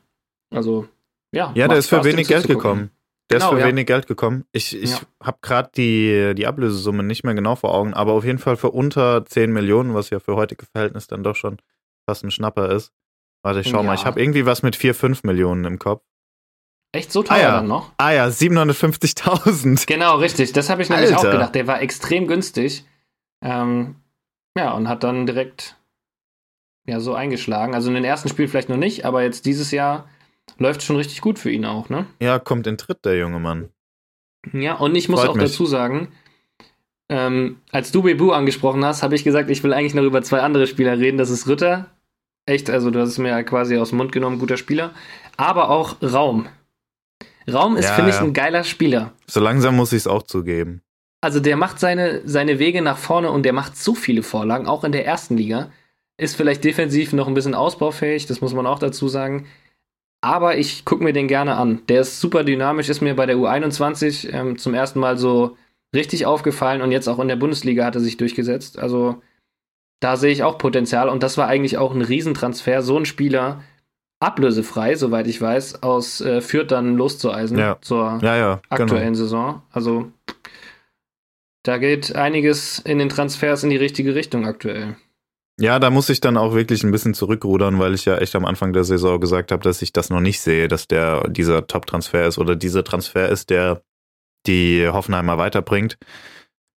Also, 0.52 0.88
ja. 1.32 1.52
Ja, 1.54 1.68
der 1.68 1.78
ist 1.78 1.88
für 1.88 2.04
wenig 2.04 2.28
Geld 2.28 2.46
gekommen. 2.46 2.90
Der 3.30 3.38
genau, 3.38 3.50
ist 3.50 3.54
für 3.56 3.60
ja. 3.60 3.66
wenig 3.66 3.86
Geld 3.86 4.06
gekommen. 4.06 4.44
Ich, 4.52 4.74
ich 4.74 4.90
Ja. 4.92 5.00
habe 5.22 5.38
gerade 5.42 5.70
die, 5.76 6.32
die 6.34 6.46
Ablösesumme 6.46 7.02
nicht 7.02 7.24
mehr 7.24 7.34
genau 7.34 7.56
vor 7.56 7.74
Augen, 7.74 7.92
aber 7.92 8.12
auf 8.14 8.24
jeden 8.24 8.38
Fall 8.38 8.56
für 8.56 8.70
unter 8.70 9.24
10 9.26 9.52
Millionen, 9.52 9.94
was 9.94 10.08
ja 10.10 10.18
für 10.18 10.34
heutige 10.36 10.64
Verhältnisse 10.64 11.08
dann 11.08 11.22
doch 11.22 11.36
schon 11.36 11.58
fast 12.08 12.24
ein 12.24 12.30
Schnapper 12.30 12.70
ist. 12.72 12.90
Warte, 13.44 13.60
ich 13.60 13.68
schau 13.68 13.82
mal. 13.82 13.92
Ja. 13.92 14.00
Ich 14.00 14.06
habe 14.06 14.20
irgendwie 14.20 14.46
was 14.46 14.62
mit 14.62 14.74
4, 14.76 14.94
5 14.94 15.24
Millionen 15.24 15.64
im 15.66 15.78
Kopf. 15.78 16.02
Echt 16.92 17.12
so 17.12 17.22
teuer 17.22 17.36
Ah, 17.36 17.40
ja. 17.40 17.50
dann 17.56 17.68
noch? 17.68 17.92
Ah 17.98 18.12
ja, 18.12 18.26
750.000. 18.28 19.86
Genau, 19.86 20.16
richtig. 20.16 20.52
Das 20.54 20.70
habe 20.70 20.80
ich 20.82 20.88
nämlich 20.88 21.10
auch 21.14 21.18
Alter. 21.18 21.32
gedacht. 21.32 21.54
Der 21.54 21.66
war 21.66 21.82
extrem 21.82 22.26
günstig. 22.26 22.86
Ähm, 23.44 23.96
ja, 24.56 24.72
und 24.72 24.88
hat 24.88 25.04
dann 25.04 25.26
direkt 25.26 25.76
ja 26.88 27.00
so 27.00 27.14
eingeschlagen. 27.14 27.74
Also 27.74 27.88
in 27.88 27.94
den 27.94 28.04
ersten 28.04 28.28
Spielen 28.28 28.48
vielleicht 28.48 28.68
noch 28.68 28.76
nicht, 28.76 29.04
aber 29.04 29.22
jetzt 29.22 29.46
dieses 29.46 29.70
Jahr 29.70 30.08
läuft 30.58 30.82
schon 30.82 30.96
richtig 30.96 31.20
gut 31.20 31.38
für 31.38 31.50
ihn 31.50 31.64
auch, 31.64 31.88
ne? 31.88 32.06
Ja, 32.20 32.38
kommt 32.38 32.66
in 32.66 32.78
Tritt, 32.78 33.04
der 33.04 33.16
junge 33.16 33.38
Mann. 33.38 33.68
Ja, 34.52 34.74
und 34.74 34.94
ich 34.94 35.08
muss 35.08 35.20
Freut 35.20 35.30
auch 35.30 35.34
mich. 35.34 35.44
dazu 35.44 35.66
sagen, 35.66 36.08
ähm, 37.10 37.58
als 37.72 37.90
du 37.92 38.02
Bebu 38.02 38.32
angesprochen 38.32 38.84
hast, 38.84 39.02
habe 39.02 39.14
ich 39.14 39.24
gesagt, 39.24 39.50
ich 39.50 39.62
will 39.62 39.72
eigentlich 39.72 39.94
noch 39.94 40.02
über 40.02 40.22
zwei 40.22 40.40
andere 40.40 40.66
Spieler 40.66 40.98
reden. 40.98 41.18
Das 41.18 41.30
ist 41.30 41.48
Ritter. 41.48 41.86
Echt, 42.46 42.70
also 42.70 42.90
du 42.90 43.00
hast 43.00 43.10
es 43.10 43.18
mir 43.18 43.28
ja 43.28 43.42
quasi 43.42 43.76
aus 43.76 43.90
dem 43.90 43.98
Mund 43.98 44.12
genommen, 44.12 44.38
guter 44.38 44.56
Spieler. 44.56 44.92
Aber 45.36 45.70
auch 45.70 45.96
Raum. 46.02 46.46
Raum 47.50 47.76
ist, 47.76 47.86
Ja, 47.86 47.94
finde 47.94 48.10
ich, 48.10 48.16
ja. 48.16 48.22
ein 48.22 48.32
geiler 48.32 48.64
Spieler. 48.64 49.12
So 49.26 49.40
langsam 49.40 49.76
muss 49.76 49.92
ich 49.92 49.98
es 49.98 50.06
auch 50.06 50.22
zugeben. 50.22 50.82
Also 51.20 51.40
der 51.40 51.56
macht 51.56 51.80
seine, 51.80 52.22
seine 52.26 52.58
Wege 52.58 52.80
nach 52.80 52.96
vorne 52.98 53.30
und 53.30 53.42
der 53.42 53.52
macht 53.52 53.76
so 53.76 53.94
viele 53.94 54.22
Vorlagen, 54.22 54.66
auch 54.66 54.84
in 54.84 54.92
der 54.92 55.04
ersten 55.06 55.36
Liga. 55.36 55.70
Ist 56.18 56.36
vielleicht 56.36 56.64
defensiv 56.64 57.12
noch 57.12 57.28
ein 57.28 57.34
bisschen 57.34 57.54
ausbaufähig, 57.54 58.26
das 58.26 58.40
muss 58.40 58.52
man 58.52 58.66
auch 58.66 58.78
dazu 58.78 59.08
sagen. 59.08 59.46
Aber 60.20 60.58
ich 60.58 60.84
gucke 60.84 61.04
mir 61.04 61.12
den 61.12 61.28
gerne 61.28 61.56
an. 61.56 61.82
Der 61.88 62.00
ist 62.00 62.20
super 62.20 62.42
dynamisch, 62.42 62.88
ist 62.88 63.00
mir 63.00 63.14
bei 63.14 63.24
der 63.26 63.36
U21 63.36 64.32
ähm, 64.32 64.58
zum 64.58 64.74
ersten 64.74 64.98
Mal 64.98 65.16
so 65.16 65.56
richtig 65.94 66.26
aufgefallen 66.26 66.82
und 66.82 66.90
jetzt 66.90 67.08
auch 67.08 67.20
in 67.20 67.28
der 67.28 67.36
Bundesliga 67.36 67.84
hat 67.84 67.94
er 67.94 68.00
sich 68.00 68.16
durchgesetzt. 68.16 68.78
Also 68.78 69.22
da 70.00 70.16
sehe 70.16 70.32
ich 70.32 70.42
auch 70.42 70.58
Potenzial 70.58 71.08
und 71.08 71.22
das 71.22 71.38
war 71.38 71.46
eigentlich 71.46 71.78
auch 71.78 71.94
ein 71.94 72.02
Riesentransfer, 72.02 72.82
so 72.82 72.98
ein 72.98 73.06
Spieler 73.06 73.62
ablösefrei, 74.20 74.96
soweit 74.96 75.28
ich 75.28 75.40
weiß, 75.40 75.82
aus 75.84 76.20
äh, 76.20 76.40
Fürth 76.40 76.72
dann 76.72 76.96
loszueisen 76.96 77.56
Ja. 77.58 77.78
zur 77.80 78.18
Ja, 78.22 78.36
ja, 78.36 78.60
aktuellen 78.68 79.12
genau. 79.12 79.14
Saison. 79.14 79.62
Also 79.70 80.10
da 81.62 81.78
geht 81.78 82.16
einiges 82.16 82.80
in 82.80 82.98
den 82.98 83.08
Transfers 83.08 83.62
in 83.62 83.70
die 83.70 83.76
richtige 83.76 84.14
Richtung 84.16 84.46
aktuell. 84.46 84.96
Ja, 85.60 85.80
da 85.80 85.90
muss 85.90 86.08
ich 86.08 86.20
dann 86.20 86.36
auch 86.36 86.54
wirklich 86.54 86.84
ein 86.84 86.92
bisschen 86.92 87.14
zurückrudern, 87.14 87.80
weil 87.80 87.94
ich 87.94 88.04
ja 88.04 88.16
echt 88.18 88.36
am 88.36 88.44
Anfang 88.44 88.72
der 88.72 88.84
Saison 88.84 89.18
gesagt 89.18 89.50
habe, 89.50 89.62
dass 89.62 89.82
ich 89.82 89.92
das 89.92 90.08
noch 90.08 90.20
nicht 90.20 90.40
sehe, 90.40 90.68
dass 90.68 90.86
der 90.86 91.28
dieser 91.28 91.66
Top-Transfer 91.66 92.26
ist 92.28 92.38
oder 92.38 92.54
dieser 92.54 92.84
Transfer 92.84 93.28
ist, 93.28 93.50
der 93.50 93.82
die 94.46 94.86
Hoffenheimer 94.88 95.36
weiterbringt. 95.36 95.98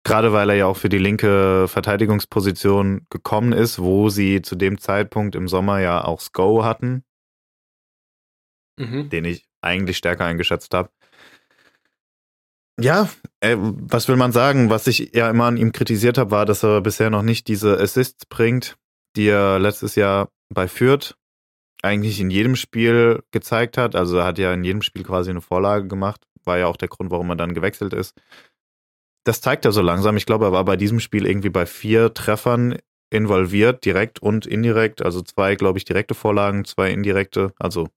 Gerade 0.05 0.31
weil 0.31 0.49
er 0.49 0.55
ja 0.55 0.65
auch 0.65 0.77
für 0.77 0.87
die 0.87 0.97
linke 0.97 1.67
Verteidigungsposition 1.67 3.05
gekommen 3.09 3.51
ist, 3.51 3.79
wo 3.79 4.07
sie 4.07 4.41
zu 4.41 4.55
dem 4.55 4.77
Zeitpunkt 4.77 5.35
im 5.35 5.49
Sommer 5.49 5.79
ja 5.81 6.03
auch 6.05 6.21
Sko 6.21 6.63
hatten, 6.63 7.03
Mhm. 8.79 9.09
den 9.09 9.25
ich 9.25 9.45
eigentlich 9.61 9.97
stärker 9.97 10.23
eingeschätzt 10.23 10.73
habe. 10.73 10.89
Ja, 12.81 13.09
äh, 13.39 13.55
was 13.59 14.07
will 14.07 14.15
man 14.15 14.31
sagen? 14.31 14.69
Was 14.69 14.87
ich 14.87 15.11
ja 15.13 15.29
immer 15.29 15.45
an 15.45 15.57
ihm 15.57 15.71
kritisiert 15.71 16.17
habe, 16.17 16.31
war, 16.31 16.45
dass 16.45 16.63
er 16.63 16.81
bisher 16.81 17.09
noch 17.09 17.21
nicht 17.21 17.47
diese 17.47 17.79
Assists 17.79 18.25
bringt, 18.25 18.77
die 19.15 19.27
er 19.27 19.59
letztes 19.59 19.95
Jahr 19.95 20.29
bei 20.53 20.67
Fürth 20.67 21.15
eigentlich 21.81 22.19
in 22.19 22.29
jedem 22.29 22.55
Spiel 22.55 23.23
gezeigt 23.31 23.77
hat. 23.77 23.95
Also 23.95 24.17
er 24.17 24.25
hat 24.25 24.37
ja 24.37 24.53
in 24.53 24.63
jedem 24.63 24.81
Spiel 24.81 25.03
quasi 25.03 25.29
eine 25.29 25.41
Vorlage 25.41 25.87
gemacht. 25.87 26.21
War 26.43 26.57
ja 26.57 26.67
auch 26.67 26.77
der 26.77 26.89
Grund, 26.89 27.11
warum 27.11 27.29
er 27.29 27.35
dann 27.35 27.53
gewechselt 27.53 27.93
ist. 27.93 28.19
Das 29.25 29.41
zeigt 29.41 29.65
er 29.65 29.71
so 29.71 29.81
langsam. 29.81 30.17
Ich 30.17 30.25
glaube, 30.25 30.45
er 30.45 30.51
war 30.51 30.65
bei 30.65 30.75
diesem 30.75 30.99
Spiel 30.99 31.25
irgendwie 31.25 31.49
bei 31.49 31.65
vier 31.65 32.13
Treffern 32.13 32.77
involviert, 33.11 33.85
direkt 33.85 34.19
und 34.19 34.45
indirekt. 34.45 35.01
Also 35.03 35.21
zwei, 35.21 35.55
glaube 35.55 35.77
ich, 35.77 35.85
direkte 35.85 36.15
Vorlagen, 36.15 36.65
zwei 36.65 36.91
indirekte, 36.91 37.53
also 37.59 37.87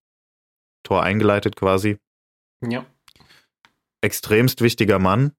Tor 0.82 1.02
eingeleitet 1.02 1.56
quasi 1.56 1.98
Ja. 2.60 2.84
Extremst 4.02 4.60
wichtiger 4.60 4.98
Mann, 4.98 5.32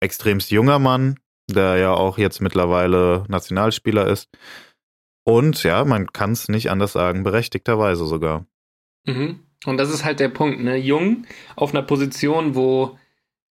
extremst 0.00 0.50
junger 0.50 0.78
Mann, 0.78 1.18
der 1.48 1.76
ja 1.76 1.94
auch 1.94 2.18
jetzt 2.18 2.40
mittlerweile 2.40 3.24
Nationalspieler 3.28 4.06
ist. 4.06 4.28
Und 5.24 5.62
ja, 5.62 5.84
man 5.84 6.12
kann 6.12 6.32
es 6.32 6.48
nicht 6.48 6.70
anders 6.70 6.92
sagen, 6.92 7.22
berechtigterweise 7.22 8.06
sogar. 8.06 8.46
Mhm. 9.06 9.40
Und 9.66 9.76
das 9.78 9.90
ist 9.90 10.04
halt 10.04 10.20
der 10.20 10.28
Punkt, 10.28 10.60
ne? 10.60 10.76
Jung 10.76 11.26
auf 11.56 11.74
einer 11.74 11.82
Position, 11.82 12.54
wo, 12.54 12.98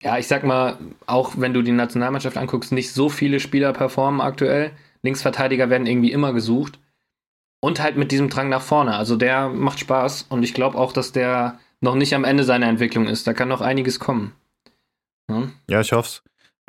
ja, 0.03 0.19
ich 0.19 0.27
sag 0.27 0.45
mal, 0.45 0.79
auch 1.07 1.35
wenn 1.37 1.55
du 1.55 1.63
die 1.63 1.73
Nationalmannschaft 1.73 2.37
anguckst, 2.37 2.73
nicht 2.73 2.93
so 2.93 3.09
viele 3.09 3.41
Spieler 3.41 3.73
performen 3.73 4.21
aktuell. 4.21 4.73
Linksverteidiger 5.03 5.71
werden 5.71 5.87
irgendwie 5.87 6.13
immer 6.13 6.33
gesucht. 6.33 6.79
Und 7.61 7.81
halt 7.81 7.97
mit 7.97 8.13
diesem 8.13 8.29
Drang 8.29 8.51
nach 8.51 8.61
vorne. 8.61 8.95
Also 8.95 9.17
der 9.17 9.49
macht 9.49 9.79
Spaß 9.79 10.27
und 10.29 10.43
ich 10.43 10.53
glaube 10.53 10.77
auch, 10.77 10.93
dass 10.93 11.13
der 11.13 11.59
noch 11.81 11.95
nicht 11.95 12.15
am 12.15 12.25
Ende 12.25 12.45
seiner 12.45 12.67
Entwicklung 12.69 13.07
ist. 13.07 13.27
Da 13.27 13.35
kann 13.35 13.49
noch 13.49 13.61
einiges 13.61 13.99
kommen. 14.01 14.33
Ja? 15.31 15.49
Ja, 15.69 15.81
ich 15.81 15.93
hoffe 15.93 16.09
es. 16.09 16.23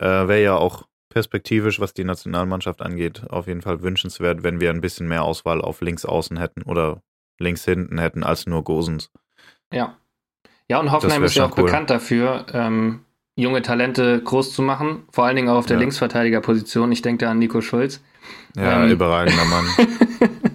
Äh, 0.04 0.28
Wäre 0.28 0.44
ja 0.44 0.56
auch 0.56 0.84
perspektivisch, 1.10 1.80
was 1.80 1.94
die 1.94 2.04
Nationalmannschaft 2.04 2.82
angeht, 2.82 3.24
auf 3.30 3.48
jeden 3.48 3.62
Fall 3.62 3.82
wünschenswert, 3.82 4.44
wenn 4.44 4.60
wir 4.60 4.70
ein 4.70 4.82
bisschen 4.82 5.08
mehr 5.08 5.24
Auswahl 5.24 5.62
auf 5.62 5.80
links 5.82 6.04
außen 6.06 6.38
hätten 6.38 6.62
oder 6.64 7.02
links 7.40 7.64
hinten 7.64 7.98
hätten 8.00 8.24
als 8.24 8.46
nur 8.48 8.64
Gosens. 8.64 9.12
Ja. 9.72 9.98
Ja, 10.70 10.80
und 10.80 10.92
Hoffenheim 10.92 11.24
ist 11.24 11.36
ja 11.36 11.46
auch 11.46 11.58
cool. 11.58 11.66
bekannt 11.66 11.90
dafür, 11.90 12.46
ähm, 12.54 13.06
junge 13.38 13.62
Talente 13.62 14.22
groß 14.22 14.54
zu 14.54 14.62
machen. 14.62 15.04
Vor 15.12 15.26
allen 15.26 15.36
Dingen 15.36 15.48
auch 15.50 15.58
auf 15.58 15.66
der 15.68 15.76
Ja. 15.78 15.82
Linksverteidigerposition. 15.82 16.92
Ich 16.92 17.02
denke 17.02 17.24
da 17.26 17.32
an 17.32 17.40
Nico 17.40 17.62
Schulz. 17.62 18.02
Ja, 18.58 18.84
Ähm. 18.84 18.92
überragender 18.92 19.46
Mann. 19.46 19.66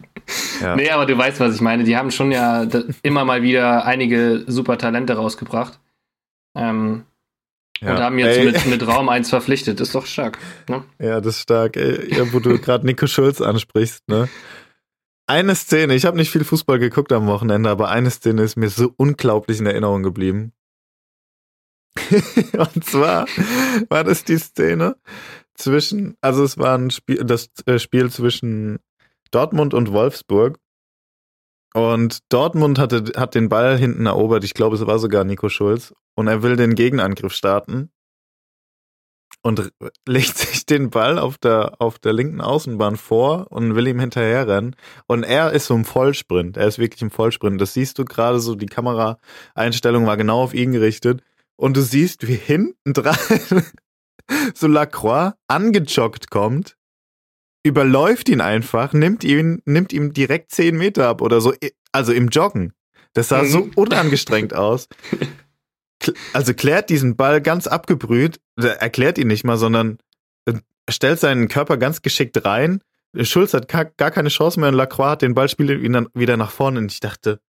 Ja. 0.60 0.76
Nee, 0.76 0.90
aber 0.90 1.06
du 1.06 1.16
weißt, 1.16 1.40
was 1.40 1.54
ich 1.54 1.60
meine. 1.60 1.84
Die 1.84 1.96
haben 1.96 2.10
schon 2.10 2.32
ja 2.32 2.66
immer 3.02 3.24
mal 3.24 3.42
wieder 3.42 3.84
einige 3.84 4.44
super 4.46 4.78
Talente 4.78 5.14
rausgebracht. 5.14 5.80
Ähm, 6.56 7.04
Ja. 7.80 7.92
Und 7.92 7.98
haben 8.00 8.18
jetzt 8.18 8.36
Ey. 8.38 8.44
mit, 8.44 8.66
mit 8.66 8.86
Raum 8.86 9.08
1 9.08 9.30
verpflichtet. 9.30 9.80
Ist 9.80 9.94
doch 9.94 10.04
stark. 10.04 10.38
Ne? 10.68 10.84
Ja, 10.98 11.20
das 11.20 11.36
ist 11.36 11.42
stark. 11.42 11.76
Ey, 11.78 12.14
ja, 12.14 12.30
wo 12.32 12.38
du 12.38 12.58
gerade 12.58 12.84
Nico 12.84 13.06
Schulz 13.06 13.40
ansprichst, 13.40 14.06
ne? 14.08 14.28
Eine 15.26 15.54
Szene, 15.54 15.94
ich 15.94 16.04
habe 16.04 16.16
nicht 16.16 16.30
viel 16.30 16.44
Fußball 16.44 16.78
geguckt 16.78 17.12
am 17.12 17.26
Wochenende, 17.28 17.70
aber 17.70 17.88
eine 17.88 18.10
Szene 18.10 18.42
ist 18.42 18.56
mir 18.56 18.68
so 18.68 18.92
unglaublich 18.96 19.60
in 19.60 19.66
Erinnerung 19.66 20.02
geblieben. 20.02 20.52
Und 22.52 22.84
zwar 22.84 23.26
war 23.88 24.04
das 24.04 24.24
die 24.24 24.38
Szene 24.38 24.96
zwischen, 25.54 26.16
also 26.20 26.42
es 26.44 26.58
war 26.58 26.76
ein 26.76 26.90
Spiel, 26.90 27.22
das 27.24 27.48
äh, 27.66 27.78
Spiel 27.78 28.10
zwischen 28.10 28.78
Dortmund 29.30 29.74
und 29.74 29.92
Wolfsburg. 29.92 30.58
Und 31.72 32.18
Dortmund 32.32 32.78
hatte, 32.78 33.12
hat 33.16 33.34
den 33.34 33.48
Ball 33.48 33.78
hinten 33.78 34.06
erobert. 34.06 34.42
Ich 34.44 34.54
glaube, 34.54 34.76
es 34.76 34.86
war 34.86 34.98
sogar 34.98 35.24
Nico 35.24 35.48
Schulz. 35.48 35.94
Und 36.16 36.26
er 36.26 36.42
will 36.42 36.56
den 36.56 36.74
Gegenangriff 36.74 37.32
starten 37.32 37.90
und 39.42 39.72
legt 40.06 40.36
sich 40.38 40.66
den 40.66 40.90
Ball 40.90 41.18
auf 41.18 41.38
der, 41.38 41.80
auf 41.80 41.98
der 41.98 42.12
linken 42.12 42.40
Außenbahn 42.40 42.96
vor 42.96 43.46
und 43.50 43.74
will 43.74 43.86
ihm 43.86 44.00
hinterherrennen. 44.00 44.76
Und 45.06 45.22
er 45.22 45.52
ist 45.52 45.66
so 45.66 45.74
im 45.74 45.84
Vollsprint. 45.84 46.56
Er 46.56 46.66
ist 46.66 46.78
wirklich 46.78 47.02
im 47.02 47.10
Vollsprint. 47.10 47.60
Das 47.60 47.74
siehst 47.74 47.98
du 47.98 48.04
gerade 48.04 48.40
so, 48.40 48.54
die 48.54 48.66
Kameraeinstellung 48.66 50.06
war 50.06 50.16
genau 50.16 50.42
auf 50.42 50.54
ihn 50.54 50.72
gerichtet. 50.72 51.22
Und 51.56 51.76
du 51.76 51.82
siehst, 51.82 52.26
wie 52.26 52.36
hinten 52.36 52.92
dran 52.94 53.16
so 54.54 54.66
Lacroix 54.66 55.34
angejoggt 55.46 56.30
kommt, 56.30 56.76
überläuft 57.62 58.28
ihn 58.28 58.40
einfach, 58.40 58.92
nimmt 58.92 59.22
ihn, 59.24 59.62
nimmt 59.64 59.92
ihm 59.92 60.12
direkt 60.12 60.50
10 60.52 60.76
Meter 60.76 61.08
ab 61.08 61.20
oder 61.22 61.40
so. 61.40 61.54
Also 61.92 62.12
im 62.12 62.28
Joggen. 62.28 62.72
Das 63.12 63.28
sah 63.28 63.44
so 63.44 63.60
Mhm. 63.66 63.72
unangestrengt 63.76 64.54
aus. 64.54 64.88
Also 66.32 66.54
klärt 66.54 66.88
diesen 66.88 67.16
Ball 67.16 67.42
ganz 67.42 67.66
abgebrüht, 67.66 68.40
erklärt 68.56 69.18
ihn 69.18 69.26
nicht 69.28 69.44
mal, 69.44 69.58
sondern 69.58 69.98
äh, 70.46 70.54
stellt 70.88 71.20
seinen 71.20 71.48
Körper 71.48 71.76
ganz 71.76 72.00
geschickt 72.02 72.44
rein, 72.44 72.80
Schulz 73.22 73.52
hat 73.54 73.66
gar, 73.68 73.84
keine 73.86 74.28
Chance 74.28 74.60
mehr 74.60 74.68
und 74.68 74.76
Lacroix 74.76 75.10
hat 75.10 75.22
den 75.22 75.34
Ball 75.34 75.48
spielt 75.48 75.82
ihn 75.82 75.92
dann 75.92 76.08
wieder 76.14 76.36
nach 76.36 76.52
vorne 76.52 76.78
und 76.78 76.92
ich 76.92 77.00
dachte, 77.00 77.40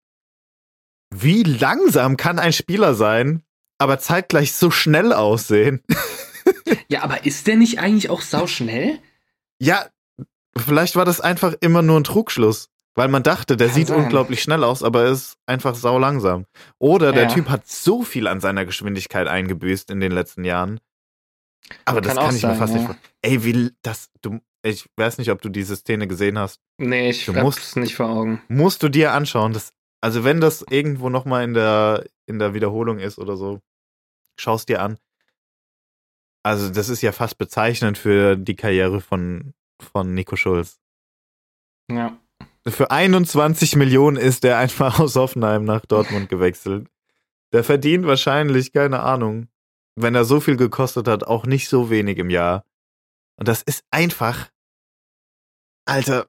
wie 1.13 1.43
langsam 1.43 2.17
kann 2.17 2.39
ein 2.39 2.51
Spieler 2.53 2.95
sein, 2.95 3.43
aber 3.77 3.99
zeitgleich 3.99 4.53
so 4.53 4.71
schnell 4.71 5.13
aussehen? 5.13 5.83
ja, 6.87 7.03
aber 7.03 7.25
ist 7.25 7.45
der 7.47 7.57
nicht 7.57 7.79
eigentlich 7.79 8.09
auch 8.09 8.21
sau 8.21 8.47
schnell? 8.47 8.99
Ja, 9.59 9.85
vielleicht 10.57 10.95
war 10.95 11.05
das 11.05 11.21
einfach 11.21 11.53
immer 11.61 11.81
nur 11.81 11.99
ein 11.99 12.03
Trugschluss. 12.03 12.69
Weil 12.93 13.07
man 13.07 13.23
dachte, 13.23 13.55
der 13.55 13.67
Kann 13.67 13.75
sieht 13.75 13.87
sein. 13.87 14.03
unglaublich 14.03 14.41
schnell 14.41 14.65
aus, 14.65 14.83
aber 14.83 15.03
er 15.03 15.11
ist 15.11 15.37
einfach 15.45 15.75
sau 15.75 15.97
langsam. 15.97 16.45
Oder 16.77 17.13
der 17.13 17.23
ja. 17.23 17.29
Typ 17.29 17.47
hat 17.49 17.65
so 17.67 18.03
viel 18.03 18.27
an 18.27 18.41
seiner 18.41 18.65
Geschwindigkeit 18.65 19.27
eingebüßt 19.27 19.89
in 19.91 20.01
den 20.01 20.11
letzten 20.11 20.43
Jahren. 20.43 20.81
Aber 21.85 22.01
das 22.01 22.15
kann, 22.15 22.25
kann 22.25 22.35
ich 22.35 22.41
sein, 22.41 22.51
mir 22.51 22.57
fast 22.57 22.73
ja. 22.73 22.79
nicht 22.79 22.85
vorstellen. 22.87 23.13
Ey, 23.21 23.43
wie 23.45 23.71
das, 23.81 24.09
du, 24.21 24.41
ich 24.61 24.89
weiß 24.97 25.19
nicht, 25.19 25.31
ob 25.31 25.41
du 25.41 25.47
diese 25.47 25.77
Szene 25.77 26.07
gesehen 26.07 26.37
hast. 26.37 26.59
Nee, 26.77 27.11
ich 27.11 27.25
du 27.25 27.33
musst, 27.33 27.59
es 27.59 27.75
nicht 27.77 27.95
vor 27.95 28.09
Augen. 28.09 28.41
Musst 28.49 28.83
du 28.83 28.89
dir 28.89 29.13
anschauen. 29.13 29.53
Das, 29.53 29.71
also 30.01 30.25
wenn 30.25 30.41
das 30.41 30.65
irgendwo 30.69 31.09
nochmal 31.09 31.45
in 31.45 31.53
der, 31.53 32.05
in 32.25 32.39
der 32.39 32.53
Wiederholung 32.53 32.99
ist 32.99 33.19
oder 33.19 33.37
so, 33.37 33.61
schaust 34.37 34.67
dir 34.67 34.81
an. 34.81 34.97
Also 36.43 36.69
das 36.69 36.89
ist 36.89 37.01
ja 37.01 37.11
fast 37.11 37.37
bezeichnend 37.37 37.97
für 37.97 38.35
die 38.35 38.55
Karriere 38.55 38.99
von, 38.99 39.53
von 39.81 40.13
Nico 40.13 40.35
Schulz. 40.35 40.79
Ja. 41.89 42.17
Für 42.67 42.91
21 42.91 43.75
Millionen 43.75 44.17
ist 44.17 44.45
er 44.45 44.57
einfach 44.57 44.99
aus 44.99 45.15
Hoffenheim 45.15 45.65
nach 45.65 45.85
Dortmund 45.85 46.29
gewechselt. 46.29 46.87
Der 47.53 47.63
verdient 47.63 48.05
wahrscheinlich, 48.05 48.71
keine 48.71 49.01
Ahnung, 49.01 49.47
wenn 49.95 50.15
er 50.15 50.25
so 50.25 50.39
viel 50.39 50.55
gekostet 50.55 51.07
hat, 51.07 51.23
auch 51.23 51.45
nicht 51.45 51.67
so 51.67 51.89
wenig 51.89 52.17
im 52.17 52.29
Jahr. 52.29 52.65
Und 53.37 53.47
das 53.47 53.61
ist 53.61 53.83
einfach, 53.91 54.49
Alter, 55.85 56.27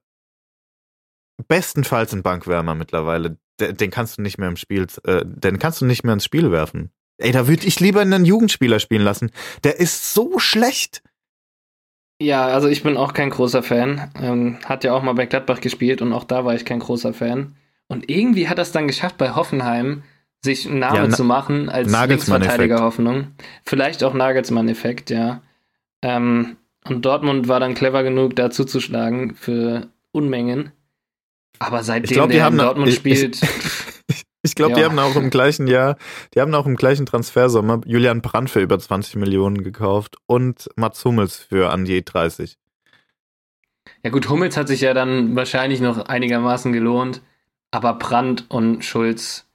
bestenfalls 1.48 2.12
ein 2.12 2.22
Bankwärmer 2.22 2.74
mittlerweile. 2.74 3.38
Den 3.60 3.90
kannst 3.90 4.18
du 4.18 4.22
nicht 4.22 4.38
mehr 4.38 4.48
im 4.48 4.56
Spiel, 4.56 4.86
äh, 5.04 5.24
den 5.24 5.58
kannst 5.58 5.80
du 5.80 5.84
nicht 5.84 6.04
mehr 6.04 6.14
ins 6.14 6.24
Spiel 6.24 6.50
werfen. 6.50 6.90
Ey, 7.18 7.30
da 7.30 7.46
würde 7.46 7.66
ich 7.66 7.78
lieber 7.78 8.00
einen 8.00 8.24
Jugendspieler 8.24 8.80
spielen 8.80 9.02
lassen. 9.02 9.30
Der 9.62 9.78
ist 9.78 10.14
so 10.14 10.38
schlecht. 10.38 11.02
Ja, 12.22 12.46
also 12.46 12.68
ich 12.68 12.82
bin 12.82 12.96
auch 12.96 13.14
kein 13.14 13.30
großer 13.30 13.62
Fan. 13.62 14.10
Ähm, 14.20 14.58
hat 14.64 14.84
ja 14.84 14.94
auch 14.94 15.02
mal 15.02 15.14
bei 15.14 15.26
Gladbach 15.26 15.60
gespielt 15.60 16.02
und 16.02 16.12
auch 16.12 16.24
da 16.24 16.44
war 16.44 16.54
ich 16.54 16.64
kein 16.64 16.78
großer 16.78 17.12
Fan. 17.12 17.56
Und 17.88 18.08
irgendwie 18.08 18.48
hat 18.48 18.58
es 18.58 18.72
dann 18.72 18.86
geschafft, 18.86 19.18
bei 19.18 19.34
Hoffenheim 19.34 20.02
sich 20.40 20.68
einen 20.68 20.78
Namen 20.78 21.10
ja, 21.10 21.16
zu 21.16 21.24
machen 21.24 21.68
als 21.68 21.90
Linksverteidiger 21.90 22.80
Hoffnung. 22.80 23.28
Vielleicht 23.64 24.02
auch 24.04 24.14
Nagelsmann-Effekt, 24.14 25.10
ja. 25.10 25.42
Ähm, 26.02 26.56
und 26.84 27.04
Dortmund 27.04 27.48
war 27.48 27.60
dann 27.60 27.74
clever 27.74 28.02
genug, 28.02 28.36
da 28.36 28.50
zuzuschlagen 28.50 29.34
für 29.34 29.88
Unmengen. 30.12 30.72
Aber 31.58 31.82
seitdem 31.82 32.04
ich 32.04 32.10
glaub, 32.12 32.30
der 32.30 32.48
in 32.48 32.58
Dortmund 32.58 32.88
ich, 32.88 32.96
spielt. 32.96 33.42
Ich, 33.42 33.42
ich 34.42 34.54
glaube, 34.54 34.72
ja. 34.72 34.78
die 34.78 34.84
haben 34.84 34.98
auch 34.98 35.16
im 35.16 35.30
gleichen 35.30 35.66
Jahr, 35.66 35.96
die 36.34 36.40
haben 36.40 36.54
auch 36.54 36.66
im 36.66 36.76
gleichen 36.76 37.06
Transfersommer 37.06 37.80
Julian 37.86 38.22
Brandt 38.22 38.50
für 38.50 38.60
über 38.60 38.78
20 38.78 39.16
Millionen 39.16 39.62
gekauft 39.62 40.16
und 40.26 40.68
Mats 40.76 41.04
Hummels 41.04 41.36
für 41.36 41.70
an 41.70 41.86
je 41.86 42.02
30. 42.02 42.58
Ja 44.02 44.10
gut, 44.10 44.28
Hummels 44.28 44.56
hat 44.56 44.68
sich 44.68 44.80
ja 44.80 44.94
dann 44.94 45.36
wahrscheinlich 45.36 45.80
noch 45.80 46.06
einigermaßen 46.06 46.72
gelohnt, 46.72 47.22
aber 47.70 47.94
Brandt 47.94 48.46
und 48.48 48.84
Schulz 48.84 49.46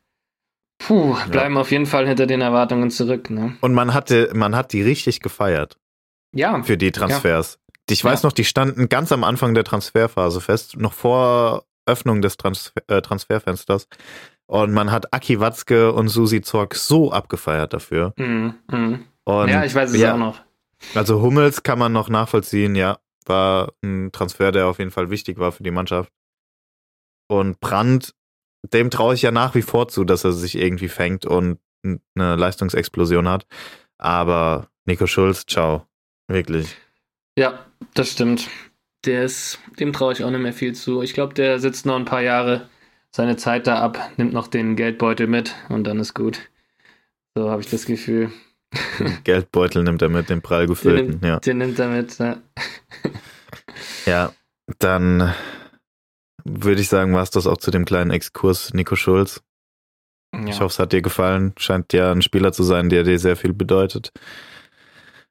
puh, 0.79 1.15
bleiben 1.29 1.55
ja. 1.55 1.61
auf 1.61 1.71
jeden 1.71 1.85
Fall 1.85 2.07
hinter 2.07 2.27
den 2.27 2.41
Erwartungen 2.41 2.89
zurück. 2.89 3.29
Ne? 3.29 3.57
Und 3.61 3.73
man 3.73 3.93
hatte, 3.93 4.29
man 4.33 4.55
hat 4.55 4.73
die 4.73 4.81
richtig 4.81 5.19
gefeiert. 5.19 5.77
Ja. 6.33 6.61
Für 6.63 6.77
die 6.77 6.91
Transfers. 6.91 7.59
Ja. 7.59 7.73
Ich 7.89 8.03
weiß 8.03 8.23
noch, 8.23 8.33
die 8.33 8.43
standen 8.43 8.89
ganz 8.89 9.11
am 9.11 9.23
Anfang 9.23 9.53
der 9.53 9.63
Transferphase 9.63 10.41
fest, 10.41 10.77
noch 10.77 10.93
vor 10.93 11.63
Öffnung 11.85 12.21
des 12.21 12.35
Transfer, 12.35 12.81
äh, 12.87 13.01
Transferfensters. 13.01 13.87
Und 14.47 14.71
man 14.71 14.91
hat 14.91 15.13
Aki 15.13 15.39
Watzke 15.39 15.91
und 15.91 16.07
Susi 16.07 16.41
Zorg 16.41 16.75
so 16.75 17.11
abgefeiert 17.11 17.73
dafür. 17.73 18.13
Mhm. 18.17 18.55
Mhm. 18.71 19.05
Ja, 19.27 19.65
ich 19.65 19.75
weiß 19.75 19.91
es 19.91 19.99
ja, 19.99 20.13
auch 20.13 20.17
noch. 20.17 20.41
Also 20.95 21.21
Hummels 21.21 21.63
kann 21.63 21.79
man 21.79 21.91
noch 21.91 22.07
nachvollziehen, 22.07 22.75
ja. 22.75 22.97
War 23.25 23.73
ein 23.83 24.11
Transfer, 24.13 24.53
der 24.53 24.67
auf 24.67 24.79
jeden 24.79 24.91
Fall 24.91 25.09
wichtig 25.09 25.37
war 25.37 25.51
für 25.51 25.63
die 25.63 25.71
Mannschaft. 25.71 26.13
Und 27.27 27.59
Brandt, 27.59 28.13
dem 28.73 28.89
traue 28.89 29.15
ich 29.15 29.21
ja 29.21 29.31
nach 29.31 29.53
wie 29.53 29.61
vor 29.61 29.89
zu, 29.89 30.05
dass 30.05 30.23
er 30.23 30.31
sich 30.31 30.57
irgendwie 30.57 30.87
fängt 30.87 31.25
und 31.25 31.59
eine 31.83 32.35
Leistungsexplosion 32.37 33.27
hat. 33.27 33.45
Aber 33.97 34.69
Nico 34.85 35.07
Schulz, 35.07 35.45
ciao. 35.45 35.85
Wirklich. 36.29 36.73
Ja, 37.37 37.65
das 37.93 38.11
stimmt. 38.11 38.49
Der 39.05 39.23
ist, 39.23 39.59
dem 39.79 39.91
traue 39.91 40.13
ich 40.13 40.23
auch 40.23 40.29
nicht 40.29 40.39
mehr 40.39 40.53
viel 40.53 40.73
zu. 40.73 41.01
Ich 41.01 41.13
glaube, 41.13 41.33
der 41.33 41.59
sitzt 41.59 41.85
noch 41.85 41.97
ein 41.97 42.05
paar 42.05 42.21
Jahre 42.21 42.69
seine 43.11 43.37
Zeit 43.37 43.67
da 43.67 43.79
ab, 43.79 44.11
nimmt 44.17 44.33
noch 44.33 44.47
den 44.47 44.75
Geldbeutel 44.75 45.27
mit 45.27 45.55
und 45.69 45.85
dann 45.85 45.99
ist 45.99 46.13
gut. 46.13 46.39
So 47.35 47.49
habe 47.49 47.61
ich 47.61 47.69
das 47.69 47.85
Gefühl. 47.85 48.31
Den 48.99 49.17
Geldbeutel 49.23 49.83
nimmt 49.83 50.01
er 50.01 50.09
mit, 50.09 50.29
den 50.29 50.41
prall 50.41 50.67
gefüllten, 50.67 51.21
den, 51.21 51.27
ja. 51.27 51.39
Den 51.39 51.57
nimmt 51.59 51.79
er 51.79 51.87
mit, 51.87 52.17
ja. 52.19 52.37
ja, 54.05 54.33
dann 54.79 55.33
würde 56.43 56.81
ich 56.81 56.89
sagen, 56.89 57.13
war 57.13 57.23
es 57.23 57.29
das 57.29 57.47
auch 57.47 57.57
zu 57.57 57.71
dem 57.71 57.85
kleinen 57.85 58.11
Exkurs 58.11 58.73
Nico 58.73 58.95
Schulz. 58.95 59.41
Ja. 60.33 60.47
Ich 60.47 60.59
hoffe, 60.59 60.73
es 60.73 60.79
hat 60.79 60.93
dir 60.93 61.01
gefallen. 61.01 61.53
Scheint 61.57 61.93
ja 61.93 62.11
ein 62.11 62.21
Spieler 62.21 62.51
zu 62.51 62.63
sein, 62.63 62.89
der 62.89 63.03
dir 63.03 63.19
sehr 63.19 63.35
viel 63.35 63.53
bedeutet. 63.53 64.11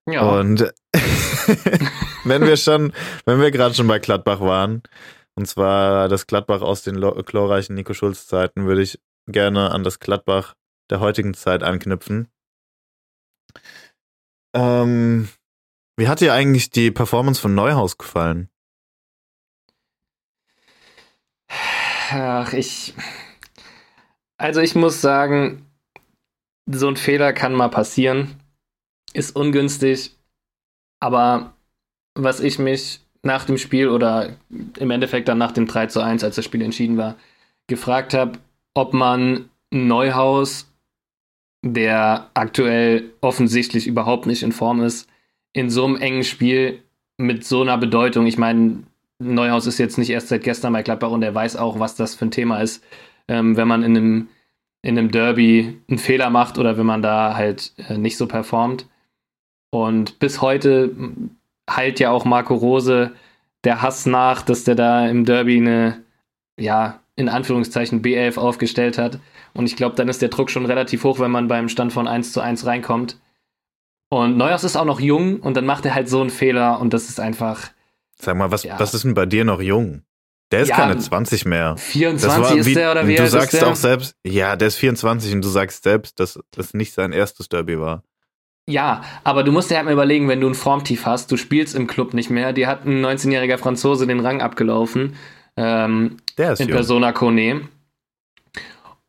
Ja. 0.08 0.22
Und 0.22 0.72
wenn 2.24 2.46
wir 2.46 2.56
schon, 2.56 2.92
wenn 3.24 3.40
wir 3.40 3.50
gerade 3.50 3.74
schon 3.74 3.86
bei 3.88 3.98
Gladbach 3.98 4.40
waren, 4.40 4.82
und 5.36 5.46
zwar 5.46 6.08
das 6.08 6.26
Gladbach 6.26 6.62
aus 6.62 6.82
den 6.82 7.00
chlorreichen 7.24 7.74
Nico 7.74 7.94
Schulz 7.94 8.26
Zeiten, 8.26 8.66
würde 8.66 8.82
ich 8.82 8.98
gerne 9.26 9.70
an 9.70 9.84
das 9.84 10.00
Gladbach 10.00 10.54
der 10.90 11.00
heutigen 11.00 11.34
Zeit 11.34 11.62
anknüpfen. 11.62 12.28
Ähm, 14.54 15.28
wie 15.96 16.08
hat 16.08 16.20
dir 16.20 16.32
eigentlich 16.32 16.70
die 16.70 16.90
Performance 16.90 17.40
von 17.40 17.54
Neuhaus 17.54 17.98
gefallen? 17.98 18.48
Ach, 22.10 22.52
ich. 22.52 22.94
Also 24.38 24.60
ich 24.60 24.74
muss 24.74 25.00
sagen, 25.00 25.70
so 26.66 26.88
ein 26.88 26.96
Fehler 26.96 27.32
kann 27.32 27.54
mal 27.54 27.68
passieren 27.68 28.40
ist 29.16 29.34
ungünstig, 29.34 30.14
aber 31.00 31.56
was 32.14 32.40
ich 32.40 32.58
mich 32.58 33.05
nach 33.26 33.44
dem 33.44 33.58
Spiel 33.58 33.88
oder 33.88 34.36
im 34.78 34.90
Endeffekt 34.90 35.28
dann 35.28 35.38
nach 35.38 35.52
dem 35.52 35.66
3 35.66 35.86
zu 35.86 36.00
1, 36.00 36.24
als 36.24 36.36
das 36.36 36.44
Spiel 36.44 36.62
entschieden 36.62 36.96
war, 36.96 37.16
gefragt 37.66 38.14
habe, 38.14 38.38
ob 38.74 38.94
man 38.94 39.50
Neuhaus, 39.70 40.72
der 41.62 42.30
aktuell 42.34 43.10
offensichtlich 43.20 43.86
überhaupt 43.86 44.26
nicht 44.26 44.42
in 44.42 44.52
Form 44.52 44.82
ist, 44.82 45.08
in 45.52 45.68
so 45.68 45.84
einem 45.84 45.96
engen 45.96 46.24
Spiel 46.24 46.82
mit 47.18 47.44
so 47.44 47.62
einer 47.62 47.78
Bedeutung, 47.78 48.26
ich 48.26 48.38
meine, 48.38 48.84
Neuhaus 49.18 49.66
ist 49.66 49.78
jetzt 49.78 49.98
nicht 49.98 50.10
erst 50.10 50.28
seit 50.28 50.44
gestern 50.44 50.72
bei 50.72 50.82
Gladbach 50.82 51.10
und 51.10 51.22
er 51.22 51.34
weiß 51.34 51.56
auch, 51.56 51.80
was 51.80 51.96
das 51.96 52.14
für 52.14 52.26
ein 52.26 52.30
Thema 52.30 52.60
ist, 52.60 52.84
ähm, 53.28 53.56
wenn 53.56 53.66
man 53.66 53.82
in 53.82 53.96
einem, 53.96 54.28
in 54.82 54.98
einem 54.98 55.10
Derby 55.10 55.78
einen 55.88 55.98
Fehler 55.98 56.30
macht 56.30 56.58
oder 56.58 56.76
wenn 56.76 56.86
man 56.86 57.02
da 57.02 57.34
halt 57.34 57.72
äh, 57.88 57.96
nicht 57.96 58.18
so 58.18 58.26
performt. 58.26 58.86
Und 59.70 60.18
bis 60.18 60.42
heute 60.42 60.94
heilt 61.68 62.00
ja 62.00 62.10
auch 62.10 62.24
Marco 62.24 62.54
Rose 62.54 63.12
der 63.64 63.82
Hass 63.82 64.06
nach, 64.06 64.42
dass 64.42 64.64
der 64.64 64.74
da 64.74 65.08
im 65.08 65.24
Derby 65.24 65.56
eine, 65.56 66.04
ja, 66.58 67.00
in 67.16 67.28
Anführungszeichen 67.28 68.02
B11 68.02 68.38
aufgestellt 68.38 68.98
hat. 68.98 69.18
Und 69.54 69.66
ich 69.66 69.76
glaube, 69.76 69.96
dann 69.96 70.08
ist 70.08 70.22
der 70.22 70.28
Druck 70.28 70.50
schon 70.50 70.66
relativ 70.66 71.04
hoch, 71.04 71.18
wenn 71.18 71.30
man 71.30 71.48
beim 71.48 71.68
Stand 71.68 71.92
von 71.92 72.06
1 72.06 72.32
zu 72.32 72.40
1 72.40 72.66
reinkommt. 72.66 73.18
Und 74.08 74.36
Neuhaus 74.36 74.64
ist 74.64 74.76
auch 74.76 74.84
noch 74.84 75.00
jung 75.00 75.40
und 75.40 75.56
dann 75.56 75.66
macht 75.66 75.84
er 75.84 75.94
halt 75.94 76.08
so 76.08 76.20
einen 76.20 76.30
Fehler 76.30 76.78
und 76.80 76.92
das 76.92 77.08
ist 77.08 77.18
einfach. 77.18 77.70
Sag 78.18 78.36
mal, 78.36 78.50
was, 78.50 78.62
ja. 78.62 78.78
was 78.78 78.94
ist 78.94 79.04
denn 79.04 79.14
bei 79.14 79.26
dir 79.26 79.44
noch 79.44 79.60
jung? 79.60 80.02
Der 80.52 80.60
ist 80.60 80.68
ja, 80.68 80.76
keine 80.76 80.96
20 80.96 81.44
mehr. 81.44 81.76
24 81.76 82.42
war, 82.42 82.56
ist 82.56 82.76
der 82.76 82.92
oder 82.92 83.08
wie 83.08 83.16
Du 83.16 83.26
sagst 83.26 83.64
auch 83.64 83.74
selbst, 83.74 84.14
ja, 84.24 84.54
der 84.54 84.68
ist 84.68 84.76
24 84.76 85.34
und 85.34 85.44
du 85.44 85.48
sagst 85.48 85.82
selbst, 85.82 86.20
dass 86.20 86.38
das 86.52 86.72
nicht 86.72 86.92
sein 86.92 87.12
erstes 87.12 87.48
Derby 87.48 87.80
war. 87.80 88.04
Ja, 88.68 89.02
aber 89.22 89.44
du 89.44 89.52
musst 89.52 89.70
dir 89.70 89.76
halt 89.76 89.86
mal 89.86 89.92
überlegen, 89.92 90.28
wenn 90.28 90.40
du 90.40 90.48
ein 90.48 90.54
Formtief 90.54 91.06
hast, 91.06 91.30
du 91.30 91.36
spielst 91.36 91.74
im 91.76 91.86
Club 91.86 92.14
nicht 92.14 92.30
mehr, 92.30 92.52
dir 92.52 92.66
hat 92.66 92.84
ein 92.84 93.04
19-jähriger 93.04 93.58
Franzose 93.58 94.06
den 94.06 94.20
Rang 94.20 94.42
abgelaufen. 94.42 95.14
Ähm, 95.56 96.16
Der 96.36 96.52
ist 96.52 96.60
in 96.60 96.68
jung. 96.68 96.76
Persona 96.76 97.12
Kone. 97.12 97.68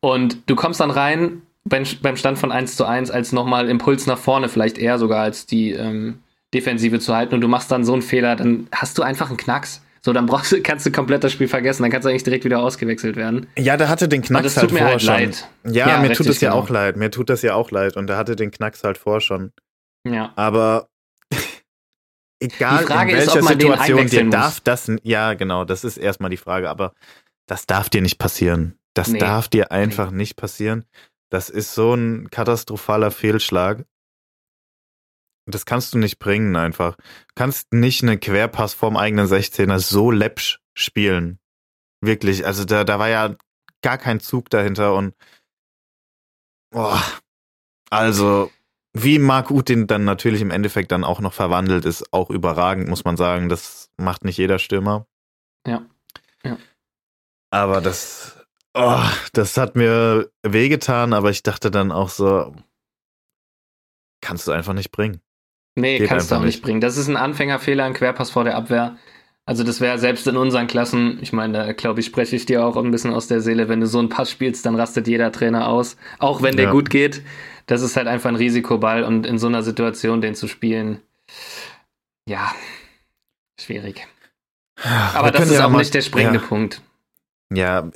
Und 0.00 0.48
du 0.48 0.54
kommst 0.54 0.80
dann 0.80 0.92
rein 0.92 1.42
beim, 1.64 1.84
beim 2.02 2.16
Stand 2.16 2.38
von 2.38 2.52
1 2.52 2.76
zu 2.76 2.84
1 2.84 3.10
als 3.10 3.32
nochmal 3.32 3.68
Impuls 3.68 4.06
nach 4.06 4.18
vorne, 4.18 4.48
vielleicht 4.48 4.78
eher 4.78 4.98
sogar 4.98 5.22
als 5.22 5.44
die 5.46 5.72
ähm, 5.72 6.20
Defensive 6.54 7.00
zu 7.00 7.14
halten 7.14 7.34
und 7.34 7.40
du 7.40 7.48
machst 7.48 7.70
dann 7.70 7.84
so 7.84 7.92
einen 7.92 8.02
Fehler, 8.02 8.36
dann 8.36 8.68
hast 8.72 8.96
du 8.96 9.02
einfach 9.02 9.28
einen 9.28 9.36
Knacks. 9.36 9.82
So, 10.00 10.12
dann 10.12 10.26
brauchst 10.26 10.52
du, 10.52 10.62
kannst 10.62 10.86
du 10.86 10.92
komplett 10.92 11.24
das 11.24 11.32
Spiel 11.32 11.48
vergessen, 11.48 11.82
dann 11.82 11.90
kannst 11.90 12.06
du 12.06 12.10
eigentlich 12.10 12.24
direkt 12.24 12.44
wieder 12.44 12.60
ausgewechselt 12.60 13.16
werden. 13.16 13.46
Ja, 13.56 13.76
der 13.76 13.88
hatte 13.88 14.08
den 14.08 14.22
Knacks 14.22 14.56
halt 14.56 14.70
vorher 14.70 14.86
halt 14.88 15.02
schon. 15.02 15.14
Leid. 15.14 15.48
Ja, 15.64 15.88
ja 15.88 16.00
mir 16.00 16.12
tut 16.12 16.26
es 16.26 16.40
ja 16.40 16.50
genau. 16.50 16.62
auch 16.62 16.68
leid. 16.70 16.96
Mir 16.96 17.10
tut 17.10 17.30
das 17.30 17.42
ja 17.42 17.54
auch 17.54 17.70
leid. 17.70 17.96
Und 17.96 18.06
der 18.06 18.16
hatte 18.16 18.36
den 18.36 18.50
Knacks 18.50 18.84
halt 18.84 18.98
vor 18.98 19.20
schon. 19.20 19.52
Ja. 20.06 20.32
Aber 20.36 20.88
egal 22.40 22.82
in 22.82 23.16
ist, 23.16 23.34
welcher 23.34 23.56
den 23.56 23.68
Situation, 23.68 24.06
dir 24.06 24.30
darf 24.30 24.60
das, 24.60 24.90
ja 25.02 25.34
genau, 25.34 25.64
das 25.64 25.84
ist 25.84 25.96
erstmal 25.96 26.30
die 26.30 26.36
Frage, 26.36 26.70
aber 26.70 26.92
das 27.46 27.66
darf 27.66 27.88
dir 27.88 28.02
nicht 28.02 28.18
passieren. 28.18 28.78
Das 28.94 29.08
Nee. 29.08 29.18
darf 29.18 29.48
dir 29.48 29.72
einfach 29.72 30.10
nicht 30.10 30.36
passieren. 30.36 30.84
Das 31.30 31.50
ist 31.50 31.74
so 31.74 31.94
ein 31.94 32.30
katastrophaler 32.30 33.10
Fehlschlag. 33.10 33.84
Das 35.50 35.64
kannst 35.64 35.94
du 35.94 35.98
nicht 35.98 36.18
bringen 36.18 36.56
einfach. 36.56 36.96
Du 36.96 37.34
kannst 37.34 37.72
nicht 37.72 38.02
einen 38.02 38.20
Querpass 38.20 38.74
vorm 38.74 38.96
eigenen 38.96 39.26
16er 39.26 39.78
so 39.78 40.10
läppsch 40.10 40.60
spielen. 40.74 41.38
Wirklich, 42.00 42.46
also 42.46 42.64
da, 42.64 42.84
da 42.84 42.98
war 42.98 43.08
ja 43.08 43.36
gar 43.82 43.98
kein 43.98 44.20
Zug 44.20 44.50
dahinter 44.50 44.94
und 44.94 45.14
boah, 46.70 47.02
also 47.90 48.50
wie 48.92 49.18
Marc 49.18 49.50
Uth 49.50 49.68
den 49.68 49.86
dann 49.86 50.04
natürlich 50.04 50.40
im 50.40 50.50
Endeffekt 50.50 50.92
dann 50.92 51.04
auch 51.04 51.20
noch 51.20 51.32
verwandelt, 51.32 51.84
ist 51.84 52.12
auch 52.12 52.30
überragend, 52.30 52.88
muss 52.88 53.04
man 53.04 53.16
sagen. 53.16 53.48
Das 53.48 53.90
macht 53.96 54.24
nicht 54.24 54.38
jeder 54.38 54.58
Stürmer. 54.58 55.06
Ja. 55.66 55.86
Ja. 56.42 56.58
Aber 57.50 57.80
das, 57.80 58.36
oh, 58.74 59.02
das 59.32 59.56
hat 59.56 59.76
mir 59.76 60.30
wehgetan, 60.42 61.12
aber 61.12 61.30
ich 61.30 61.42
dachte 61.42 61.70
dann 61.70 61.92
auch 61.92 62.08
so, 62.08 62.54
kannst 64.20 64.46
du 64.46 64.52
einfach 64.52 64.74
nicht 64.74 64.90
bringen. 64.90 65.20
Nee, 65.80 65.98
Geht 65.98 66.08
kannst 66.08 66.30
du 66.30 66.36
auch 66.36 66.42
nicht 66.42 66.62
bringen. 66.62 66.80
Das 66.80 66.96
ist 66.96 67.08
ein 67.08 67.16
Anfängerfehler, 67.16 67.84
ein 67.84 67.94
Querpass 67.94 68.30
vor 68.30 68.44
der 68.44 68.56
Abwehr. 68.56 68.96
Also 69.46 69.64
das 69.64 69.80
wäre 69.80 69.98
selbst 69.98 70.26
in 70.26 70.36
unseren 70.36 70.66
Klassen, 70.66 71.18
ich 71.22 71.32
meine, 71.32 71.52
da 71.66 71.72
glaube 71.72 72.00
ich, 72.00 72.06
spreche 72.06 72.36
ich 72.36 72.44
dir 72.44 72.64
auch 72.66 72.76
ein 72.76 72.90
bisschen 72.90 73.14
aus 73.14 73.28
der 73.28 73.40
Seele, 73.40 73.68
wenn 73.70 73.80
du 73.80 73.86
so 73.86 73.98
einen 73.98 74.10
Pass 74.10 74.30
spielst, 74.30 74.66
dann 74.66 74.74
rastet 74.76 75.08
jeder 75.08 75.32
Trainer 75.32 75.68
aus. 75.68 75.96
Auch 76.18 76.42
wenn 76.42 76.56
der 76.56 76.66
Ja. 76.66 76.70
gut 76.72 76.90
geht. 76.90 77.22
Das 77.66 77.80
ist 77.82 77.96
halt 77.96 78.08
einfach 78.08 78.28
ein 78.28 78.36
Risikoball 78.36 79.04
und 79.04 79.24
in 79.26 79.38
so 79.38 79.46
einer 79.46 79.62
Situation 79.62 80.20
den 80.20 80.34
zu 80.34 80.48
spielen, 80.48 81.00
ja, 82.28 82.52
schwierig. 83.60 84.06
Aber 85.14 85.28
Wir 85.28 85.32
das 85.32 85.50
ist 85.50 85.54
ja 85.58 85.66
auch 85.66 85.70
mal- 85.70 85.78
nicht 85.78 85.94
der 85.94 86.02
springende 86.02 86.38
ja. 86.40 86.44
Punkt. 86.46 86.82
Ja, 87.52 87.90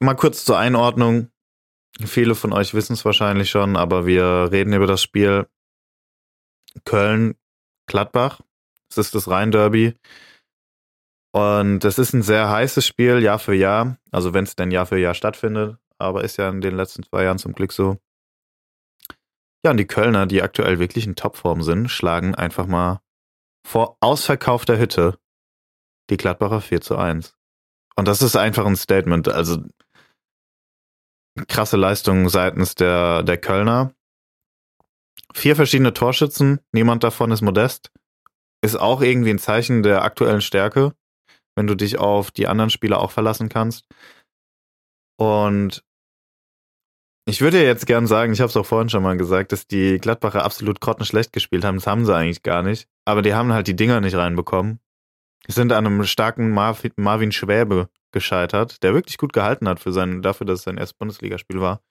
mal 0.00 0.14
kurz 0.14 0.44
zur 0.44 0.58
Einordnung. 0.58 1.28
Viele 2.04 2.34
von 2.34 2.52
euch 2.52 2.74
wissen 2.74 2.92
es 2.94 3.04
wahrscheinlich 3.04 3.48
schon, 3.50 3.76
aber 3.76 4.06
wir 4.06 4.48
reden 4.52 4.72
über 4.72 4.86
das 4.86 5.02
Spiel 5.02 5.46
Köln-Gladbach. 6.84 8.40
Das 8.88 8.98
ist 8.98 9.14
das 9.14 9.28
Rhein-Derby. 9.28 9.94
Und 11.32 11.80
das 11.80 11.98
ist 11.98 12.12
ein 12.14 12.22
sehr 12.22 12.48
heißes 12.48 12.86
Spiel, 12.86 13.22
Jahr 13.22 13.38
für 13.38 13.54
Jahr. 13.54 13.98
Also 14.10 14.32
wenn 14.32 14.44
es 14.44 14.56
denn 14.56 14.70
Jahr 14.70 14.86
für 14.86 14.98
Jahr 14.98 15.14
stattfindet. 15.14 15.78
Aber 15.98 16.24
ist 16.24 16.36
ja 16.36 16.48
in 16.48 16.60
den 16.60 16.76
letzten 16.76 17.02
zwei 17.02 17.24
Jahren 17.24 17.38
zum 17.38 17.52
Glück 17.52 17.72
so. 17.72 17.98
Ja, 19.64 19.70
und 19.70 19.78
die 19.78 19.86
Kölner, 19.86 20.26
die 20.26 20.42
aktuell 20.42 20.78
wirklich 20.78 21.06
in 21.06 21.16
Topform 21.16 21.62
sind, 21.62 21.88
schlagen 21.88 22.34
einfach 22.34 22.66
mal 22.66 23.00
vor 23.66 23.96
ausverkaufter 24.00 24.78
Hütte 24.78 25.18
die 26.08 26.16
Gladbacher 26.16 26.60
4 26.60 26.80
zu 26.80 26.96
1. 26.96 27.34
Und 27.96 28.06
das 28.06 28.22
ist 28.22 28.36
einfach 28.36 28.64
ein 28.64 28.76
Statement. 28.76 29.28
Also 29.28 29.64
krasse 31.48 31.76
Leistung 31.76 32.28
seitens 32.28 32.74
der, 32.74 33.22
der 33.22 33.38
Kölner. 33.38 33.92
Vier 35.36 35.54
verschiedene 35.54 35.92
Torschützen, 35.92 36.60
niemand 36.72 37.04
davon 37.04 37.30
ist 37.30 37.42
modest. 37.42 37.92
Ist 38.62 38.76
auch 38.76 39.02
irgendwie 39.02 39.28
ein 39.28 39.38
Zeichen 39.38 39.82
der 39.82 40.02
aktuellen 40.02 40.40
Stärke, 40.40 40.94
wenn 41.54 41.66
du 41.66 41.74
dich 41.74 41.98
auf 41.98 42.30
die 42.30 42.46
anderen 42.46 42.70
Spieler 42.70 43.00
auch 43.00 43.10
verlassen 43.10 43.50
kannst. 43.50 43.84
Und 45.18 45.84
ich 47.28 47.42
würde 47.42 47.62
jetzt 47.62 47.86
gern 47.86 48.06
sagen, 48.06 48.32
ich 48.32 48.40
habe 48.40 48.48
es 48.48 48.56
auch 48.56 48.64
vorhin 48.64 48.88
schon 48.88 49.02
mal 49.02 49.18
gesagt, 49.18 49.52
dass 49.52 49.66
die 49.66 49.98
Gladbacher 49.98 50.42
absolut 50.42 50.80
grottenschlecht 50.80 51.34
gespielt 51.34 51.66
haben. 51.66 51.76
Das 51.76 51.86
haben 51.86 52.06
sie 52.06 52.16
eigentlich 52.16 52.42
gar 52.42 52.62
nicht. 52.62 52.88
Aber 53.04 53.20
die 53.20 53.34
haben 53.34 53.52
halt 53.52 53.66
die 53.66 53.76
Dinger 53.76 54.00
nicht 54.00 54.16
reinbekommen. 54.16 54.80
Die 55.46 55.52
sind 55.52 55.70
an 55.70 55.86
einem 55.86 56.02
starken 56.04 56.50
Marvin, 56.50 56.92
Marvin 56.96 57.30
Schwäbe 57.32 57.90
gescheitert, 58.10 58.82
der 58.82 58.94
wirklich 58.94 59.18
gut 59.18 59.34
gehalten 59.34 59.68
hat 59.68 59.80
für 59.80 59.92
sein, 59.92 60.22
dafür, 60.22 60.46
dass 60.46 60.60
es 60.60 60.64
sein 60.64 60.78
erstes 60.78 60.96
Bundesligaspiel 60.96 61.60
war. 61.60 61.82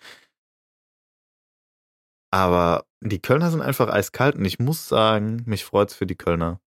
Aber 2.36 2.84
die 3.00 3.22
Kölner 3.22 3.50
sind 3.50 3.62
einfach 3.62 3.88
eiskalt 3.88 4.36
und 4.36 4.44
ich 4.44 4.60
muss 4.60 4.90
sagen, 4.90 5.44
mich 5.46 5.64
freut's 5.64 5.96
für 5.96 6.06
die 6.06 6.18
Kölner. 6.18 6.60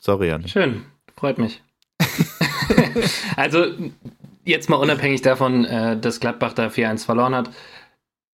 Sorry, 0.00 0.28
Jan. 0.28 0.48
Schön, 0.48 0.86
freut 1.14 1.36
mich. 1.36 1.62
also, 3.36 3.66
jetzt 4.46 4.70
mal 4.70 4.76
unabhängig 4.76 5.20
davon, 5.20 5.66
äh, 5.66 6.00
dass 6.00 6.20
Gladbach 6.20 6.54
da 6.54 6.68
4-1 6.68 7.04
verloren 7.04 7.34
hat. 7.34 7.50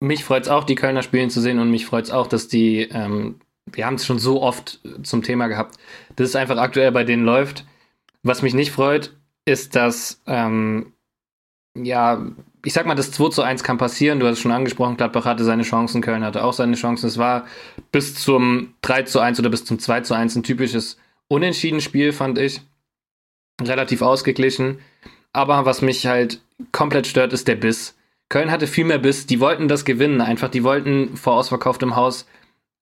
Mich 0.02 0.26
freut 0.26 0.44
es 0.44 0.50
auch, 0.50 0.66
die 0.66 0.76
Kölner 0.76 1.04
spielen 1.04 1.30
zu 1.30 1.40
sehen 1.40 1.58
und 1.58 1.72
mich 1.72 1.86
freut 1.86 2.04
es 2.04 2.12
auch, 2.12 2.28
dass 2.28 2.50
die, 2.50 2.82
ähm, 2.92 3.40
wir 3.66 3.86
haben 3.86 3.96
es 3.96 4.06
schon 4.06 4.20
so 4.20 4.42
oft 4.42 4.82
zum 5.04 5.24
Thema 5.24 5.48
gehabt, 5.48 5.78
dass 6.18 6.28
es 6.28 6.36
einfach 6.36 6.58
aktuell 6.58 6.92
bei 6.92 7.06
denen 7.06 7.24
läuft. 7.24 7.66
Was 8.24 8.42
mich 8.42 8.54
nicht 8.54 8.74
freut, 8.74 9.16
ist, 9.46 9.78
dass, 9.78 10.22
ähm, 10.28 10.92
ja, 11.78 12.26
ich 12.64 12.74
sag 12.74 12.86
mal, 12.86 12.96
das 12.96 13.12
2 13.12 13.30
zu 13.30 13.42
1 13.42 13.64
kann 13.64 13.78
passieren. 13.78 14.20
Du 14.20 14.28
hast 14.28 14.34
es 14.34 14.40
schon 14.40 14.52
angesprochen, 14.52 14.98
Gladbach 14.98 15.26
hatte 15.26 15.44
seine 15.44 15.64
Chancen, 15.64 16.02
Köln 16.02 16.24
hatte 16.24 16.44
auch 16.44 16.54
seine 16.54 16.76
Chancen. 16.76 17.08
Es 17.08 17.18
war 17.18 17.46
bis 17.92 18.16
zum 18.16 18.74
3 18.82 19.04
zu 19.04 19.20
1 19.20 19.40
oder 19.40 19.50
bis 19.50 19.66
zum 19.66 19.80
2 19.80 20.02
zu 20.02 20.14
1 20.14 20.36
ein 20.36 20.44
typisches 20.44 20.98
Unentschieden-Spiel, 21.28 22.14
fand 22.14 22.38
ich. 22.38 22.62
Relativ 23.62 24.02
ausgeglichen. 24.02 24.80
Aber 25.34 25.66
was 25.66 25.82
mich 25.82 26.06
halt 26.06 26.42
komplett 26.72 27.08
stört, 27.08 27.34
ist 27.34 27.48
der 27.48 27.56
Biss. 27.56 27.96
Köln 28.30 28.52
hatte 28.52 28.68
viel 28.68 28.86
mehr 28.86 29.00
Biss. 29.00 29.26
Die 29.26 29.40
wollten 29.40 29.68
das 29.68 29.86
gewinnen 29.86 30.22
einfach. 30.22 30.50
Die 30.50 30.64
wollten 30.64 31.18
vor 31.18 31.34
ausverkauftem 31.34 31.96
Haus. 31.96 32.28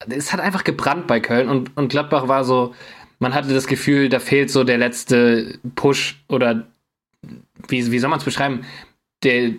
Es 0.09 0.33
hat 0.33 0.39
einfach 0.39 0.63
gebrannt 0.63 1.07
bei 1.07 1.19
Köln 1.19 1.49
und, 1.49 1.75
und 1.75 1.89
Gladbach 1.89 2.27
war 2.27 2.43
so, 2.43 2.73
man 3.19 3.33
hatte 3.33 3.53
das 3.53 3.67
Gefühl, 3.67 4.09
da 4.09 4.19
fehlt 4.19 4.49
so 4.49 4.63
der 4.63 4.77
letzte 4.77 5.59
Push 5.75 6.23
oder 6.29 6.67
wie, 7.67 7.91
wie 7.91 7.99
soll 7.99 8.09
man 8.09 8.19
es 8.19 8.25
beschreiben? 8.25 8.65
Der, 9.23 9.51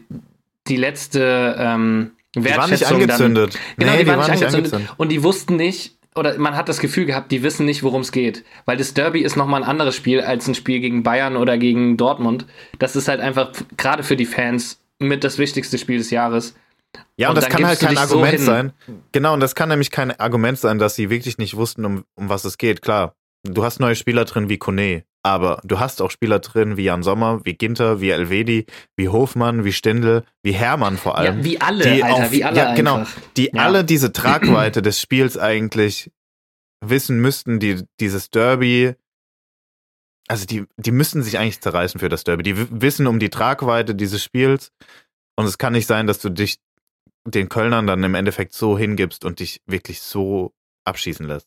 die 0.66 0.76
letzte 0.76 1.56
ähm, 1.58 2.12
Die 2.34 2.44
waren 2.44 2.70
nicht 2.70 2.80
Wertschätzung 2.80 3.00
dann, 3.00 3.11
angezündet. 3.11 3.58
Genau, 3.76 3.92
Nee, 3.92 4.04
die, 4.04 4.06
waren 4.06 4.30
nicht 4.30 4.44
angezündet. 4.44 4.94
Und 4.96 5.08
die 5.11 5.22
wussten 5.22 5.56
nicht, 5.56 5.96
oder 6.14 6.38
man 6.38 6.56
hat 6.56 6.68
das 6.68 6.80
Gefühl 6.80 7.06
gehabt, 7.06 7.30
die 7.30 7.42
wissen 7.42 7.66
nicht, 7.66 7.82
worum 7.82 8.02
es 8.02 8.12
geht. 8.12 8.44
Weil 8.64 8.76
das 8.76 8.94
Derby 8.94 9.20
ist 9.20 9.36
nochmal 9.36 9.62
ein 9.62 9.68
anderes 9.68 9.94
Spiel 9.94 10.20
als 10.20 10.46
ein 10.48 10.54
Spiel 10.54 10.80
gegen 10.80 11.02
Bayern 11.02 11.36
oder 11.36 11.58
gegen 11.58 11.96
Dortmund. 11.96 12.46
Das 12.78 12.96
ist 12.96 13.08
halt 13.08 13.20
einfach 13.20 13.52
gerade 13.76 14.02
für 14.02 14.16
die 14.16 14.26
Fans 14.26 14.80
mit 14.98 15.24
das 15.24 15.38
wichtigste 15.38 15.78
Spiel 15.78 15.98
des 15.98 16.11
Jahres. 16.11 16.54
Ja, 17.16 17.28
und, 17.28 17.36
Und 17.36 17.42
das 17.44 17.50
kann 17.50 17.66
halt 17.66 17.80
kein 17.80 17.94
so 17.94 18.00
Argument 18.00 18.34
hin. 18.34 18.44
sein. 18.44 18.72
Genau, 19.12 19.34
und 19.34 19.40
das 19.40 19.54
kann 19.54 19.68
nämlich 19.68 19.90
kein 19.90 20.18
Argument 20.18 20.58
sein, 20.58 20.78
dass 20.78 20.94
sie 20.94 21.11
wirklich 21.11 21.38
nicht 21.38 21.56
wussten, 21.56 21.84
um, 21.84 22.04
um 22.14 22.28
was 22.28 22.44
es 22.44 22.58
geht. 22.58 22.82
Klar, 22.82 23.14
du 23.44 23.62
hast 23.62 23.78
neue 23.78 23.94
Spieler 23.94 24.24
drin 24.24 24.48
wie 24.48 24.58
Kone, 24.58 25.04
aber 25.22 25.60
du 25.64 25.78
hast 25.78 26.00
auch 26.02 26.10
Spieler 26.10 26.38
drin 26.38 26.76
wie 26.76 26.84
Jan 26.84 27.02
Sommer, 27.02 27.40
wie 27.44 27.54
Ginter, 27.54 28.00
wie 28.00 28.10
Elvedi, 28.10 28.66
wie 28.96 29.08
Hofmann, 29.08 29.64
wie 29.64 29.72
Stindl, 29.72 30.24
wie 30.42 30.52
Hermann 30.52 30.96
vor 30.96 31.18
allem. 31.18 31.38
ja, 31.38 31.44
wie 31.44 31.60
alle, 31.60 31.84
die 31.94 32.02
Alter, 32.02 32.24
auf- 32.24 32.32
wie 32.32 32.44
alle 32.44 32.56
ja, 32.56 32.74
genau. 32.74 32.96
einfach. 32.96 33.20
die 33.36 33.50
Ja. 33.52 33.62
alle 33.64 33.84
diese 33.84 34.12
Tragweite 34.12 34.80
des 34.82 35.00
Spiels 35.00 35.36
eigentlich 35.36 36.10
wissen 36.82 37.20
müssten, 37.20 37.58
die 37.60 37.82
dieses 38.00 38.30
Derby, 38.30 38.94
also 40.28 40.46
die, 40.46 40.64
die 40.76 40.92
müssten 40.92 41.22
sich 41.22 41.38
eigentlich 41.38 41.60
zerreißen 41.60 41.98
für 42.00 42.08
das 42.08 42.24
Derby. 42.24 42.42
Die 42.42 42.80
wissen 42.80 43.06
um 43.06 43.18
die 43.18 43.30
Tragweite 43.30 43.94
dieses 43.94 44.22
Spiels 44.22 44.72
und 45.36 45.44
es 45.46 45.58
kann 45.58 45.72
nicht 45.74 45.86
sein, 45.86 46.06
dass 46.06 46.20
du 46.20 46.30
dich 46.30 46.58
den 47.26 47.48
Kölnern 47.50 47.86
dann 47.86 48.02
im 48.02 48.14
Endeffekt 48.14 48.54
so 48.54 48.78
hingibst 48.78 49.24
und 49.26 49.40
dich 49.40 49.60
wirklich 49.66 50.00
so 50.00 50.54
abschießen 50.86 51.26
lässt. 51.26 51.46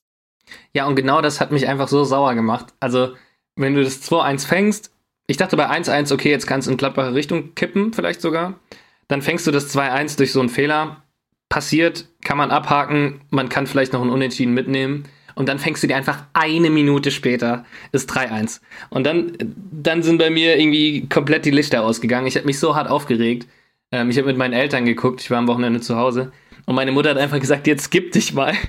Ja, 0.73 0.85
und 0.85 0.95
genau 0.95 1.21
das 1.21 1.39
hat 1.41 1.51
mich 1.51 1.67
einfach 1.67 1.87
so 1.87 2.03
sauer 2.03 2.35
gemacht. 2.35 2.73
Also, 2.79 3.15
wenn 3.55 3.73
du 3.75 3.83
das 3.83 4.01
2-1 4.01 4.47
fängst, 4.47 4.91
ich 5.27 5.37
dachte 5.37 5.55
bei 5.55 5.69
1-1, 5.69 6.13
okay, 6.13 6.29
jetzt 6.29 6.47
kannst 6.47 6.67
du 6.67 6.71
in 6.71 6.77
Gladbacher 6.77 7.13
Richtung 7.13 7.55
kippen, 7.55 7.93
vielleicht 7.93 8.21
sogar. 8.21 8.59
Dann 9.07 9.21
fängst 9.21 9.47
du 9.47 9.51
das 9.51 9.73
2-1 9.75 10.17
durch 10.17 10.31
so 10.31 10.39
einen 10.39 10.49
Fehler. 10.49 11.03
Passiert, 11.49 12.07
kann 12.23 12.37
man 12.37 12.51
abhaken, 12.51 13.21
man 13.29 13.47
kann 13.47 13.67
vielleicht 13.67 13.93
noch 13.93 14.01
ein 14.01 14.09
Unentschieden 14.09 14.53
mitnehmen. 14.53 15.05
Und 15.35 15.49
dann 15.49 15.59
fängst 15.59 15.81
du 15.81 15.87
dir 15.87 15.95
einfach 15.95 16.25
eine 16.33 16.69
Minute 16.69 17.11
später, 17.11 17.65
ist 17.91 18.11
3-1. 18.11 18.59
Und 18.89 19.05
dann, 19.05 19.33
dann 19.71 20.03
sind 20.03 20.17
bei 20.17 20.29
mir 20.29 20.57
irgendwie 20.57 21.07
komplett 21.07 21.45
die 21.45 21.51
Lichter 21.51 21.83
ausgegangen. 21.83 22.27
Ich 22.27 22.35
habe 22.35 22.45
mich 22.45 22.59
so 22.59 22.75
hart 22.75 22.89
aufgeregt. 22.89 23.47
Ähm, 23.91 24.09
ich 24.09 24.17
habe 24.17 24.27
mit 24.27 24.37
meinen 24.37 24.53
Eltern 24.53 24.85
geguckt, 24.85 25.21
ich 25.21 25.31
war 25.31 25.37
am 25.37 25.47
Wochenende 25.47 25.79
zu 25.79 25.95
Hause. 25.95 26.31
Und 26.65 26.75
meine 26.75 26.91
Mutter 26.91 27.09
hat 27.09 27.17
einfach 27.17 27.39
gesagt, 27.39 27.67
jetzt 27.67 27.91
gib 27.91 28.11
dich 28.11 28.33
mal. 28.33 28.53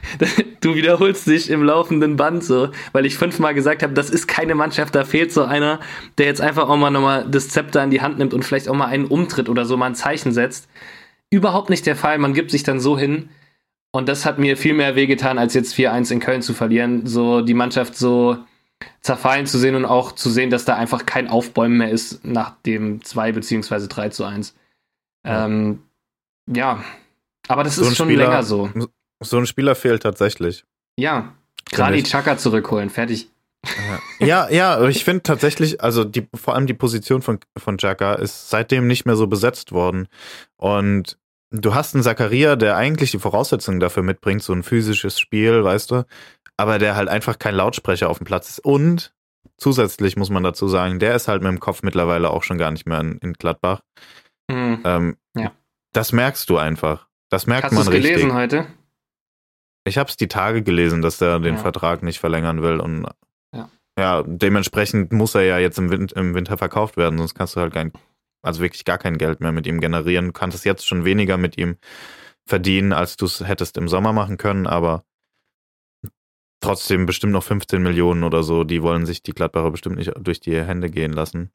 Du 0.61 0.75
wiederholst 0.75 1.27
dich 1.27 1.51
im 1.51 1.63
laufenden 1.63 2.17
Band 2.17 2.43
so, 2.43 2.71
weil 2.93 3.05
ich 3.05 3.19
fünfmal 3.19 3.53
gesagt 3.53 3.83
habe, 3.83 3.93
das 3.93 4.09
ist 4.09 4.27
keine 4.27 4.55
Mannschaft, 4.55 4.95
da 4.95 5.05
fehlt 5.05 5.31
so 5.31 5.45
einer, 5.45 5.79
der 6.17 6.25
jetzt 6.25 6.41
einfach 6.41 6.71
auch 6.71 6.79
mal 6.79 6.89
nochmal 6.89 7.27
das 7.29 7.51
Zepter 7.51 7.85
in 7.85 7.91
die 7.91 8.01
Hand 8.01 8.17
nimmt 8.17 8.33
und 8.33 8.47
vielleicht 8.47 8.71
auch 8.71 8.75
mal 8.75 8.87
einen 8.87 9.05
umtritt 9.05 9.51
oder 9.51 9.67
so 9.67 9.77
mal 9.77 9.89
ein 9.89 9.95
Zeichen 9.95 10.33
setzt. 10.33 10.67
Überhaupt 11.29 11.69
nicht 11.69 11.85
der 11.85 11.97
Fall, 11.97 12.17
man 12.17 12.33
gibt 12.33 12.51
sich 12.51 12.63
dann 12.63 12.81
so 12.81 12.99
hin. 12.99 13.29
Und 13.93 14.09
das 14.09 14.25
hat 14.25 14.39
mir 14.39 14.57
viel 14.57 14.73
mehr 14.73 14.97
wehgetan, 14.97 15.39
als 15.39 15.53
jetzt 15.53 15.75
4-1 15.75 16.13
in 16.13 16.21
Köln 16.21 16.41
zu 16.41 16.55
verlieren. 16.55 17.07
So 17.07 17.43
die 17.43 17.53
Mannschaft 17.53 17.95
so 17.95 18.39
zerfallen 19.03 19.45
zu 19.45 19.59
sehen 19.59 19.75
und 19.75 19.85
auch 19.85 20.13
zu 20.13 20.31
sehen, 20.31 20.49
dass 20.49 20.65
da 20.65 20.77
einfach 20.77 21.05
kein 21.05 21.29
Aufbäumen 21.29 21.77
mehr 21.77 21.91
ist 21.91 22.25
nach 22.25 22.57
dem 22.63 23.05
2 23.05 23.33
beziehungsweise 23.33 23.87
3 23.87 24.09
zu 24.09 24.25
1. 24.25 24.55
Ja. 25.27 25.45
Ähm, 25.45 25.83
ja, 26.47 26.83
aber 27.49 27.65
das 27.65 27.77
So 27.77 27.83
ist 27.83 27.97
schon 27.97 28.09
Spieler- 28.09 28.25
länger 28.27 28.43
so. 28.43 28.71
So 29.23 29.39
ein 29.39 29.47
Spieler 29.47 29.75
fehlt 29.75 30.03
tatsächlich. 30.03 30.65
Ja, 30.99 31.35
Grani 31.71 32.03
Chaka 32.03 32.37
zurückholen, 32.37 32.91
fertig. 32.91 33.31
Ja, 34.19 34.49
ja, 34.51 34.87
ich 34.89 35.05
finde 35.05 35.23
tatsächlich, 35.23 35.81
also 35.83 36.05
die, 36.05 36.29
vor 36.35 36.55
allem 36.55 36.67
die 36.67 36.75
Position 36.75 37.23
von, 37.23 37.39
von 37.57 37.79
Chaka 37.79 38.15
ist 38.15 38.51
seitdem 38.51 38.87
nicht 38.87 39.07
mehr 39.07 39.17
so 39.17 39.27
besetzt 39.27 39.73
worden. 39.73 40.09
Und 40.57 41.19
du 41.51 41.75
hast 41.75 41.95
einen 41.95 42.05
Zakaria, 42.05 42.57
der 42.57 42.77
eigentlich 42.77 43.11
die 43.13 43.19
Voraussetzungen 43.19 43.81
dafür 43.81 44.03
mitbringt, 44.03 44.43
so 44.43 44.53
ein 44.53 44.63
physisches 44.63 45.19
Spiel, 45.19 45.65
weißt 45.65 45.91
du, 45.93 46.05
aber 46.59 46.79
der 46.79 46.97
halt 46.97 47.09
einfach 47.09 47.39
kein 47.39 47.55
Lautsprecher 47.55 48.11
auf 48.11 48.19
dem 48.19 48.27
Platz 48.27 48.51
ist. 48.51 48.59
Und 48.61 49.15
zusätzlich 49.57 50.17
muss 50.17 50.29
man 50.31 50.43
dazu 50.43 50.69
sagen, 50.69 50.99
der 50.99 51.15
ist 51.17 51.29
halt 51.29 51.43
mit 51.43 51.51
dem 51.51 51.61
Kopf 51.61 51.83
mittlerweile 51.83 52.31
auch 52.31 52.43
schon 52.43 52.59
gar 52.59 52.71
nicht 52.71 52.87
mehr 52.87 53.01
in, 53.01 53.19
in 53.19 53.33
Gladbach. 53.33 53.81
Mhm. 54.51 54.83
Ähm, 54.85 55.17
Ja. 55.35 55.53
Das 55.93 56.13
merkst 56.13 56.51
du 56.51 56.59
einfach. 56.59 57.09
Das 57.31 57.47
merkt 57.47 57.65
Hast 57.65 57.73
du 57.73 57.77
man 57.77 57.87
es 57.87 57.93
richtig. 57.93 58.13
gelesen 58.15 58.35
heute? 58.35 58.67
Ich 59.87 59.99
habe 59.99 60.09
es 60.09 60.17
die 60.17 60.29
Tage 60.29 60.63
gelesen, 60.63 61.03
dass 61.03 61.21
er 61.21 61.41
den 61.41 61.57
Ja. 61.57 61.61
Vertrag 61.61 62.03
nicht 62.03 62.19
verlängern 62.19 62.63
will 62.63 62.81
und 62.81 63.07
Ja. 63.55 63.69
ja, 63.99 64.23
dementsprechend 64.27 65.13
muss 65.13 65.35
er 65.35 65.43
ja 65.43 65.59
jetzt 65.59 65.79
im, 65.79 65.91
Win 65.91 66.09
im 66.15 66.35
Winter 66.35 66.57
verkauft 66.57 66.97
werden, 66.97 67.19
sonst 67.19 67.35
kannst 67.35 67.57
du 67.57 67.61
halt 67.61 67.75
kein, 67.75 67.93
also 68.43 68.61
wirklich 68.63 68.85
gar 68.85 68.99
kein 68.99 69.19
Geld 69.19 69.41
mehr 69.41 69.53
mit 69.53 69.67
ihm 69.67 69.81
generieren. 69.81 70.27
Du 70.27 70.33
kannst 70.33 70.57
es 70.57 70.65
jetzt 70.65 70.87
schon 70.87 71.05
weniger 71.05 71.37
mit 71.37 71.59
ihm 71.59 71.77
verdienen, 72.47 72.93
als 72.93 73.17
du 73.17 73.27
es 73.27 73.41
hättest 73.47 73.77
im 73.77 73.89
Sommer 73.89 74.13
machen 74.13 74.37
können, 74.39 74.67
aber 74.67 75.05
trotzdem 76.61 77.05
bestimmt 77.07 77.33
noch 77.35 77.43
15 77.45 77.83
Millionen 77.83 78.25
oder 78.25 78.43
so, 78.43 78.65
die 78.65 78.83
wollen 78.83 79.05
sich 79.07 79.23
die 79.23 79.33
Gladbacher 79.33 79.71
bestimmt 79.71 79.97
nicht 79.97 80.13
durch 80.19 80.41
die 80.41 80.59
Hände 80.63 80.89
gehen 80.91 81.13
lassen. 81.13 81.51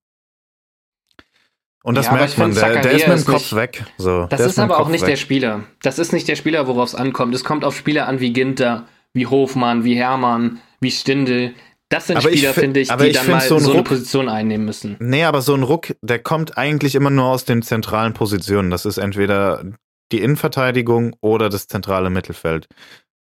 Und 1.83 1.95
das 1.95 2.07
Ja, 2.07 2.13
merkt 2.13 2.37
man, 2.37 2.51
find, 2.51 2.61
der, 2.61 2.73
der 2.73 2.81
Zakaria 2.83 2.97
ist 2.97 3.07
mit 3.07 3.17
ist 3.17 3.27
dem 3.27 3.31
Kopf 3.33 3.41
nicht- 3.51 3.55
weg. 3.55 3.83
So, 3.97 4.25
Das 4.29 4.37
der 4.37 4.47
ist 4.47 4.57
dem 4.57 4.63
aber 4.65 4.79
auch 4.79 4.89
nicht 4.89 5.01
weg. 5.01 5.09
der 5.11 5.15
Spieler. 5.15 5.63
Das 5.81 5.97
ist 5.99 6.11
nicht 6.11 6.27
der 6.27 6.35
Spieler, 6.35 6.67
worauf 6.67 6.89
es 6.89 6.95
ankommt. 6.95 7.33
Es 7.33 7.43
kommt 7.43 7.63
auf 7.63 7.75
Spieler 7.77 8.07
an 8.07 8.19
wie 8.19 8.33
Ginter, 8.33 8.85
wie 9.13 9.27
Hofmann, 9.27 9.83
wie 9.85 9.95
Hermann, 9.95 10.59
wie 10.81 10.91
Stindl. 10.91 11.53
Das 11.87 12.07
sind 12.07 12.17
Aber 12.17 12.29
Spieler, 12.29 12.53
fi- 12.53 12.59
finde 12.59 12.81
ich, 12.81 12.91
aber 12.91 13.03
die 13.05 13.11
ich 13.11 13.15
dann 13.15 13.25
find 13.25 13.37
mal 13.37 13.47
so 13.47 13.57
so, 13.59 13.65
ein 13.69 13.71
eine 13.71 13.79
Ruck- 13.79 13.87
Position 13.87 14.29
einnehmen 14.29 14.65
müssen. 14.65 14.97
Nee, 14.99 15.23
aber 15.23 15.41
so 15.41 15.55
ein 15.55 15.63
Ruck, 15.63 15.95
der 16.01 16.19
kommt 16.19 16.57
eigentlich 16.57 16.95
immer 16.95 17.09
nur 17.09 17.25
aus 17.25 17.45
den 17.45 17.61
zentralen 17.63 18.13
Positionen. 18.13 18.69
Das 18.69 18.85
ist 18.85 18.97
entweder 18.97 19.63
die 20.11 20.19
Innenverteidigung 20.21 21.15
oder 21.21 21.49
das 21.49 21.67
zentrale 21.67 22.09
Mittelfeld. 22.09 22.67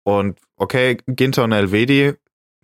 Und 0.03 0.39
okay, 0.58 0.97
Ginter 1.08 1.43
und 1.43 1.51
Elvedi 1.51 2.14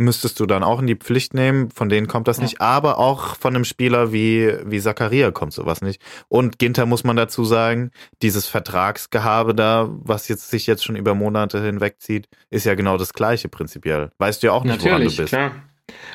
müsstest 0.01 0.39
du 0.39 0.45
dann 0.45 0.63
auch 0.63 0.79
in 0.79 0.87
die 0.87 0.95
Pflicht 0.95 1.33
nehmen, 1.33 1.69
von 1.71 1.89
denen 1.89 2.07
kommt 2.07 2.27
das 2.27 2.37
Ja. 2.37 2.43
nicht, 2.43 2.61
aber 2.61 2.97
auch 2.99 3.35
von 3.37 3.55
einem 3.55 3.65
Spieler 3.65 4.11
wie, 4.11 4.53
wie 4.65 4.79
Zakaria 4.81 5.31
kommt 5.31 5.53
sowas 5.53 5.81
nicht. 5.81 6.01
Und 6.27 6.59
Ginter 6.59 6.85
muss 6.85 7.03
man 7.03 7.15
dazu 7.15 7.45
sagen, 7.45 7.91
dieses 8.21 8.47
Vertragsgehabe 8.47 9.55
da, 9.55 9.89
was 9.91 10.27
jetzt 10.27 10.49
sich 10.49 10.67
jetzt 10.67 10.83
schon 10.83 10.95
über 10.95 11.15
Monate 11.15 11.61
hinwegzieht, 11.63 12.27
ist 12.49 12.65
ja 12.65 12.75
genau 12.75 12.97
das 12.97 13.13
gleiche 13.13 13.49
prinzipiell. 13.49 14.11
Weißt 14.17 14.41
du 14.43 14.47
ja 14.47 14.53
auch 14.53 14.63
nicht, 14.63 14.79
woran 14.83 14.99
du 15.01 15.05
Natürlich, 15.05 15.17
bist. 15.17 15.29
klar. 15.29 15.51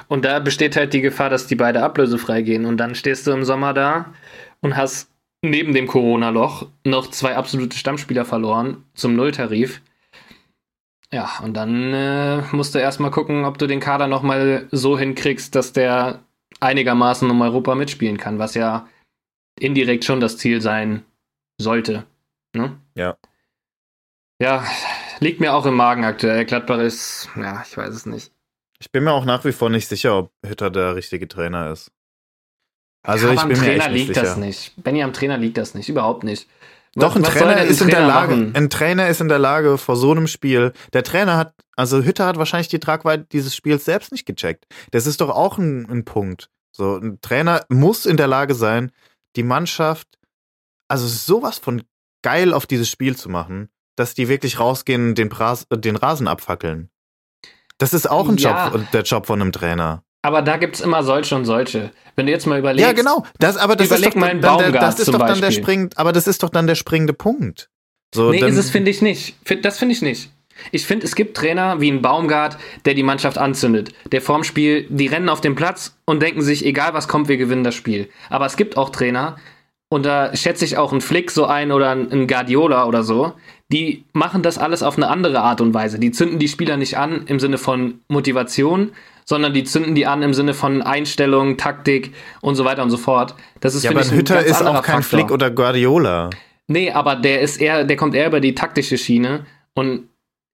Und 0.08 0.24
da 0.24 0.38
besteht 0.38 0.76
halt 0.76 0.92
die 0.94 1.00
Gefahr, 1.02 1.28
dass 1.30 1.46
die 1.46 1.54
beide 1.56 1.82
ablösefrei 1.82 2.42
gehen. 2.42 2.64
Und 2.64 2.78
dann 2.78 2.94
stehst 2.94 3.26
du 3.26 3.32
im 3.32 3.44
Sommer 3.44 3.74
da 3.74 4.14
und 4.60 4.76
hast 4.76 5.10
neben 5.42 5.74
dem 5.74 5.86
Corona-Loch 5.86 6.66
noch 6.84 7.10
zwei 7.10 7.36
absolute 7.36 7.76
Stammspieler 7.76 8.24
verloren 8.24 8.78
zum 8.94 9.14
Nulltarif. 9.16 9.82
Ja, 11.16 11.38
und 11.42 11.54
dann 11.54 11.94
äh, 11.94 12.42
musst 12.52 12.74
du 12.74 12.78
erstmal 12.78 13.10
gucken, 13.10 13.46
ob 13.46 13.56
du 13.56 13.66
den 13.66 13.80
Kader 13.80 14.06
nochmal 14.06 14.68
so 14.70 14.98
hinkriegst, 14.98 15.54
dass 15.54 15.72
der 15.72 16.22
einigermaßen 16.60 17.30
um 17.30 17.40
Europa 17.40 17.74
mitspielen 17.74 18.18
kann, 18.18 18.38
was 18.38 18.52
ja 18.52 18.86
indirekt 19.58 20.04
schon 20.04 20.20
das 20.20 20.36
Ziel 20.36 20.60
sein 20.60 21.06
sollte. 21.58 22.04
Ne? 22.54 22.78
Ja. 22.94 23.16
Ja, 24.42 24.62
liegt 25.20 25.40
mir 25.40 25.54
auch 25.54 25.64
im 25.64 25.72
Magen 25.76 26.04
aktuell. 26.04 26.44
Gladbach 26.44 26.80
ist, 26.80 27.30
ja, 27.34 27.64
ich 27.66 27.74
weiß 27.74 27.94
es 27.94 28.04
nicht. 28.04 28.30
Ich 28.78 28.92
bin 28.92 29.02
mir 29.04 29.12
auch 29.12 29.24
nach 29.24 29.42
wie 29.46 29.52
vor 29.52 29.70
nicht 29.70 29.88
sicher, 29.88 30.18
ob 30.18 30.32
Hütter 30.44 30.68
der 30.68 30.96
richtige 30.96 31.28
Trainer 31.28 31.70
ist. 31.70 31.90
Also 33.02 33.28
Ja, 33.28 33.32
ich 33.32 33.40
bin 33.40 33.42
am 33.44 33.48
mir 33.48 33.54
Trainer 33.56 33.84
echt 33.84 33.90
nicht 33.92 34.02
liegt 34.08 34.14
sicher. 34.16 34.26
das 34.26 34.36
nicht. 34.36 34.74
Benny 34.84 35.02
am 35.02 35.14
Trainer 35.14 35.38
liegt 35.38 35.56
das 35.56 35.74
nicht, 35.74 35.88
überhaupt 35.88 36.24
nicht. 36.24 36.46
Doch, 36.96 37.14
ein 37.14 37.22
Trainer 37.22 37.62
ist 37.62 37.80
in 37.80 37.88
der 37.88 37.98
Trainer 37.98 38.08
Lage, 38.08 38.36
machen? 38.36 38.56
ein 38.56 38.70
Trainer 38.70 39.08
ist 39.08 39.20
in 39.20 39.28
der 39.28 39.38
Lage 39.38 39.78
vor 39.78 39.96
so 39.96 40.10
einem 40.10 40.26
Spiel. 40.26 40.72
Der 40.92 41.02
Trainer 41.02 41.36
hat, 41.36 41.54
also 41.76 42.02
Hütter 42.02 42.26
hat 42.26 42.38
wahrscheinlich 42.38 42.68
die 42.68 42.80
Tragweite 42.80 43.26
dieses 43.30 43.54
Spiels 43.54 43.84
selbst 43.84 44.12
nicht 44.12 44.24
gecheckt. 44.24 44.64
Das 44.92 45.06
ist 45.06 45.20
doch 45.20 45.30
auch 45.30 45.58
ein, 45.58 45.88
ein 45.90 46.04
Punkt. 46.04 46.48
So, 46.72 46.96
ein 46.96 47.18
Trainer 47.20 47.64
muss 47.68 48.06
in 48.06 48.16
der 48.16 48.26
Lage 48.26 48.54
sein, 48.54 48.92
die 49.36 49.42
Mannschaft, 49.42 50.08
also 50.88 51.06
sowas 51.06 51.58
von 51.58 51.82
geil 52.22 52.52
auf 52.52 52.66
dieses 52.66 52.90
Spiel 52.90 53.16
zu 53.16 53.28
machen, 53.28 53.68
dass 53.96 54.14
die 54.14 54.28
wirklich 54.28 54.58
rausgehen, 54.58 55.14
den, 55.14 55.30
den 55.70 55.96
Rasen 55.96 56.28
abfackeln. 56.28 56.90
Das 57.78 57.92
ist 57.92 58.10
auch 58.10 58.28
ein 58.28 58.36
Ja. 58.38 58.68
Job, 58.68 58.90
der 58.92 59.02
Job 59.02 59.26
von 59.26 59.40
einem 59.40 59.52
Trainer. 59.52 60.02
Aber 60.26 60.42
da 60.42 60.56
gibt 60.56 60.74
es 60.74 60.80
immer 60.80 61.04
solche 61.04 61.36
und 61.36 61.44
solche. 61.44 61.92
Wenn 62.16 62.26
du 62.26 62.32
jetzt 62.32 62.48
mal 62.48 62.58
überlegst. 62.58 62.84
Ja, 62.84 62.92
genau. 62.92 63.24
Das, 63.38 63.56
aber 63.56 63.76
das 63.76 63.86
Überleg 63.86 64.08
ist 64.08 64.14
doch, 64.16 64.20
mal 64.20 64.26
dann 64.26 64.30
einen 64.30 64.40
der, 64.40 64.48
Baumgart 64.48 64.82
das 64.82 64.98
ist 64.98 65.14
doch 65.14 65.24
dann 65.24 65.40
der 65.40 65.52
springend, 65.52 65.96
aber 65.98 66.12
das 66.12 66.26
ist 66.26 66.42
doch 66.42 66.50
dann 66.50 66.66
der 66.66 66.74
springende 66.74 67.12
Punkt. 67.12 67.70
So, 68.12 68.32
Nee, 68.32 68.40
ist 68.40 68.56
es, 68.56 68.68
finde 68.68 68.90
ich 68.90 69.02
nicht. 69.02 69.36
Das 69.62 69.78
finde 69.78 69.94
ich 69.94 70.02
nicht. 70.02 70.30
Ich 70.72 70.84
finde, 70.84 71.06
es 71.06 71.14
gibt 71.14 71.36
Trainer 71.36 71.80
wie 71.80 71.92
ein 71.92 72.02
Baumgart, 72.02 72.58
der 72.86 72.94
die 72.94 73.04
Mannschaft 73.04 73.38
anzündet. 73.38 73.92
Der 74.10 74.20
vorm 74.20 74.42
Spiel, 74.42 74.88
die 74.88 75.06
rennen 75.06 75.28
auf 75.28 75.40
den 75.40 75.54
Platz 75.54 75.96
und 76.06 76.20
denken 76.20 76.42
sich, 76.42 76.66
egal 76.66 76.92
was 76.92 77.06
kommt, 77.06 77.28
wir 77.28 77.36
gewinnen 77.36 77.62
das 77.62 77.76
Spiel. 77.76 78.08
Aber 78.28 78.46
es 78.46 78.56
gibt 78.56 78.76
auch 78.76 78.90
Trainer, 78.90 79.36
und 79.88 80.04
da 80.04 80.34
schätze 80.34 80.64
ich 80.64 80.76
auch 80.76 80.90
einen 80.90 81.00
Flick 81.00 81.30
so 81.30 81.46
ein 81.46 81.70
oder 81.70 81.90
einen 81.90 82.26
Guardiola 82.26 82.86
oder 82.86 83.04
so, 83.04 83.34
die 83.70 84.04
machen 84.12 84.42
das 84.42 84.58
alles 84.58 84.82
auf 84.82 84.96
eine 84.96 85.08
andere 85.08 85.40
Art 85.40 85.60
und 85.60 85.74
Weise. 85.74 86.00
Die 86.00 86.10
zünden 86.10 86.40
die 86.40 86.48
Spieler 86.48 86.76
nicht 86.76 86.98
an 86.98 87.26
im 87.26 87.38
Sinne 87.38 87.58
von 87.58 88.00
Motivation, 88.08 88.90
sondern 89.28 89.52
die 89.52 89.64
zünden 89.64 89.94
die 89.94 90.06
an 90.06 90.22
im 90.22 90.32
Sinne 90.32 90.54
von 90.54 90.80
Einstellung, 90.82 91.56
Taktik 91.58 92.14
und 92.40 92.54
so 92.54 92.64
weiter 92.64 92.82
und 92.82 92.90
so 92.90 92.96
fort. 92.96 93.34
Das 93.60 93.74
ist, 93.74 93.82
ja, 93.82 93.90
aber 93.90 94.00
ich, 94.00 94.10
ein 94.10 94.16
Hütter 94.16 94.42
ist 94.44 94.62
auch 94.62 94.82
kein 94.82 95.02
Faktor. 95.02 95.18
Flick 95.20 95.30
oder 95.30 95.50
Guardiola. 95.50 96.30
Nee, 96.68 96.90
aber 96.90 97.16
der 97.16 97.40
ist 97.42 97.60
eher, 97.60 97.84
der 97.84 97.96
kommt 97.96 98.14
eher 98.14 98.28
über 98.28 98.40
die 98.40 98.54
taktische 98.54 98.96
Schiene 98.96 99.44
und 99.74 100.08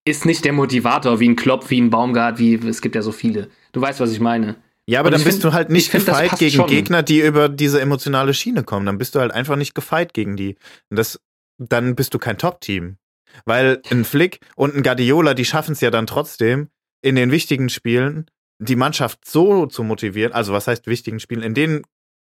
ist 0.05 0.27
nicht 0.27 0.45
der 0.45 0.53
Motivator 0.53 1.21
wie 1.21 1.29
ein 1.29 1.37
Klopp, 1.37 1.71
wie 1.71 1.81
ein 1.81 1.91
Baumgart, 1.91 2.39
wie 2.39 2.55
es 2.55 2.83
gibt 2.83 2.95
ja 2.97 3.03
so 3.03 3.13
viele. 3.13 3.49
Du 3.73 3.81
weißt, 3.81 4.01
was 4.01 4.11
ich 4.11 4.21
meine. 4.21 4.57
Ja, 4.87 4.99
aber 4.99 5.09
Und 5.09 5.13
dann 5.13 5.23
bist 5.25 5.43
find- 5.43 5.45
du 5.45 5.53
halt 5.53 5.69
ich 5.69 5.75
nicht 5.75 5.91
find, 5.91 6.07
gefeit 6.07 6.39
gegen 6.39 6.57
schon. 6.57 6.67
Gegner, 6.67 7.03
die 7.05 7.21
über 7.21 7.49
diese 7.49 7.81
emotionale 7.81 8.35
Schiene 8.35 8.65
kommen. 8.65 8.85
Dann 8.87 8.99
bist 8.99 9.15
du 9.15 9.21
halt 9.21 9.31
einfach 9.33 9.55
nicht 9.57 9.75
gefeit 9.75 10.13
gegen 10.13 10.37
die. 10.37 10.57
Und 10.91 10.99
das, 10.99 11.21
dann 11.59 11.95
bist 11.95 12.15
du 12.15 12.19
kein 12.19 12.37
Top-Team. 12.37 12.97
Weil 13.45 13.81
ein 13.91 14.05
Flick 14.05 14.41
und 14.57 14.75
ein 14.75 14.83
Guardiola, 14.83 15.35
die 15.35 15.45
schaffen 15.45 15.73
es 15.73 15.81
ja 15.81 15.91
dann 15.91 16.07
trotzdem, 16.07 16.69
in 17.01 17.15
den 17.15 17.31
wichtigen 17.31 17.69
Spielen 17.69 18.27
die 18.63 18.77
Mannschaft 18.77 19.25
so 19.29 19.67
zu 19.67 19.83
motivieren, 19.83 20.33
also 20.33 20.53
was 20.53 20.69
heißt 20.69 20.87
wichtigen 20.87 21.21
Spielen, 21.21 21.43
in 21.43 21.55
den 21.55 21.83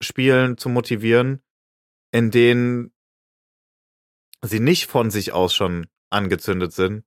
Spielen 0.03 0.59
zu 0.59 0.69
motivieren, 0.69 1.41
in 2.13 2.31
denen 2.31 2.93
sie 4.43 4.61
nicht 4.61 4.87
von 4.87 5.11
sich 5.11 5.33
aus 5.33 5.55
schon 5.55 5.87
angezündet 6.11 6.73
sind, 6.73 7.05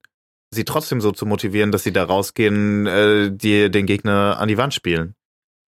sie 0.50 0.64
trotzdem 0.64 1.00
so 1.00 1.12
zu 1.12 1.26
motivieren, 1.26 1.70
dass 1.70 1.82
sie 1.82 1.92
da 1.92 2.04
rausgehen, 2.04 2.86
äh, 2.86 3.30
die 3.32 3.70
den 3.70 3.86
Gegner 3.86 4.38
an 4.38 4.48
die 4.48 4.56
Wand 4.56 4.74
spielen. 4.74 5.14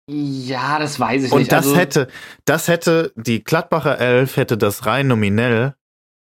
Ja, 0.09 0.79
das 0.79 0.99
weiß 0.99 1.25
ich 1.25 1.33
Und 1.33 1.41
nicht. 1.41 1.53
das 1.53 1.67
also, 1.67 1.77
hätte, 1.77 2.09
das 2.45 2.69
hätte, 2.69 3.13
die 3.17 3.45
Gladbacher 3.45 3.99
Elf 3.99 4.37
hätte 4.37 4.59
das 4.59 4.87
rein 4.87 5.07
nominell 5.07 5.77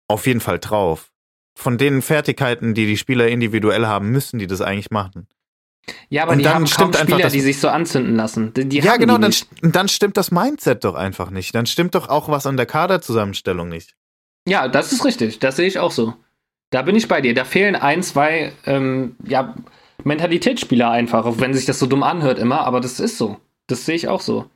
auf 0.07 0.27
jeden 0.27 0.41
Fall 0.41 0.59
drauf. 0.59 1.11
Von 1.57 1.77
den 1.77 2.01
Fertigkeiten, 2.01 2.73
die 2.73 2.85
die 2.85 2.97
Spieler 2.97 3.27
individuell 3.27 3.87
haben, 3.87 4.09
müssen 4.11 4.37
die 4.37 4.47
das 4.47 4.61
eigentlich 4.61 4.91
machen. 4.91 5.27
Ja, 6.09 6.23
aber 6.23 6.33
und 6.33 6.37
die 6.39 6.43
dann 6.43 6.53
haben 6.55 6.67
stimmt 6.67 6.95
einfach 6.95 7.01
Spieler, 7.03 7.19
das- 7.23 7.33
die 7.33 7.41
sich 7.41 7.59
so 7.59 7.67
anzünden 7.69 8.15
lassen. 8.15 8.53
Die, 8.53 8.65
die 8.67 8.77
ja, 8.79 8.97
genau, 8.97 9.17
dann, 9.17 9.33
dann 9.61 9.87
stimmt 9.87 10.17
das 10.17 10.31
Mindset 10.31 10.83
doch 10.83 10.95
einfach 10.95 11.29
nicht. 11.31 11.53
Dann 11.55 11.65
stimmt 11.65 11.95
doch 11.95 12.07
auch 12.09 12.29
was 12.29 12.45
an 12.45 12.57
der 12.57 12.65
Kaderzusammenstellung 12.65 13.67
nicht. 13.69 13.95
Ja, 14.47 14.67
das 14.67 14.91
ist 14.91 15.03
richtig. 15.05 15.39
Das 15.39 15.55
sehe 15.55 15.67
ich 15.67 15.79
auch 15.79 15.91
so. 15.91 16.13
Da 16.69 16.81
bin 16.83 16.95
ich 16.95 17.07
bei 17.07 17.21
dir. 17.21 17.33
Da 17.33 17.43
fehlen 17.45 17.75
ein, 17.75 18.01
zwei 18.03 18.53
ähm, 18.65 19.15
ja, 19.25 19.55
Mentalitätsspieler 20.03 20.89
einfach, 20.89 21.25
auch 21.25 21.39
wenn 21.39 21.53
sich 21.53 21.65
das 21.65 21.79
so 21.79 21.85
dumm 21.85 22.03
anhört 22.03 22.39
immer, 22.39 22.61
aber 22.61 22.79
das 22.79 22.99
ist 22.99 23.17
so. 23.17 23.37
Das 23.67 23.85
sehe 23.85 23.95
ich 23.95 24.07
auch 24.07 24.21
so. 24.21 24.49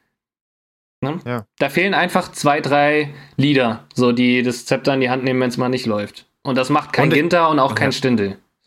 Ne? 1.02 1.20
Ja. 1.26 1.46
Da 1.60 1.70
fehlen 1.70 1.94
einfach 1.94 2.32
zwei, 2.32 2.62
drei 2.62 3.14
Leader, 3.38 3.84
so 3.94 4.12
die 4.12 4.42
das 4.44 4.66
Zepter 4.66 4.94
in 4.94 5.02
die 5.02 5.10
Hand 5.10 5.24
nehmen, 5.24 5.40
wenn 5.42 5.50
es 5.50 5.58
mal 5.58 5.70
nicht 5.70 5.86
läuft. 5.86 6.26
Und 6.42 6.56
das 6.58 6.70
macht 6.70 6.94
kein 6.94 7.06
Und- 7.06 7.14
Ginter 7.14 7.50
und 7.50 7.60
auch 7.60 7.76
kein 7.76 7.92
Ja. 7.92 7.98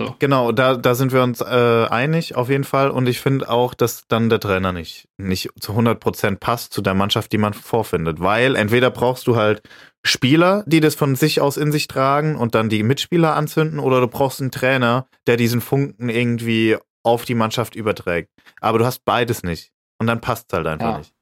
Stindel. 0.01 0.17
Genau, 0.21 0.53
da, 0.53 0.77
da 0.77 0.95
sind 0.95 1.13
wir 1.13 1.23
uns 1.23 1.41
äh, 1.41 1.87
einig 1.91 2.37
auf 2.37 2.49
jeden 2.49 2.65
Fall. 2.65 2.91
Und 2.91 3.09
ich 3.09 3.21
finde 3.21 3.49
auch, 3.51 3.75
dass 3.75 4.07
dann 4.07 4.29
der 4.31 4.39
Trainer 4.41 4.73
nicht, 4.73 5.09
nicht 5.17 5.51
zu 5.61 5.73
100% 5.73 6.37
passt 6.37 6.73
zu 6.73 6.83
der 6.83 6.95
Mannschaft, 6.95 7.33
die 7.33 7.39
man 7.39 7.53
vorfindet. 7.53 8.21
Weil 8.21 8.55
entweder 8.55 8.91
brauchst 8.91 9.27
du 9.27 9.37
halt 9.37 9.63
Spieler, 10.05 10.63
die 10.67 10.81
das 10.81 10.95
von 10.95 11.17
sich 11.17 11.41
aus 11.41 11.57
in 11.57 11.73
sich 11.73 11.89
tragen 11.89 12.37
und 12.37 12.55
dann 12.55 12.69
die 12.69 12.85
Mitspieler 12.85 13.35
anzünden, 13.35 13.81
oder 13.81 14.01
du 14.01 14.07
brauchst 14.07 14.41
einen 14.41 14.53
Trainer, 14.53 15.07
der 15.27 15.37
diesen 15.37 15.61
Funken 15.61 16.09
irgendwie 16.09 16.77
auf 17.03 17.25
die 17.25 17.35
Mannschaft 17.35 17.75
überträgt. 17.75 18.31
Aber 18.61 18.79
du 18.79 18.87
hast 18.87 19.05
beides 19.05 19.43
nicht. 19.43 19.73
Und 19.99 20.07
dann 20.07 20.21
passt 20.21 20.47
es 20.53 20.57
halt 20.57 20.67
einfach 20.69 20.93
Ja. 20.93 20.99
nicht. 20.99 21.13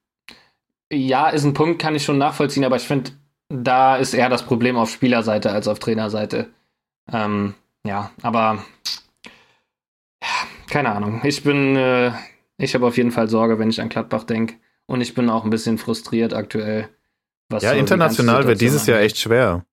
Ja, 0.93 1.31
ist 1.31 1.45
ein 1.45 1.55
Punkt, 1.55 1.81
kann 1.81 1.95
ich 1.97 2.05
schon 2.05 2.19
nachvollziehen, 2.19 2.65
aber 2.65 2.77
ich 2.77 2.87
finde, 2.87 3.13
da 3.49 3.97
ist 3.97 4.13
eher 4.15 4.29
das 4.29 4.45
Problem 4.45 4.77
auf 4.77 4.91
Spielerseite 4.91 5.51
als 5.51 5.67
auf 5.67 5.79
Trainerseite. 5.79 6.51
Ähm, 7.13 7.55
ja, 7.87 8.11
aber 8.23 8.65
keine 10.69 10.93
Ahnung. 10.93 11.21
Ich 11.25 11.43
bin, 11.43 11.77
äh, 11.77 12.13
ich 12.59 12.75
habe 12.75 12.87
auf 12.87 12.97
jeden 12.97 13.13
Fall 13.13 13.29
Sorge, 13.29 13.59
wenn 13.59 13.71
ich 13.71 13.81
an 13.81 13.89
Gladbach 13.89 14.25
denke. 14.25 14.55
Und 14.87 15.01
ich 15.01 15.15
bin 15.15 15.31
auch 15.31 15.45
ein 15.45 15.51
bisschen 15.51 15.79
frustriert 15.79 16.35
aktuell. 16.35 16.89
ja, 17.51 17.59
so 17.61 17.77
international 17.77 18.47
wird 18.47 18.61
dieses 18.61 18.87
Jahr 18.87 19.01
echt 19.01 19.19
schwer. 19.19 19.65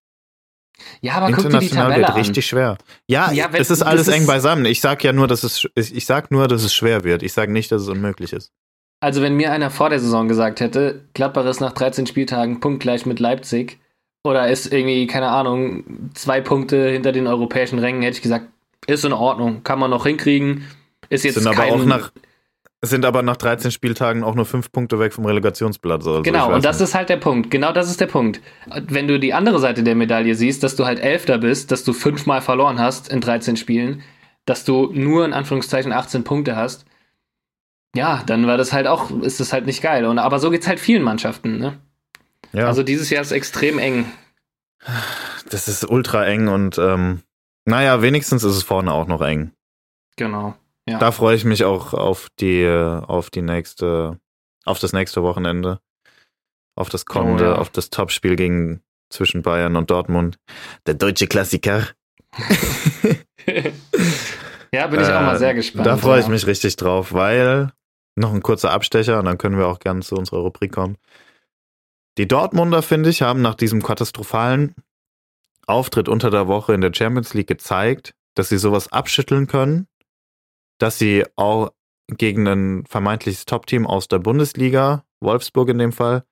Ja, 1.02 1.16
aber 1.16 1.32
guck 1.32 1.50
dir 1.50 1.60
die 1.60 1.70
Tabelle 1.70 1.98
wird 1.98 2.10
an. 2.10 2.16
richtig 2.16 2.46
schwer. 2.48 2.78
Ja, 3.08 3.32
ja 3.32 3.54
wenn, 3.54 3.62
es 3.62 3.70
ist 3.70 3.84
alles 3.84 4.08
eng 4.08 4.26
beisammen. 4.26 4.66
Ich 4.66 4.82
sag 4.82 5.04
ja 5.04 5.14
nur, 5.14 5.28
dass 5.28 5.44
es 5.44 5.68
ich 5.76 6.06
sag 6.06 6.32
nur, 6.32 6.48
dass 6.48 6.64
es 6.64 6.74
schwer 6.74 7.04
wird. 7.04 7.22
Ich 7.22 7.34
sage 7.34 7.52
nicht, 7.52 7.72
dass 7.72 7.84
es 7.84 7.90
unmöglich 7.90 8.34
ist. 8.34 8.52
Also, 9.00 9.22
wenn 9.22 9.36
mir 9.36 9.52
einer 9.52 9.70
vor 9.70 9.90
der 9.90 10.00
Saison 10.00 10.28
gesagt 10.28 10.62
hätte, 10.62 11.10
Gladbach 11.14 11.46
ist 11.46 11.60
nach 11.60 11.74
13 11.74 12.08
Spieltagen 12.08 12.60
punktgleich 12.60 13.06
mit 13.06 13.20
Leipzig 13.20 13.80
oder 14.24 14.50
ist 14.50 14.72
irgendwie 14.72 15.08
keine 15.08 15.30
Ahnung, 15.30 16.12
zwei 16.14 16.42
Punkte 16.42 16.90
hinter 16.90 17.12
den 17.12 17.28
europäischen 17.28 17.80
Rängen, 17.80 18.02
hätte 18.02 18.18
ich 18.18 18.24
gesagt, 18.24 18.48
ist 18.88 19.06
in 19.06 19.14
Ordnung, 19.14 19.64
kann 19.64 19.80
man 19.80 19.92
noch 19.92 20.06
hinkriegen. 20.06 20.66
Ist 21.10 21.24
jetzt 21.24 21.36
sind 21.36 21.54
kein, 21.54 21.72
aber 21.72 21.82
auch 21.82 21.86
nach 21.86 22.12
sind 22.86 23.06
aber 23.06 23.22
nach 23.22 23.38
13 23.38 23.72
Spieltagen 23.72 24.24
auch 24.26 24.36
nur 24.36 24.46
fünf 24.46 24.70
Punkte 24.72 25.00
weg 25.00 25.14
vom 25.14 25.26
Relegationsplatz. 25.26 26.06
Also 26.06 26.22
genau, 26.22 26.54
und 26.54 26.66
das 26.66 26.80
nicht. 26.80 26.90
ist 26.90 26.96
halt 26.96 27.08
der 27.08 27.16
Punkt. 27.16 27.50
Genau 27.50 27.72
das 27.72 27.90
ist 27.90 28.02
der 28.02 28.08
Punkt. 28.08 28.42
Wenn 28.90 29.08
du 29.08 29.20
die 29.20 29.34
andere 29.34 29.60
Seite 29.60 29.84
der 29.84 29.96
Medaille 29.96 30.36
siehst, 30.36 30.64
dass 30.64 30.76
du 30.76 30.86
halt 30.86 31.00
Elfter 31.00 31.38
bist, 31.38 31.72
dass 31.72 31.86
du 31.86 31.94
fünfmal 31.94 32.42
verloren 32.42 32.80
hast 32.80 33.08
in 33.08 33.22
13 33.22 33.56
Spielen, 33.56 34.04
dass 34.46 34.66
du 34.66 34.92
nur 34.94 35.24
in 35.24 35.32
Anführungszeichen 35.32 35.94
18 35.94 36.26
Punkte 36.26 36.58
hast, 36.58 36.86
ja, 37.96 38.22
dann 38.26 38.48
war 38.48 38.58
das 38.58 38.74
halt 38.74 38.88
auch, 38.88 39.12
ist 39.22 39.40
das 39.40 39.54
halt 39.54 39.66
nicht 39.66 39.82
geil. 39.82 40.04
Und, 40.06 40.20
aber 40.20 40.40
so 40.40 40.50
geht 40.50 40.64
es 40.64 40.68
halt 40.68 40.82
vielen 40.82 41.04
Mannschaften, 41.04 41.60
ne? 41.60 41.78
Ja. 42.54 42.68
Also 42.68 42.84
dieses 42.84 43.10
Jahr 43.10 43.22
ist 43.22 43.32
extrem 43.32 43.80
eng. 43.80 44.06
Das 45.50 45.68
ist 45.68 45.90
ultra 45.90 46.26
eng 46.26 46.48
und 46.48 46.78
ähm, 46.78 47.22
naja, 47.66 48.02
wenigstens 48.02 48.44
ist 48.44 48.56
es 48.56 48.64
vorne 48.64 48.92
auch 48.94 49.08
noch 49.08 49.22
eng. 49.22 49.52
Genau. 50.16 50.56
Ja. 50.88 51.00
Da 51.00 51.12
freue 51.12 51.36
ich 51.36 51.46
mich 51.46 51.64
auch 51.64 51.94
auf 51.94 52.30
die, 52.40 52.68
auf 52.68 53.30
die 53.30 53.42
nächste, 53.42 54.20
auf 54.66 54.80
das 54.80 54.94
nächste 54.94 55.24
Wochenende. 55.24 55.80
Auf 56.76 56.90
das 56.90 57.06
kommende, 57.06 57.46
oh, 57.46 57.54
ja. 57.54 57.56
auf 57.56 57.70
das 57.70 57.90
Topspiel 57.90 58.36
gegen 58.36 58.82
zwischen 59.10 59.44
Bayern 59.44 59.76
und 59.76 59.92
Dortmund. 59.92 60.40
Der 60.88 60.96
deutsche 60.96 61.28
Klassiker. 61.28 61.88
ja, 64.72 64.88
bin 64.88 65.00
ich 65.00 65.08
auch 65.08 65.22
mal 65.22 65.36
äh, 65.36 65.40
sehr 65.40 65.54
gespannt. 65.54 65.86
Da 65.86 65.98
freue 65.98 66.20
ich 66.20 66.26
ja. 66.26 66.32
mich 66.32 66.48
richtig 66.48 66.76
drauf, 66.76 67.14
weil 67.14 67.72
noch 68.16 68.34
ein 68.34 68.42
kurzer 68.42 68.72
Abstecher 68.72 69.20
und 69.20 69.26
dann 69.26 69.38
können 69.38 69.58
wir 69.58 69.68
auch 69.68 69.80
gerne 69.80 70.02
zu 70.02 70.16
unserer 70.16 70.40
Rubrik 70.40 70.72
kommen. 70.72 70.98
Die 72.18 72.28
Dortmunder, 72.28 72.82
finde 72.84 73.10
ich, 73.10 73.22
haben 73.22 73.42
nach 73.42 73.56
diesem 73.56 73.82
katastrophalen 73.82 74.76
Auftritt 75.66 76.10
unter 76.10 76.30
der 76.30 76.48
Woche 76.48 76.74
in 76.74 76.82
der 76.82 76.94
Champions 76.94 77.34
League 77.34 77.48
gezeigt, 77.48 78.14
dass 78.36 78.50
sie 78.50 78.58
sowas 78.58 78.92
abschütteln 78.92 79.48
können, 79.48 79.88
dass 80.78 81.00
sie 81.00 81.26
auch 81.36 81.72
gegen 82.08 82.48
ein 82.48 82.86
vermeintliches 82.86 83.46
Top-Team 83.46 83.88
aus 83.88 84.08
der 84.08 84.20
Bundesliga, 84.20 85.06
Wolfsburg 85.22 85.70
in 85.70 85.80
dem 85.80 85.92
Fall, 85.92 86.24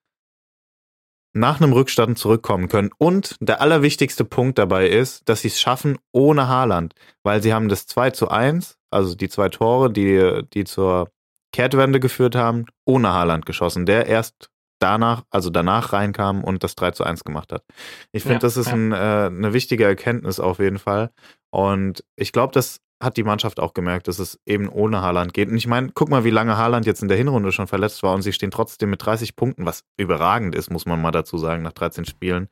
nach 1.34 1.62
einem 1.62 1.74
Rückstand 1.74 2.20
zurückkommen 2.20 2.68
können. 2.68 2.92
Und 2.98 3.38
der 3.40 3.62
allerwichtigste 3.62 4.26
Punkt 4.26 4.60
dabei 4.60 4.88
ist, 4.88 5.28
dass 5.30 5.42
sie 5.42 5.48
es 5.48 5.62
schaffen 5.62 5.98
ohne 6.12 6.48
Haaland, 6.48 6.94
weil 7.24 7.42
sie 7.42 7.54
haben 7.54 7.70
das 7.70 7.88
2 7.88 8.12
zu 8.12 8.28
1, 8.28 8.78
also 8.92 9.16
die 9.16 9.30
zwei 9.30 9.50
Tore, 9.50 9.92
die, 9.92 10.42
die 10.54 10.66
zur 10.66 11.10
Kehrtwende 11.54 12.00
geführt 12.00 12.36
haben, 12.36 12.66
ohne 12.86 13.14
Haaland 13.14 13.46
geschossen, 13.46 13.86
der 13.86 14.08
erst 14.08 14.51
danach, 14.82 15.24
also 15.30 15.50
danach 15.50 15.94
reinkam 15.94 16.44
und 16.44 16.64
das 16.64 16.76
3 16.76 16.92
zu 16.92 17.04
1 17.04 17.24
gemacht 17.24 17.54
hat. 17.54 17.64
Ich 18.12 18.24
finde, 18.24 18.36
ja, 18.36 18.40
das 18.40 18.58
ist 18.58 18.68
ja. 18.68 18.74
ein, 18.74 18.92
äh, 18.92 18.96
eine 18.96 19.54
wichtige 19.54 19.86
Erkenntnis 19.86 20.40
auf 20.40 20.60
jeden 20.60 20.80
Fall. 20.80 21.12
Und 21.52 22.04
ich 22.16 22.32
glaube, 22.32 22.54
das 22.54 22.82
hat 23.02 23.18
die 23.18 23.24
Mannschaft 23.24 23.60
auch 23.60 23.74
gemerkt, 23.74 24.08
dass 24.08 24.20
es 24.20 24.40
eben 24.46 24.70
ohne 24.70 25.02
Haaland 25.02 25.34
geht. 25.34 25.50
Und 25.50 25.58
ich 25.58 25.68
meine, 25.68 25.92
guck 25.94 26.10
mal, 26.10 26.24
wie 26.24 26.30
lange 26.30 26.58
Haaland 26.58 26.86
jetzt 26.86 27.02
in 27.02 27.08
der 27.08 27.18
Hinrunde 27.18 27.52
schon 27.52 27.68
verletzt 27.68 28.04
war 28.04 28.14
und 28.14 28.22
sie 28.22 28.34
stehen 28.34 28.52
trotzdem 28.52 28.90
mit 28.90 29.04
30 29.04 29.36
Punkten, 29.36 29.66
was 29.66 29.84
überragend 29.98 30.56
ist, 30.56 30.72
muss 30.72 30.86
man 30.86 31.02
mal 31.02 31.12
dazu 31.12 31.38
sagen, 31.38 31.64
nach 31.64 31.74
13 31.74 32.06
Spielen. 32.06 32.48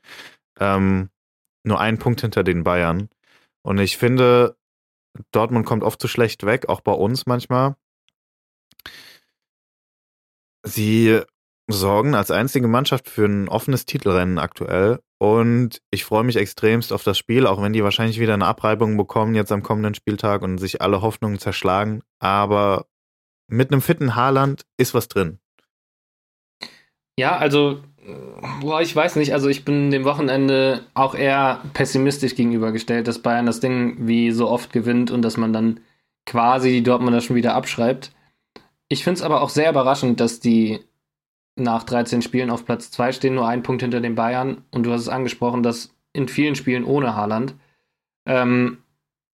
Ähm, 0.59 1.09
nur 1.63 1.79
ein 1.79 1.99
Punkt 1.99 2.21
hinter 2.21 2.43
den 2.43 2.63
Bayern. 2.63 3.09
Und 3.61 3.77
ich 3.79 3.97
finde, 3.97 4.57
Dortmund 5.31 5.65
kommt 5.65 5.83
oft 5.83 6.01
zu 6.01 6.07
schlecht 6.07 6.45
weg, 6.45 6.69
auch 6.69 6.81
bei 6.81 6.93
uns 6.93 7.25
manchmal. 7.25 7.75
Sie 10.63 11.21
sorgen 11.71 12.15
als 12.15 12.31
einzige 12.31 12.67
Mannschaft 12.67 13.09
für 13.09 13.25
ein 13.25 13.47
offenes 13.47 13.85
Titelrennen 13.85 14.39
aktuell. 14.39 14.99
Und 15.19 15.81
ich 15.91 16.05
freue 16.05 16.23
mich 16.23 16.37
extremst 16.37 16.93
auf 16.93 17.03
das 17.03 17.17
Spiel, 17.17 17.45
auch 17.45 17.61
wenn 17.61 17.73
die 17.73 17.83
wahrscheinlich 17.83 18.19
wieder 18.19 18.33
eine 18.33 18.45
Abreibung 18.45 18.97
bekommen 18.97 19.35
jetzt 19.35 19.51
am 19.51 19.63
kommenden 19.63 19.93
Spieltag 19.93 20.41
und 20.41 20.57
sich 20.57 20.81
alle 20.81 21.01
Hoffnungen 21.01 21.39
zerschlagen. 21.39 22.01
Aber 22.19 22.85
mit 23.47 23.71
einem 23.71 23.81
fitten 23.81 24.15
Haarland 24.15 24.63
ist 24.77 24.93
was 24.93 25.07
drin. 25.07 25.39
Ja, 27.17 27.37
also, 27.37 27.81
boah, 28.61 28.81
ich 28.81 28.95
weiß 28.95 29.17
nicht. 29.17 29.33
Also, 29.33 29.49
ich 29.49 29.65
bin 29.65 29.91
dem 29.91 30.05
Wochenende 30.05 30.85
auch 30.93 31.15
eher 31.15 31.61
pessimistisch 31.73 32.35
gegenübergestellt, 32.35 33.07
dass 33.07 33.19
Bayern 33.19 33.45
das 33.45 33.59
Ding 33.59 34.07
wie 34.07 34.31
so 34.31 34.49
oft 34.49 34.71
gewinnt 34.71 35.11
und 35.11 35.21
dass 35.21 35.35
man 35.35 35.51
dann 35.51 35.81
quasi 36.25 36.69
die 36.69 36.83
Dortmunder 36.83 37.19
schon 37.19 37.35
wieder 37.35 37.55
abschreibt. 37.55 38.13
Ich 38.87 39.03
finde 39.03 39.17
es 39.17 39.21
aber 39.21 39.41
auch 39.41 39.49
sehr 39.49 39.69
überraschend, 39.69 40.21
dass 40.21 40.39
die 40.39 40.79
nach 41.59 41.83
13 41.83 42.21
Spielen 42.21 42.49
auf 42.49 42.65
Platz 42.65 42.91
2 42.91 43.11
stehen, 43.11 43.35
nur 43.35 43.47
ein 43.47 43.63
Punkt 43.63 43.81
hinter 43.81 44.01
den 44.01 44.15
Bayern. 44.15 44.63
Und 44.71 44.85
du 44.85 44.91
hast 44.91 45.01
es 45.01 45.09
angesprochen, 45.09 45.63
dass 45.63 45.93
in 46.13 46.27
vielen 46.27 46.55
Spielen 46.55 46.83
ohne 46.83 47.15
Haaland. 47.15 47.55
Ähm, 48.25 48.79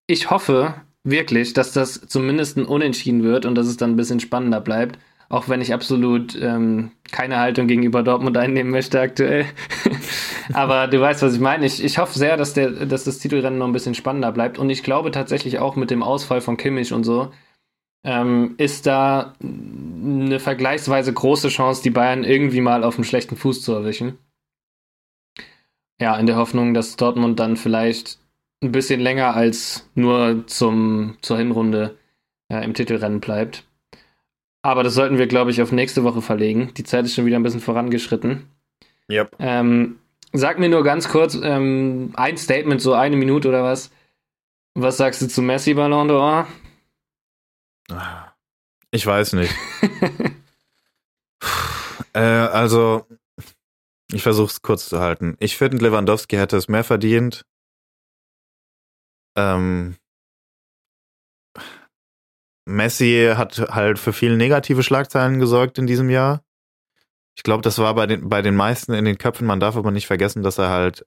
ich 0.08 0.30
hoffe 0.30 0.76
wirklich, 1.04 1.54
dass 1.54 1.74
das 1.74 2.02
zumindest 2.08 2.58
ein 2.58 2.66
Unentschieden 2.66 3.24
wird 3.24 3.46
und 3.46 3.56
dass 3.56 3.68
es 3.68 3.78
dann 3.78 3.92
ein 3.92 3.98
bisschen 3.98 4.20
spannender 4.20 4.62
bleibt. 4.62 5.00
Auch 5.30 5.50
wenn 5.50 5.62
ich 5.62 5.74
absolut 5.74 6.38
ähm, 6.40 6.92
keine 7.12 7.40
Haltung 7.40 7.68
gegenüber 7.68 8.04
Dortmund 8.04 8.38
einnehmen 8.38 8.72
möchte 8.72 9.00
aktuell. 9.00 9.46
Aber 10.54 10.88
du 10.88 11.00
weißt, 11.00 11.22
was 11.24 11.34
ich 11.34 11.40
meine. 11.40 11.66
Ich, 11.66 11.84
ich 11.84 11.98
hoffe 11.98 12.18
sehr, 12.18 12.38
dass, 12.38 12.54
der, 12.54 12.70
dass 12.86 13.04
das 13.04 13.20
Titelrennen 13.20 13.58
noch 13.58 13.68
ein 13.68 13.74
bisschen 13.74 13.96
spannender 13.96 14.32
bleibt. 14.32 14.60
Und 14.60 14.70
ich 14.70 14.84
glaube 14.84 15.12
tatsächlich 15.12 15.60
auch 15.60 15.76
mit 15.76 15.90
dem 15.90 16.04
Ausfall 16.04 16.42
von 16.42 16.58
Kimmich 16.58 16.94
und 16.94 17.04
so, 17.04 17.32
ähm, 18.04 18.56
ist 18.58 18.86
da 18.86 19.34
eine 19.42 20.40
vergleichsweise 20.40 21.14
große 21.14 21.50
Chance, 21.50 21.82
die 21.84 21.90
Bayern 21.90 22.24
irgendwie 22.24 22.62
mal 22.62 22.84
auf 22.84 22.96
einem 22.96 23.06
schlechten 23.06 23.38
Fuß 23.38 23.62
zu 23.62 23.74
erwischen. 23.74 24.18
Ja, 26.00 26.18
in 26.18 26.26
der 26.26 26.36
Hoffnung, 26.36 26.74
dass 26.74 26.98
Dortmund 26.98 27.40
dann 27.40 27.56
vielleicht 27.56 28.20
ein 28.62 28.72
bisschen 28.72 29.00
länger 29.00 29.36
als 29.36 29.90
nur 29.96 30.46
zum, 30.48 31.18
zur 31.22 31.38
Hinrunde 31.38 31.98
äh, 32.50 32.64
im 32.64 32.74
Titelrennen 32.74 33.22
bleibt. 33.22 33.64
Aber 34.62 34.84
das 34.84 34.94
sollten 34.94 35.18
wir, 35.18 35.28
glaube 35.28 35.52
ich, 35.52 35.62
auf 35.62 35.72
nächste 35.72 36.04
Woche 36.04 36.22
verlegen. 36.22 36.74
Die 36.78 36.84
Zeit 36.84 37.06
ist 37.06 37.16
schon 37.16 37.26
wieder 37.26 37.38
ein 37.38 37.44
bisschen 37.44 37.60
vorangeschritten. 37.60 38.48
Yep. 39.10 39.36
Ähm, 39.40 40.00
sag 40.32 40.60
mir 40.60 40.70
nur 40.70 40.84
ganz 40.84 41.10
kurz 41.10 41.38
ähm, 41.42 42.12
ein 42.16 42.38
Statement, 42.38 42.82
so 42.82 42.94
eine 42.94 43.18
Minute 43.18 43.50
oder 43.50 43.64
was. 43.64 43.92
Was 44.74 44.98
sagst 44.98 45.22
du 45.22 45.28
zu 45.28 45.42
Messi 45.42 45.74
Ballon 45.74 46.10
d'Or? 46.10 46.48
Ich 48.92 49.06
weiß 49.06 49.34
nicht. 49.34 49.54
äh, 52.14 52.20
also, 52.20 53.08
ich 54.12 54.24
versuche 54.24 54.52
es 54.52 54.62
kurz 54.62 54.90
zu 54.90 55.00
halten. 55.00 55.36
Ich 55.40 55.58
finde, 55.58 55.78
Lewandowski 55.78 56.36
hätte 56.36 56.58
es 56.58 56.68
mehr 56.68 56.84
verdient. 56.84 57.46
Ähm, 59.36 59.98
Messi 62.66 63.34
hat 63.36 63.58
halt 63.60 64.00
für 64.00 64.14
viele 64.14 64.38
negative 64.38 64.84
Schlagzeilen 64.84 65.40
gesorgt 65.40 65.78
in 65.78 65.88
diesem 65.88 66.10
Jahr. 66.10 66.44
Ich 67.36 67.44
glaube, 67.44 67.64
das 67.64 67.80
war 67.80 67.94
bei 67.96 68.06
den, 68.06 68.30
bei 68.30 68.42
den 68.42 68.56
meisten 68.56 68.94
in 68.94 69.06
den 69.06 69.18
Köpfen. 69.18 69.48
Man 69.48 69.60
darf 69.60 69.76
aber 69.76 69.92
nicht 69.92 70.08
vergessen, 70.08 70.44
dass 70.44 70.60
er 70.60 70.70
halt 70.70 71.06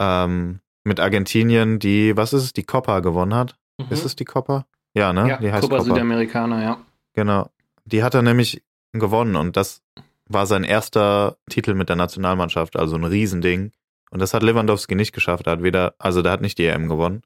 ähm, 0.00 0.60
mit 0.84 1.00
Argentinien 1.00 1.78
die, 1.78 2.16
was 2.16 2.32
ist 2.32 2.42
es, 2.42 2.52
die 2.52 2.64
Copa 2.64 3.00
gewonnen 3.00 3.34
hat. 3.34 3.58
Mhm. 3.78 3.86
Ist 3.90 4.04
es 4.04 4.16
die 4.16 4.24
Copa? 4.24 4.66
Ja, 4.94 5.12
ne? 5.12 5.28
Ja, 5.28 5.36
die 5.38 5.52
heißt 5.52 5.62
Copa, 5.62 5.78
Copa 5.78 5.88
Südamerikaner, 5.88 6.62
ja. 6.62 6.80
Genau. 7.14 7.50
Die 7.84 8.02
hat 8.02 8.14
er 8.14 8.22
nämlich 8.22 8.62
gewonnen 8.92 9.36
und 9.36 9.56
das 9.56 9.82
war 10.26 10.46
sein 10.46 10.64
erster 10.64 11.36
Titel 11.50 11.74
mit 11.74 11.88
der 11.88 11.96
Nationalmannschaft, 11.96 12.76
also 12.76 12.96
ein 12.96 13.04
Riesending. 13.04 13.72
Und 14.10 14.20
das 14.20 14.34
hat 14.34 14.42
Lewandowski 14.42 14.94
nicht 14.94 15.12
geschafft. 15.12 15.46
Er 15.46 15.52
hat 15.52 15.62
weder, 15.62 15.94
also 15.98 16.22
der 16.22 16.32
hat 16.32 16.42
nicht 16.42 16.58
die 16.58 16.66
EM 16.66 16.88
gewonnen. 16.88 17.22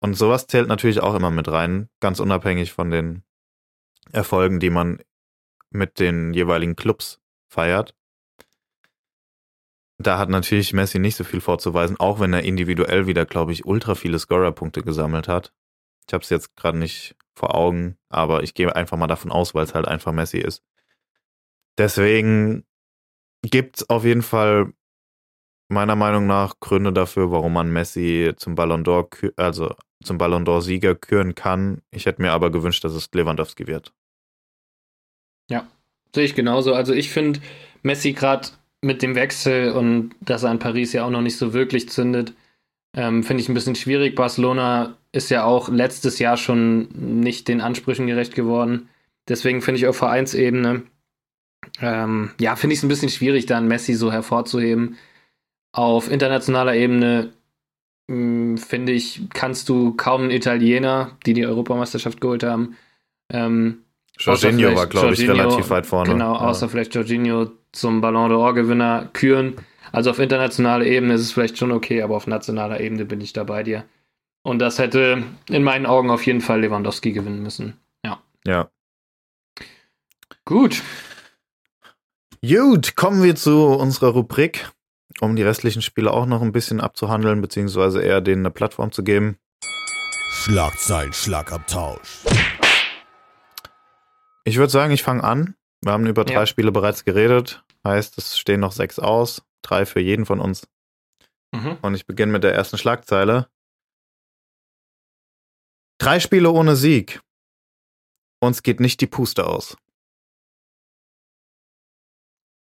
Und 0.00 0.14
sowas 0.14 0.46
zählt 0.46 0.68
natürlich 0.68 1.00
auch 1.00 1.14
immer 1.14 1.30
mit 1.30 1.48
rein, 1.48 1.88
ganz 2.00 2.20
unabhängig 2.20 2.72
von 2.72 2.90
den 2.90 3.24
Erfolgen, 4.12 4.60
die 4.60 4.70
man 4.70 5.00
mit 5.70 5.98
den 5.98 6.32
jeweiligen 6.34 6.76
Clubs 6.76 7.20
feiert. 7.48 7.94
Da 9.98 10.18
hat 10.18 10.28
natürlich 10.28 10.72
Messi 10.72 11.00
nicht 11.00 11.16
so 11.16 11.24
viel 11.24 11.40
vorzuweisen, 11.40 11.98
auch 11.98 12.20
wenn 12.20 12.32
er 12.32 12.44
individuell 12.44 13.08
wieder, 13.08 13.26
glaube 13.26 13.52
ich, 13.52 13.66
ultra 13.66 13.96
viele 13.96 14.18
Scorer-Punkte 14.20 14.82
gesammelt 14.82 15.26
hat. 15.26 15.52
Ich 16.08 16.14
habe 16.14 16.22
es 16.22 16.30
jetzt 16.30 16.56
gerade 16.56 16.78
nicht 16.78 17.14
vor 17.36 17.54
Augen, 17.54 17.98
aber 18.08 18.42
ich 18.42 18.54
gehe 18.54 18.74
einfach 18.74 18.96
mal 18.96 19.06
davon 19.06 19.30
aus, 19.30 19.54
weil 19.54 19.64
es 19.64 19.74
halt 19.74 19.86
einfach 19.86 20.12
Messi 20.12 20.38
ist. 20.38 20.64
Deswegen 21.76 22.64
gibt 23.42 23.76
es 23.76 23.90
auf 23.90 24.04
jeden 24.04 24.22
Fall 24.22 24.72
meiner 25.68 25.96
Meinung 25.96 26.26
nach 26.26 26.58
Gründe 26.60 26.92
dafür, 26.92 27.30
warum 27.30 27.52
man 27.52 27.70
Messi 27.70 28.32
zum 28.36 28.54
Ballon 28.54 28.84
d'Or, 28.84 29.32
also 29.36 29.74
zum 30.02 30.16
Ballon 30.16 30.44
d'Or-Sieger 30.44 30.94
küren 30.94 31.34
kann. 31.34 31.82
Ich 31.90 32.06
hätte 32.06 32.22
mir 32.22 32.32
aber 32.32 32.50
gewünscht, 32.50 32.84
dass 32.84 32.94
es 32.94 33.10
Lewandowski 33.12 33.66
wird. 33.66 33.92
Ja, 35.50 35.68
sehe 36.14 36.24
ich 36.24 36.34
genauso. 36.34 36.72
Also 36.72 36.94
ich 36.94 37.10
finde 37.10 37.40
Messi 37.82 38.14
gerade 38.14 38.48
mit 38.80 39.02
dem 39.02 39.14
Wechsel 39.14 39.72
und 39.72 40.14
dass 40.20 40.42
er 40.42 40.52
in 40.52 40.58
Paris 40.58 40.94
ja 40.94 41.04
auch 41.04 41.10
noch 41.10 41.20
nicht 41.20 41.36
so 41.36 41.52
wirklich 41.52 41.88
zündet, 41.88 42.32
ähm, 42.98 43.22
finde 43.22 43.42
ich 43.42 43.48
ein 43.48 43.54
bisschen 43.54 43.76
schwierig. 43.76 44.16
Barcelona 44.16 44.96
ist 45.12 45.30
ja 45.30 45.44
auch 45.44 45.68
letztes 45.68 46.18
Jahr 46.18 46.36
schon 46.36 46.88
nicht 46.96 47.46
den 47.46 47.60
Ansprüchen 47.60 48.08
gerecht 48.08 48.34
geworden. 48.34 48.88
Deswegen 49.28 49.62
finde 49.62 49.78
ich 49.78 49.86
auf 49.86 49.96
Vereinsebene, 49.96 50.82
ähm, 51.80 52.32
ja, 52.40 52.56
finde 52.56 52.74
ich 52.74 52.80
es 52.80 52.82
ein 52.82 52.88
bisschen 52.88 53.08
schwierig, 53.08 53.46
dann 53.46 53.68
Messi 53.68 53.94
so 53.94 54.10
hervorzuheben. 54.10 54.96
Auf 55.70 56.10
internationaler 56.10 56.74
Ebene 56.74 57.32
hm, 58.10 58.58
finde 58.58 58.92
ich, 58.92 59.22
kannst 59.32 59.68
du 59.68 59.94
kaum 59.94 60.22
einen 60.22 60.30
Italiener, 60.32 61.12
die 61.24 61.34
die 61.34 61.46
Europameisterschaft 61.46 62.20
geholt 62.20 62.42
haben. 62.42 62.76
Ähm, 63.30 63.84
Jorginho 64.18 64.74
war, 64.74 64.88
glaube 64.88 65.14
ich, 65.14 65.28
relativ 65.28 65.70
weit 65.70 65.86
vorne. 65.86 66.10
Genau, 66.10 66.34
außer 66.34 66.66
ja. 66.66 66.68
vielleicht 66.68 66.96
Jorginho 66.96 67.52
zum 67.70 68.00
Ballon 68.00 68.32
d'Or-Gewinner 68.32 69.10
küren. 69.12 69.54
Also 69.92 70.10
auf 70.10 70.18
internationaler 70.18 70.84
Ebene 70.84 71.14
ist 71.14 71.22
es 71.22 71.32
vielleicht 71.32 71.58
schon 71.58 71.72
okay, 71.72 72.02
aber 72.02 72.16
auf 72.16 72.26
nationaler 72.26 72.80
Ebene 72.80 73.04
bin 73.04 73.20
ich 73.20 73.32
da 73.32 73.44
bei 73.44 73.62
dir. 73.62 73.84
Und 74.42 74.60
das 74.60 74.78
hätte 74.78 75.24
in 75.48 75.62
meinen 75.62 75.86
Augen 75.86 76.10
auf 76.10 76.24
jeden 76.26 76.40
Fall 76.40 76.60
Lewandowski 76.60 77.12
gewinnen 77.12 77.42
müssen. 77.42 77.78
Ja. 78.04 78.22
Ja. 78.46 78.70
Gut. 80.44 80.82
Gut, 82.46 82.96
kommen 82.96 83.22
wir 83.22 83.34
zu 83.34 83.66
unserer 83.66 84.10
Rubrik, 84.10 84.70
um 85.20 85.36
die 85.36 85.42
restlichen 85.42 85.82
Spiele 85.82 86.12
auch 86.12 86.24
noch 86.24 86.40
ein 86.40 86.52
bisschen 86.52 86.80
abzuhandeln, 86.80 87.40
beziehungsweise 87.40 88.00
eher 88.00 88.20
denen 88.20 88.42
eine 88.42 88.50
Plattform 88.50 88.92
zu 88.92 89.02
geben. 89.02 89.38
Schlagzeilen, 90.30 91.12
Schlagabtausch. 91.12 92.24
Ich 94.44 94.56
würde 94.56 94.70
sagen, 94.70 94.92
ich 94.92 95.02
fange 95.02 95.24
an. 95.24 95.56
Wir 95.82 95.92
haben 95.92 96.06
über 96.06 96.24
drei 96.24 96.34
ja. 96.34 96.46
Spiele 96.46 96.72
bereits 96.72 97.04
geredet. 97.04 97.64
Heißt, 97.84 98.16
es 98.18 98.38
stehen 98.38 98.60
noch 98.60 98.72
sechs 98.72 98.98
aus. 98.98 99.42
Drei 99.62 99.86
für 99.86 100.00
jeden 100.00 100.26
von 100.26 100.40
uns. 100.40 100.68
Mhm. 101.52 101.78
Und 101.82 101.94
ich 101.94 102.06
beginne 102.06 102.32
mit 102.32 102.44
der 102.44 102.54
ersten 102.54 102.78
Schlagzeile. 102.78 103.48
Drei 105.98 106.20
Spiele 106.20 106.50
ohne 106.50 106.76
Sieg. 106.76 107.20
Uns 108.40 108.62
geht 108.62 108.80
nicht 108.80 109.00
die 109.00 109.06
Puste 109.06 109.46
aus. 109.46 109.76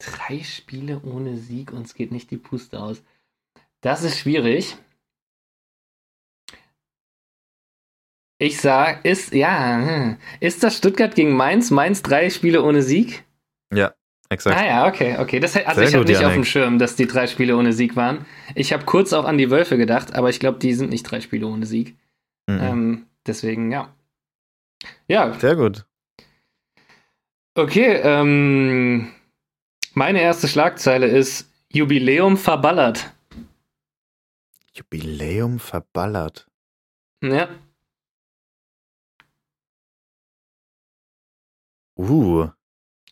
Drei 0.00 0.42
Spiele 0.42 1.00
ohne 1.02 1.36
Sieg, 1.36 1.72
uns 1.72 1.94
geht 1.94 2.10
nicht 2.10 2.30
die 2.30 2.38
Puste 2.38 2.80
aus. 2.80 3.02
Das 3.82 4.02
ist 4.02 4.18
schwierig. 4.18 4.76
Ich 8.38 8.58
sag, 8.58 9.04
ist, 9.04 9.34
ja, 9.34 9.86
hm. 9.86 10.16
ist 10.40 10.62
das 10.62 10.78
Stuttgart 10.78 11.14
gegen 11.14 11.36
Mainz? 11.36 11.70
Mainz 11.70 12.02
drei 12.02 12.30
Spiele 12.30 12.62
ohne 12.62 12.82
Sieg? 12.82 13.24
Ja, 13.72 13.94
exakt. 14.30 14.56
Ah 14.56 14.64
ja, 14.64 14.88
okay, 14.88 15.18
okay. 15.18 15.40
Das, 15.40 15.54
also 15.56 15.80
Sehr 15.80 15.88
ich 15.88 15.94
habe 15.94 16.04
nicht 16.04 16.14
Janik. 16.14 16.26
auf 16.26 16.34
dem 16.34 16.44
Schirm, 16.44 16.78
dass 16.78 16.96
die 16.96 17.06
drei 17.06 17.26
Spiele 17.26 17.56
ohne 17.56 17.72
Sieg 17.72 17.96
waren. 17.96 18.24
Ich 18.54 18.72
habe 18.72 18.84
kurz 18.84 19.12
auch 19.12 19.26
an 19.26 19.36
die 19.36 19.50
Wölfe 19.50 19.76
gedacht, 19.76 20.14
aber 20.14 20.30
ich 20.30 20.40
glaube, 20.40 20.58
die 20.58 20.72
sind 20.72 20.90
nicht 20.90 21.02
drei 21.02 21.20
Spiele 21.20 21.46
ohne 21.46 21.66
Sieg. 21.66 21.96
Mhm. 22.46 22.58
Ähm, 22.60 23.06
deswegen, 23.26 23.70
ja. 23.70 23.94
Ja. 25.08 25.34
Sehr 25.34 25.56
gut. 25.56 25.84
Okay, 27.54 28.00
ähm, 28.02 29.12
meine 29.94 30.22
erste 30.22 30.48
Schlagzeile 30.48 31.06
ist 31.06 31.50
Jubiläum 31.72 32.36
verballert. 32.36 33.12
Jubiläum 34.72 35.58
verballert. 35.58 36.46
Ja. 37.22 37.48
Uh, 41.98 42.48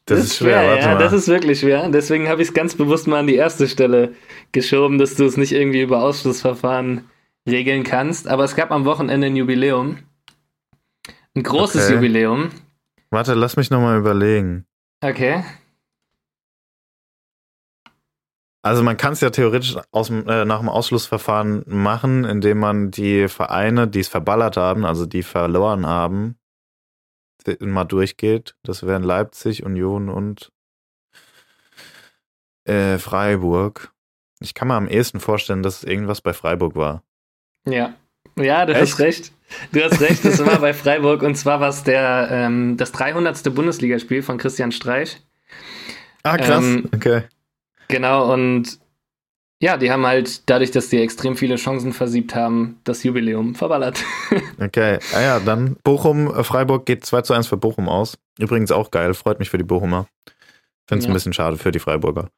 das, 0.08 0.18
das 0.18 0.26
ist 0.28 0.36
schwer. 0.36 0.60
schwer 0.60 0.78
ja, 0.78 0.98
das 0.98 1.12
ist 1.12 1.28
wirklich 1.28 1.60
schwer. 1.60 1.88
Deswegen 1.88 2.28
habe 2.28 2.42
ich 2.42 2.48
es 2.48 2.54
ganz 2.54 2.74
bewusst 2.74 3.06
mal 3.06 3.20
an 3.20 3.26
die 3.26 3.36
erste 3.36 3.68
Stelle 3.68 4.14
geschoben, 4.52 4.98
dass 4.98 5.14
du 5.14 5.24
es 5.24 5.36
nicht 5.36 5.52
irgendwie 5.52 5.82
über 5.82 6.02
Ausschlussverfahren 6.02 7.08
regeln 7.48 7.84
kannst. 7.84 8.28
Aber 8.28 8.44
es 8.44 8.56
gab 8.56 8.70
am 8.70 8.84
Wochenende 8.84 9.26
ein 9.26 9.36
Jubiläum. 9.36 9.98
Ein 11.34 11.42
großes 11.42 11.84
okay. 11.84 11.94
Jubiläum. 11.94 12.50
Warte, 13.10 13.34
lass 13.34 13.56
mich 13.56 13.70
nochmal 13.70 13.98
überlegen. 13.98 14.66
Okay. 15.02 15.44
Also 18.62 18.82
man 18.82 18.96
kann 18.96 19.12
es 19.12 19.20
ja 19.20 19.30
theoretisch 19.30 19.76
aus, 19.92 20.10
äh, 20.10 20.44
nach 20.44 20.58
dem 20.58 20.68
Ausschlussverfahren 20.68 21.64
machen, 21.66 22.24
indem 22.24 22.58
man 22.58 22.90
die 22.90 23.28
Vereine, 23.28 23.88
die 23.88 24.00
es 24.00 24.08
verballert 24.08 24.56
haben, 24.56 24.84
also 24.84 25.06
die 25.06 25.22
verloren 25.22 25.86
haben, 25.86 26.37
mal 27.60 27.84
durchgeht. 27.84 28.54
Das 28.62 28.86
wären 28.86 29.02
Leipzig, 29.02 29.64
Union 29.64 30.08
und 30.08 30.50
äh, 32.64 32.98
Freiburg. 32.98 33.92
Ich 34.40 34.54
kann 34.54 34.68
mir 34.68 34.74
am 34.74 34.88
ehesten 34.88 35.20
vorstellen, 35.20 35.62
dass 35.62 35.78
es 35.78 35.84
irgendwas 35.84 36.20
bei 36.20 36.32
Freiburg 36.32 36.76
war. 36.76 37.02
Ja. 37.66 37.94
Ja, 38.36 38.66
du 38.66 38.72
Echt? 38.72 38.82
hast 38.82 38.98
recht. 39.00 39.32
Du 39.72 39.82
hast 39.82 40.00
recht, 40.00 40.24
das 40.24 40.44
war 40.44 40.60
bei 40.60 40.74
Freiburg 40.74 41.22
und 41.22 41.34
zwar 41.34 41.60
war 41.60 41.70
es 41.70 41.82
der, 41.82 42.28
ähm, 42.30 42.76
das 42.76 42.92
300. 42.92 43.54
Bundesligaspiel 43.54 44.22
von 44.22 44.36
Christian 44.38 44.72
Streich. 44.72 45.22
Ah, 46.22 46.36
krass. 46.36 46.64
Ähm, 46.64 46.88
okay. 46.94 47.22
Genau, 47.88 48.32
und 48.32 48.78
ja, 49.60 49.76
die 49.76 49.90
haben 49.90 50.06
halt 50.06 50.48
dadurch, 50.48 50.70
dass 50.70 50.88
die 50.88 51.00
extrem 51.00 51.36
viele 51.36 51.56
Chancen 51.56 51.92
versiebt 51.92 52.34
haben, 52.34 52.80
das 52.84 53.02
Jubiläum 53.02 53.54
verballert. 53.54 54.04
okay, 54.60 54.98
ah 55.14 55.20
ja, 55.20 55.40
dann 55.40 55.76
Bochum, 55.82 56.28
äh, 56.28 56.44
Freiburg 56.44 56.86
geht 56.86 57.04
2 57.04 57.22
zu 57.22 57.34
1 57.34 57.48
für 57.48 57.56
Bochum 57.56 57.88
aus. 57.88 58.18
Übrigens 58.38 58.70
auch 58.70 58.90
geil, 58.90 59.14
freut 59.14 59.40
mich 59.40 59.50
für 59.50 59.58
die 59.58 59.64
Bochumer. 59.64 60.06
Finde 60.88 61.00
es 61.00 61.04
ja. 61.04 61.10
ein 61.10 61.14
bisschen 61.14 61.32
schade 61.32 61.58
für 61.58 61.72
die 61.72 61.80
Freiburger. 61.80 62.30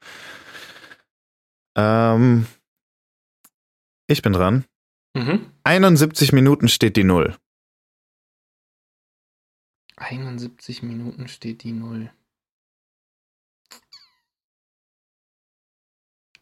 Ähm, 1.76 2.46
ich 4.06 4.22
bin 4.22 4.32
dran. 4.32 4.64
Mhm. 5.14 5.46
71 5.64 6.32
Minuten 6.32 6.68
steht 6.68 6.96
die 6.96 7.04
Null. 7.04 7.36
71 9.96 10.82
Minuten 10.82 11.28
steht 11.28 11.62
die 11.62 11.72
Null. 11.72 12.10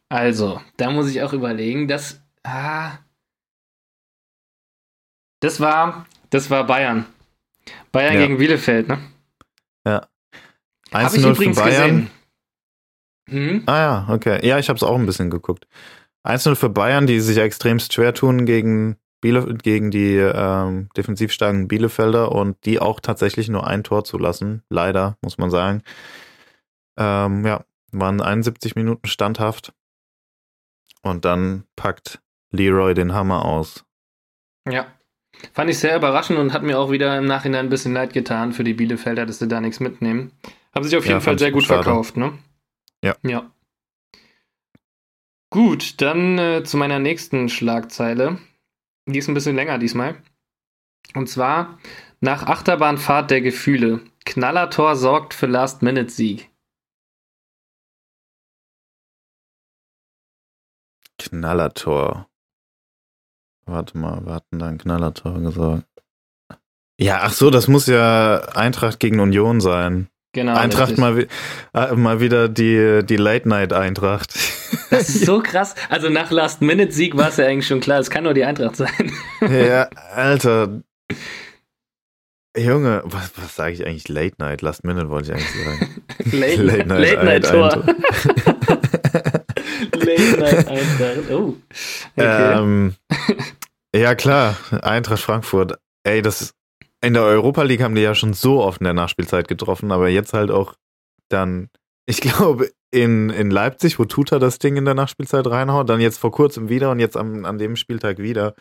Also, 0.08 0.60
da 0.76 0.90
muss 0.90 1.10
ich 1.10 1.22
auch 1.22 1.32
überlegen, 1.32 1.88
dass. 1.88 2.22
Ah, 2.42 2.98
das 5.40 5.60
war, 5.60 6.06
das 6.30 6.50
war 6.50 6.66
Bayern. 6.66 7.06
Bayern 7.92 8.14
ja. 8.14 8.20
gegen 8.20 8.38
Bielefeld, 8.38 8.88
ne? 8.88 8.98
Ja. 9.86 10.06
1-0 10.90 11.34
für 11.34 11.50
Bayern. 11.50 12.10
Mhm. 13.30 13.62
Ah 13.66 13.78
ja, 13.78 14.06
okay. 14.08 14.46
Ja, 14.46 14.58
ich 14.58 14.68
habe 14.68 14.78
es 14.78 14.82
auch 14.82 14.96
ein 14.96 15.06
bisschen 15.06 15.30
geguckt. 15.30 15.66
1-0 16.24 16.56
für 16.56 16.70
Bayern, 16.70 17.06
die 17.06 17.20
sich 17.20 17.38
extremst 17.38 17.92
schwer 17.92 18.14
tun 18.14 18.46
gegen, 18.46 18.96
Biele 19.20 19.54
gegen 19.54 19.90
die 19.90 20.16
ähm, 20.16 20.88
defensiv 20.96 21.32
starken 21.32 21.68
Bielefelder 21.68 22.32
und 22.32 22.64
die 22.64 22.80
auch 22.80 23.00
tatsächlich 23.00 23.48
nur 23.48 23.66
ein 23.66 23.84
Tor 23.84 24.04
zulassen. 24.04 24.62
Leider, 24.70 25.16
muss 25.22 25.38
man 25.38 25.50
sagen. 25.50 25.82
Ähm, 26.96 27.44
ja, 27.44 27.64
waren 27.92 28.20
71 28.20 28.74
Minuten 28.74 29.06
standhaft. 29.06 29.72
Und 31.02 31.24
dann 31.24 31.64
packt 31.76 32.20
Leroy 32.50 32.94
den 32.94 33.12
Hammer 33.12 33.44
aus. 33.44 33.84
Ja. 34.68 34.86
Fand 35.52 35.70
ich 35.70 35.78
sehr 35.78 35.96
überraschend 35.96 36.38
und 36.38 36.52
hat 36.52 36.62
mir 36.62 36.78
auch 36.78 36.90
wieder 36.90 37.16
im 37.16 37.26
Nachhinein 37.26 37.66
ein 37.66 37.70
bisschen 37.70 37.92
leid 37.92 38.12
getan 38.12 38.52
für 38.52 38.64
die 38.64 38.74
Bielefelder, 38.74 39.24
dass 39.24 39.38
sie 39.38 39.48
da 39.48 39.60
nichts 39.60 39.78
mitnehmen. 39.80 40.32
Haben 40.74 40.84
sich 40.84 40.96
auf 40.96 41.04
jeden 41.04 41.16
ja, 41.16 41.20
Fall 41.20 41.38
sehr 41.38 41.52
gut 41.52 41.64
schade. 41.64 41.84
verkauft, 41.84 42.16
ne? 42.16 42.38
Ja. 43.04 43.14
Ja. 43.22 43.50
Gut, 45.50 46.00
dann 46.02 46.38
äh, 46.38 46.62
zu 46.64 46.76
meiner 46.76 46.98
nächsten 46.98 47.48
Schlagzeile. 47.48 48.38
Die 49.06 49.18
ist 49.18 49.28
ein 49.28 49.34
bisschen 49.34 49.56
länger 49.56 49.78
diesmal. 49.78 50.16
Und 51.14 51.28
zwar 51.28 51.78
nach 52.20 52.42
Achterbahnfahrt 52.42 53.30
der 53.30 53.40
Gefühle. 53.40 54.00
Knallertor 54.26 54.96
sorgt 54.96 55.32
für 55.32 55.46
Last-Minute-Sieg. 55.46 56.47
Knallertor. 61.30 62.26
Warte 63.66 63.98
mal, 63.98 64.24
wir 64.24 64.34
hatten 64.34 64.58
da 64.58 64.66
ein 64.66 64.78
Knallertor 64.78 65.40
gesagt. 65.40 65.84
Ja, 67.00 67.20
ach 67.22 67.32
so, 67.32 67.50
das 67.50 67.68
muss 67.68 67.86
ja 67.86 68.40
Eintracht 68.54 68.98
gegen 68.98 69.20
Union 69.20 69.60
sein. 69.60 70.08
Genau. 70.32 70.54
Eintracht 70.56 70.98
mal, 70.98 71.26
äh, 71.74 71.94
mal 71.94 72.20
wieder 72.20 72.48
die, 72.48 73.00
die 73.04 73.16
Late-Night-Eintracht. 73.16 74.34
Das 74.90 75.08
ist 75.10 75.26
so 75.26 75.40
krass. 75.40 75.74
Also 75.90 76.08
nach 76.08 76.30
Last-Minute-Sieg 76.30 77.14
war 77.16 77.28
es 77.28 77.36
ja 77.36 77.46
eigentlich 77.46 77.66
schon 77.66 77.80
klar, 77.80 78.00
es 78.00 78.08
kann 78.08 78.24
nur 78.24 78.32
die 78.34 78.44
Eintracht 78.44 78.76
sein. 78.76 79.12
Ja, 79.40 79.88
Alter. 80.14 80.82
Junge, 82.56 83.02
was, 83.04 83.32
was 83.36 83.54
sage 83.54 83.74
ich 83.74 83.86
eigentlich? 83.86 84.08
Late 84.08 84.36
Night, 84.38 84.62
Last 84.62 84.84
Minute 84.84 85.10
wollte 85.10 85.32
ich 85.32 85.34
eigentlich 85.34 85.64
sagen. 85.64 86.02
Late, 86.32 86.62
Late 86.62 86.86
Night, 86.86 87.00
Late 87.00 87.24
Night 87.24 87.44
Tor. 87.50 87.84
Late 89.92 90.40
Night 90.40 90.68
Eintracht. 90.68 91.30
Oh. 91.30 91.54
Okay. 92.16 92.58
Ähm, 92.58 92.94
Ja, 93.94 94.14
klar. 94.14 94.56
Eintracht 94.82 95.22
Frankfurt. 95.22 95.78
Ey, 96.04 96.22
das 96.22 96.54
in 97.00 97.14
der 97.14 97.22
Europa 97.22 97.62
League 97.62 97.82
haben 97.82 97.94
die 97.94 98.02
ja 98.02 98.14
schon 98.14 98.34
so 98.34 98.62
oft 98.62 98.80
in 98.80 98.84
der 98.84 98.94
Nachspielzeit 98.94 99.48
getroffen, 99.48 99.92
aber 99.92 100.08
jetzt 100.08 100.32
halt 100.32 100.50
auch 100.50 100.74
dann, 101.28 101.68
ich 102.06 102.20
glaube, 102.20 102.70
in, 102.90 103.30
in 103.30 103.50
Leipzig, 103.50 103.98
wo 103.98 104.04
Tuta 104.04 104.38
das 104.38 104.58
Ding 104.58 104.76
in 104.76 104.84
der 104.84 104.94
Nachspielzeit 104.94 105.46
reinhaut, 105.46 105.88
dann 105.88 106.00
jetzt 106.00 106.18
vor 106.18 106.32
kurzem 106.32 106.68
wieder 106.68 106.90
und 106.90 107.00
jetzt 107.00 107.16
am, 107.16 107.44
an 107.44 107.58
dem 107.58 107.76
Spieltag 107.76 108.18
wieder. 108.18 108.54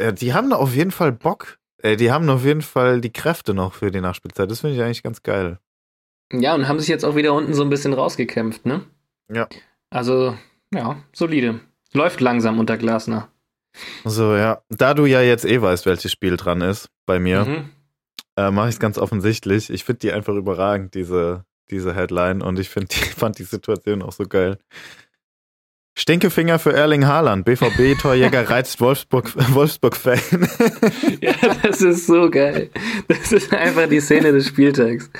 Ja, 0.00 0.12
die 0.12 0.32
haben 0.32 0.50
da 0.50 0.56
auf 0.56 0.74
jeden 0.74 0.90
Fall 0.90 1.12
Bock. 1.12 1.58
Ey, 1.82 1.96
die 1.96 2.10
haben 2.10 2.28
auf 2.28 2.44
jeden 2.44 2.62
Fall 2.62 3.00
die 3.00 3.12
Kräfte 3.12 3.54
noch 3.54 3.74
für 3.74 3.90
die 3.90 4.00
Nachspielzeit. 4.00 4.50
Das 4.50 4.60
finde 4.60 4.76
ich 4.76 4.82
eigentlich 4.82 5.02
ganz 5.02 5.22
geil. 5.22 5.58
Ja, 6.32 6.54
und 6.54 6.68
haben 6.68 6.78
sich 6.78 6.88
jetzt 6.88 7.04
auch 7.04 7.16
wieder 7.16 7.34
unten 7.34 7.54
so 7.54 7.62
ein 7.62 7.70
bisschen 7.70 7.92
rausgekämpft, 7.92 8.66
ne? 8.66 8.82
Ja. 9.32 9.48
Also, 9.90 10.36
ja, 10.72 11.02
solide. 11.12 11.60
Läuft 11.92 12.20
langsam 12.20 12.58
unter 12.58 12.76
Glasner. 12.76 13.28
So, 14.04 14.34
ja. 14.36 14.62
Da 14.68 14.94
du 14.94 15.06
ja 15.06 15.20
jetzt 15.22 15.44
eh 15.44 15.60
weißt, 15.62 15.86
welches 15.86 16.12
Spiel 16.12 16.36
dran 16.36 16.60
ist 16.60 16.88
bei 17.06 17.18
mir, 17.18 17.44
Mhm. 17.44 17.70
äh, 18.36 18.50
mache 18.50 18.68
ich 18.68 18.74
es 18.76 18.80
ganz 18.80 18.98
offensichtlich. 18.98 19.70
Ich 19.70 19.84
finde 19.84 20.00
die 20.00 20.12
einfach 20.12 20.34
überragend, 20.34 20.94
diese, 20.94 21.44
diese 21.70 21.94
Headline. 21.94 22.42
Und 22.42 22.58
ich 22.58 22.68
find, 22.68 22.92
die, 22.94 22.98
fand 23.16 23.38
die 23.38 23.44
Situation 23.44 24.02
auch 24.02 24.12
so 24.12 24.24
geil. 24.24 24.58
Stinkefinger 25.98 26.58
für 26.58 26.72
Erling 26.72 27.06
Haaland. 27.06 27.44
BVB-Torjäger 27.44 28.48
reizt 28.50 28.80
Wolfsburg, 28.80 29.32
Wolfsburg-Fan. 29.54 30.48
Ja, 31.20 31.34
das 31.62 31.82
ist 31.82 32.06
so 32.06 32.30
geil. 32.30 32.70
Das 33.08 33.32
ist 33.32 33.52
einfach 33.52 33.88
die 33.88 34.00
Szene 34.00 34.32
des 34.32 34.46
Spieltags. 34.46 35.10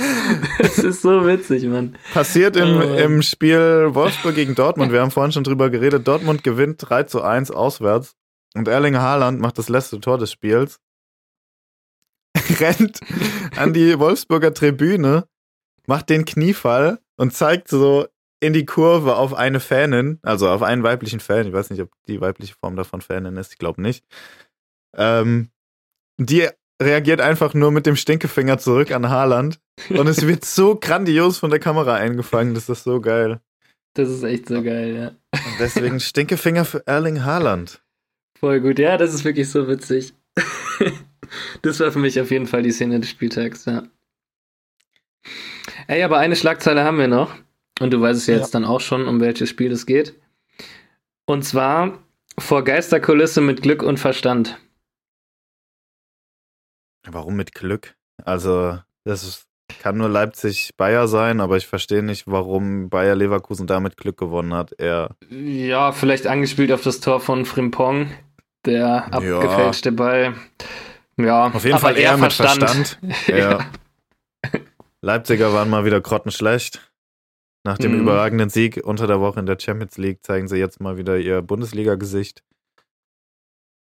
Das 0.58 0.78
ist 0.78 1.02
so 1.02 1.26
witzig, 1.26 1.64
Mann. 1.64 1.96
Passiert 2.12 2.56
im, 2.56 2.76
Oh. 2.78 2.96
im 2.96 3.22
Spiel 3.22 3.88
Wolfsburg 3.92 4.34
gegen 4.34 4.54
Dortmund. 4.54 4.92
Wir 4.92 5.00
haben 5.00 5.10
vorhin 5.10 5.32
schon 5.32 5.44
drüber 5.44 5.70
geredet. 5.70 6.06
Dortmund 6.06 6.42
gewinnt 6.44 6.76
3 6.88 7.04
zu 7.04 7.22
1 7.22 7.50
auswärts. 7.50 8.14
Und 8.54 8.68
Erling 8.68 8.96
Haaland 8.96 9.40
macht 9.40 9.58
das 9.58 9.68
letzte 9.68 10.00
Tor 10.00 10.18
des 10.18 10.32
Spiels. 10.32 10.80
Rennt 12.60 13.00
an 13.56 13.72
die 13.72 13.98
Wolfsburger 13.98 14.52
Tribüne, 14.54 15.26
macht 15.86 16.08
den 16.10 16.24
Kniefall 16.24 16.98
und 17.16 17.34
zeigt 17.34 17.68
so 17.68 18.06
in 18.40 18.52
die 18.52 18.64
Kurve 18.64 19.16
auf 19.16 19.34
eine 19.34 19.60
Fanin, 19.60 20.18
also 20.22 20.48
auf 20.48 20.62
einen 20.62 20.82
weiblichen 20.82 21.20
Fan. 21.20 21.46
Ich 21.46 21.52
weiß 21.52 21.70
nicht, 21.70 21.82
ob 21.82 21.90
die 22.08 22.20
weibliche 22.20 22.54
Form 22.54 22.74
davon 22.76 23.00
Fanin 23.02 23.36
ist. 23.36 23.52
Ich 23.52 23.58
glaube 23.58 23.82
nicht. 23.82 24.04
Ähm, 24.96 25.50
die 26.18 26.48
reagiert 26.80 27.20
einfach 27.20 27.54
nur 27.54 27.70
mit 27.70 27.86
dem 27.86 27.96
Stinkefinger 27.96 28.58
zurück 28.58 28.90
an 28.90 29.08
Haaland. 29.08 29.60
Und 29.90 30.06
es 30.06 30.26
wird 30.26 30.44
so 30.44 30.76
grandios 30.76 31.38
von 31.38 31.50
der 31.50 31.60
Kamera 31.60 31.94
eingefangen, 31.94 32.54
das 32.54 32.68
ist 32.68 32.84
so 32.84 33.00
geil. 33.00 33.40
Das 33.94 34.08
ist 34.08 34.22
echt 34.22 34.48
so 34.48 34.62
geil, 34.62 34.94
ja. 34.94 35.08
Und 35.32 35.54
deswegen 35.58 36.00
Stinkefinger 36.00 36.64
für 36.64 36.86
Erling 36.86 37.24
Haaland. 37.24 37.82
Voll 38.38 38.60
gut. 38.60 38.78
Ja, 38.78 38.96
das 38.96 39.12
ist 39.12 39.24
wirklich 39.24 39.50
so 39.50 39.68
witzig. 39.68 40.14
Das 41.62 41.78
war 41.78 41.92
für 41.92 41.98
mich 41.98 42.20
auf 42.20 42.30
jeden 42.30 42.46
Fall 42.46 42.62
die 42.62 42.72
Szene 42.72 42.98
des 42.98 43.10
Spieltags, 43.10 43.64
ja. 43.66 43.84
Ey, 45.86 46.02
aber 46.02 46.18
eine 46.18 46.36
Schlagzeile 46.36 46.84
haben 46.84 46.98
wir 46.98 47.08
noch. 47.08 47.34
Und 47.80 47.92
du 47.92 48.00
weißt 48.00 48.18
es 48.18 48.26
ja 48.26 48.36
jetzt 48.36 48.54
dann 48.54 48.64
auch 48.64 48.80
schon, 48.80 49.06
um 49.06 49.20
welches 49.20 49.48
Spiel 49.48 49.72
es 49.72 49.86
geht. 49.86 50.14
Und 51.26 51.44
zwar 51.44 51.98
vor 52.38 52.64
Geisterkulisse 52.64 53.40
mit 53.40 53.62
Glück 53.62 53.82
und 53.82 53.98
Verstand. 53.98 54.58
Warum 57.06 57.36
mit 57.36 57.54
Glück? 57.54 57.94
Also, 58.24 58.78
das 59.04 59.24
ist, 59.24 59.46
kann 59.80 59.96
nur 59.96 60.08
Leipzig-Bayer 60.08 61.08
sein, 61.08 61.40
aber 61.40 61.56
ich 61.56 61.66
verstehe 61.66 62.02
nicht, 62.02 62.26
warum 62.26 62.90
Bayer 62.90 63.14
Leverkusen 63.14 63.66
damit 63.66 63.96
Glück 63.96 64.18
gewonnen 64.18 64.52
hat. 64.54 64.72
Er, 64.78 65.16
Ja, 65.30 65.92
vielleicht 65.92 66.26
angespielt 66.26 66.72
auf 66.72 66.82
das 66.82 67.00
Tor 67.00 67.20
von 67.20 67.44
Frimpong, 67.46 68.10
der 68.66 69.12
abgefälschte 69.12 69.92
Ball. 69.92 70.34
Ja, 71.16 71.46
auf 71.50 71.64
jeden 71.64 71.78
Fall 71.78 71.96
eher 71.96 72.10
eher 72.12 72.16
mit 72.18 72.32
Verstand. 72.32 72.98
ja. 73.26 73.36
Ja. 73.38 73.70
Leipziger 75.02 75.52
waren 75.54 75.70
mal 75.70 75.84
wieder 75.84 76.00
grottenschlecht. 76.00 76.92
Nach 77.64 77.76
dem 77.78 77.92
Mhm. 77.92 78.00
überragenden 78.00 78.48
Sieg 78.50 78.80
unter 78.84 79.06
der 79.06 79.20
Woche 79.20 79.40
in 79.40 79.46
der 79.46 79.58
Champions 79.58 79.98
League 79.98 80.24
zeigen 80.24 80.48
sie 80.48 80.56
jetzt 80.56 80.80
mal 80.80 80.96
wieder 80.96 81.18
ihr 81.18 81.42
Bundesliga-Gesicht. 81.42 82.42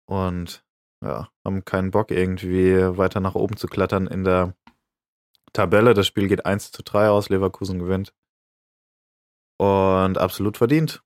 Und 0.09 0.65
ja, 1.07 1.29
haben 1.45 1.65
keinen 1.65 1.91
Bock, 1.91 2.11
irgendwie 2.11 2.75
weiter 2.97 3.21
nach 3.21 3.35
oben 3.35 3.57
zu 3.57 3.67
klettern 3.67 4.07
in 4.07 4.25
der 4.25 4.55
Tabelle. 5.53 5.95
Das 5.95 6.07
Spiel 6.07 6.29
geht 6.29 6.47
1 6.47 6.73
zu 6.73 6.83
3 6.83 7.09
aus, 7.09 7.29
Leverkusen 7.29 7.79
gewinnt. 7.79 8.13
Und 9.59 10.19
absolut 10.19 10.59
verdient. 10.59 11.03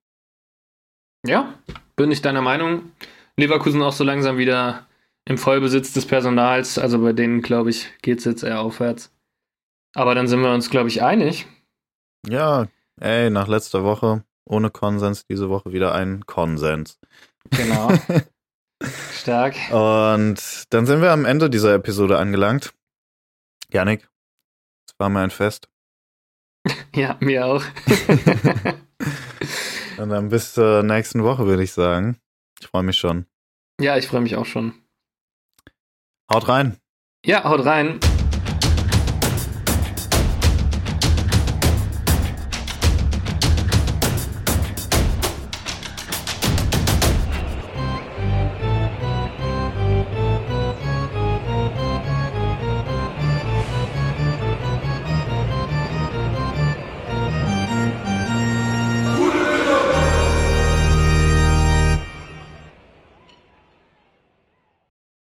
Ja, 1.27 1.55
bin 1.97 2.11
ich 2.11 2.23
deiner 2.23 2.43
Meinung. 2.43 2.93
Leverkusen 3.37 3.83
auch 3.83 3.93
so 3.93 4.05
langsam 4.05 4.39
wieder 4.39 4.87
im 5.25 5.39
Vollbesitz 5.39 5.93
des 5.93 6.07
Personals. 6.07 6.79
Also 6.79 7.01
bei 7.01 7.13
denen, 7.13 7.43
glaube 7.43 7.71
ich, 7.71 7.89
geht 8.03 8.19
es 8.19 8.25
jetzt 8.25 8.43
eher 8.43 8.61
aufwärts. 8.61 9.13
Aber 9.95 10.15
dann 10.15 10.29
sind 10.29 10.41
wir 10.41 10.53
uns, 10.53 10.71
glaube 10.71 10.89
ich, 10.89 11.03
einig. 11.03 11.47
Ja, 12.27 12.67
ey, 13.01 13.31
nach 13.31 13.49
letzter 13.49 13.85
Woche 13.85 14.25
ohne 14.45 14.71
Konsens, 14.71 15.27
diese 15.27 15.49
Woche 15.49 15.73
wieder 15.73 15.95
ein 15.95 16.27
Konsens. 16.27 16.99
Genau. 17.51 17.89
Stark. 19.13 19.55
Und 19.71 20.65
dann 20.71 20.87
sind 20.87 21.03
wir 21.03 21.13
am 21.13 21.25
Ende 21.25 21.51
dieser 21.51 21.75
Episode 21.75 22.19
angelangt. 22.19 22.73
Janik, 23.71 24.09
es 24.89 24.95
war 24.99 25.09
mir 25.09 25.21
ein 25.21 25.31
Fest. 25.31 25.69
Ja, 26.95 27.17
mir 27.21 27.47
auch. 27.47 27.63
Und 29.97 30.09
dann 30.11 30.29
bis 30.29 30.55
zur 30.55 30.83
nächsten 30.83 31.23
Woche, 31.23 31.47
würde 31.47 31.63
ich 31.63 31.73
sagen. 31.73 32.19
Ich 32.61 32.67
freue 32.67 32.83
mich 32.83 32.99
schon. 32.99 33.27
ja, 33.81 33.97
ich 33.97 34.09
freue 34.09 34.21
mich 34.21 34.37
auch 34.37 34.47
schon. 34.47 34.75
Haut 36.33 36.49
rein. 36.49 36.77
Ja, 37.25 37.45
haut 37.45 37.65
rein. 37.65 38.01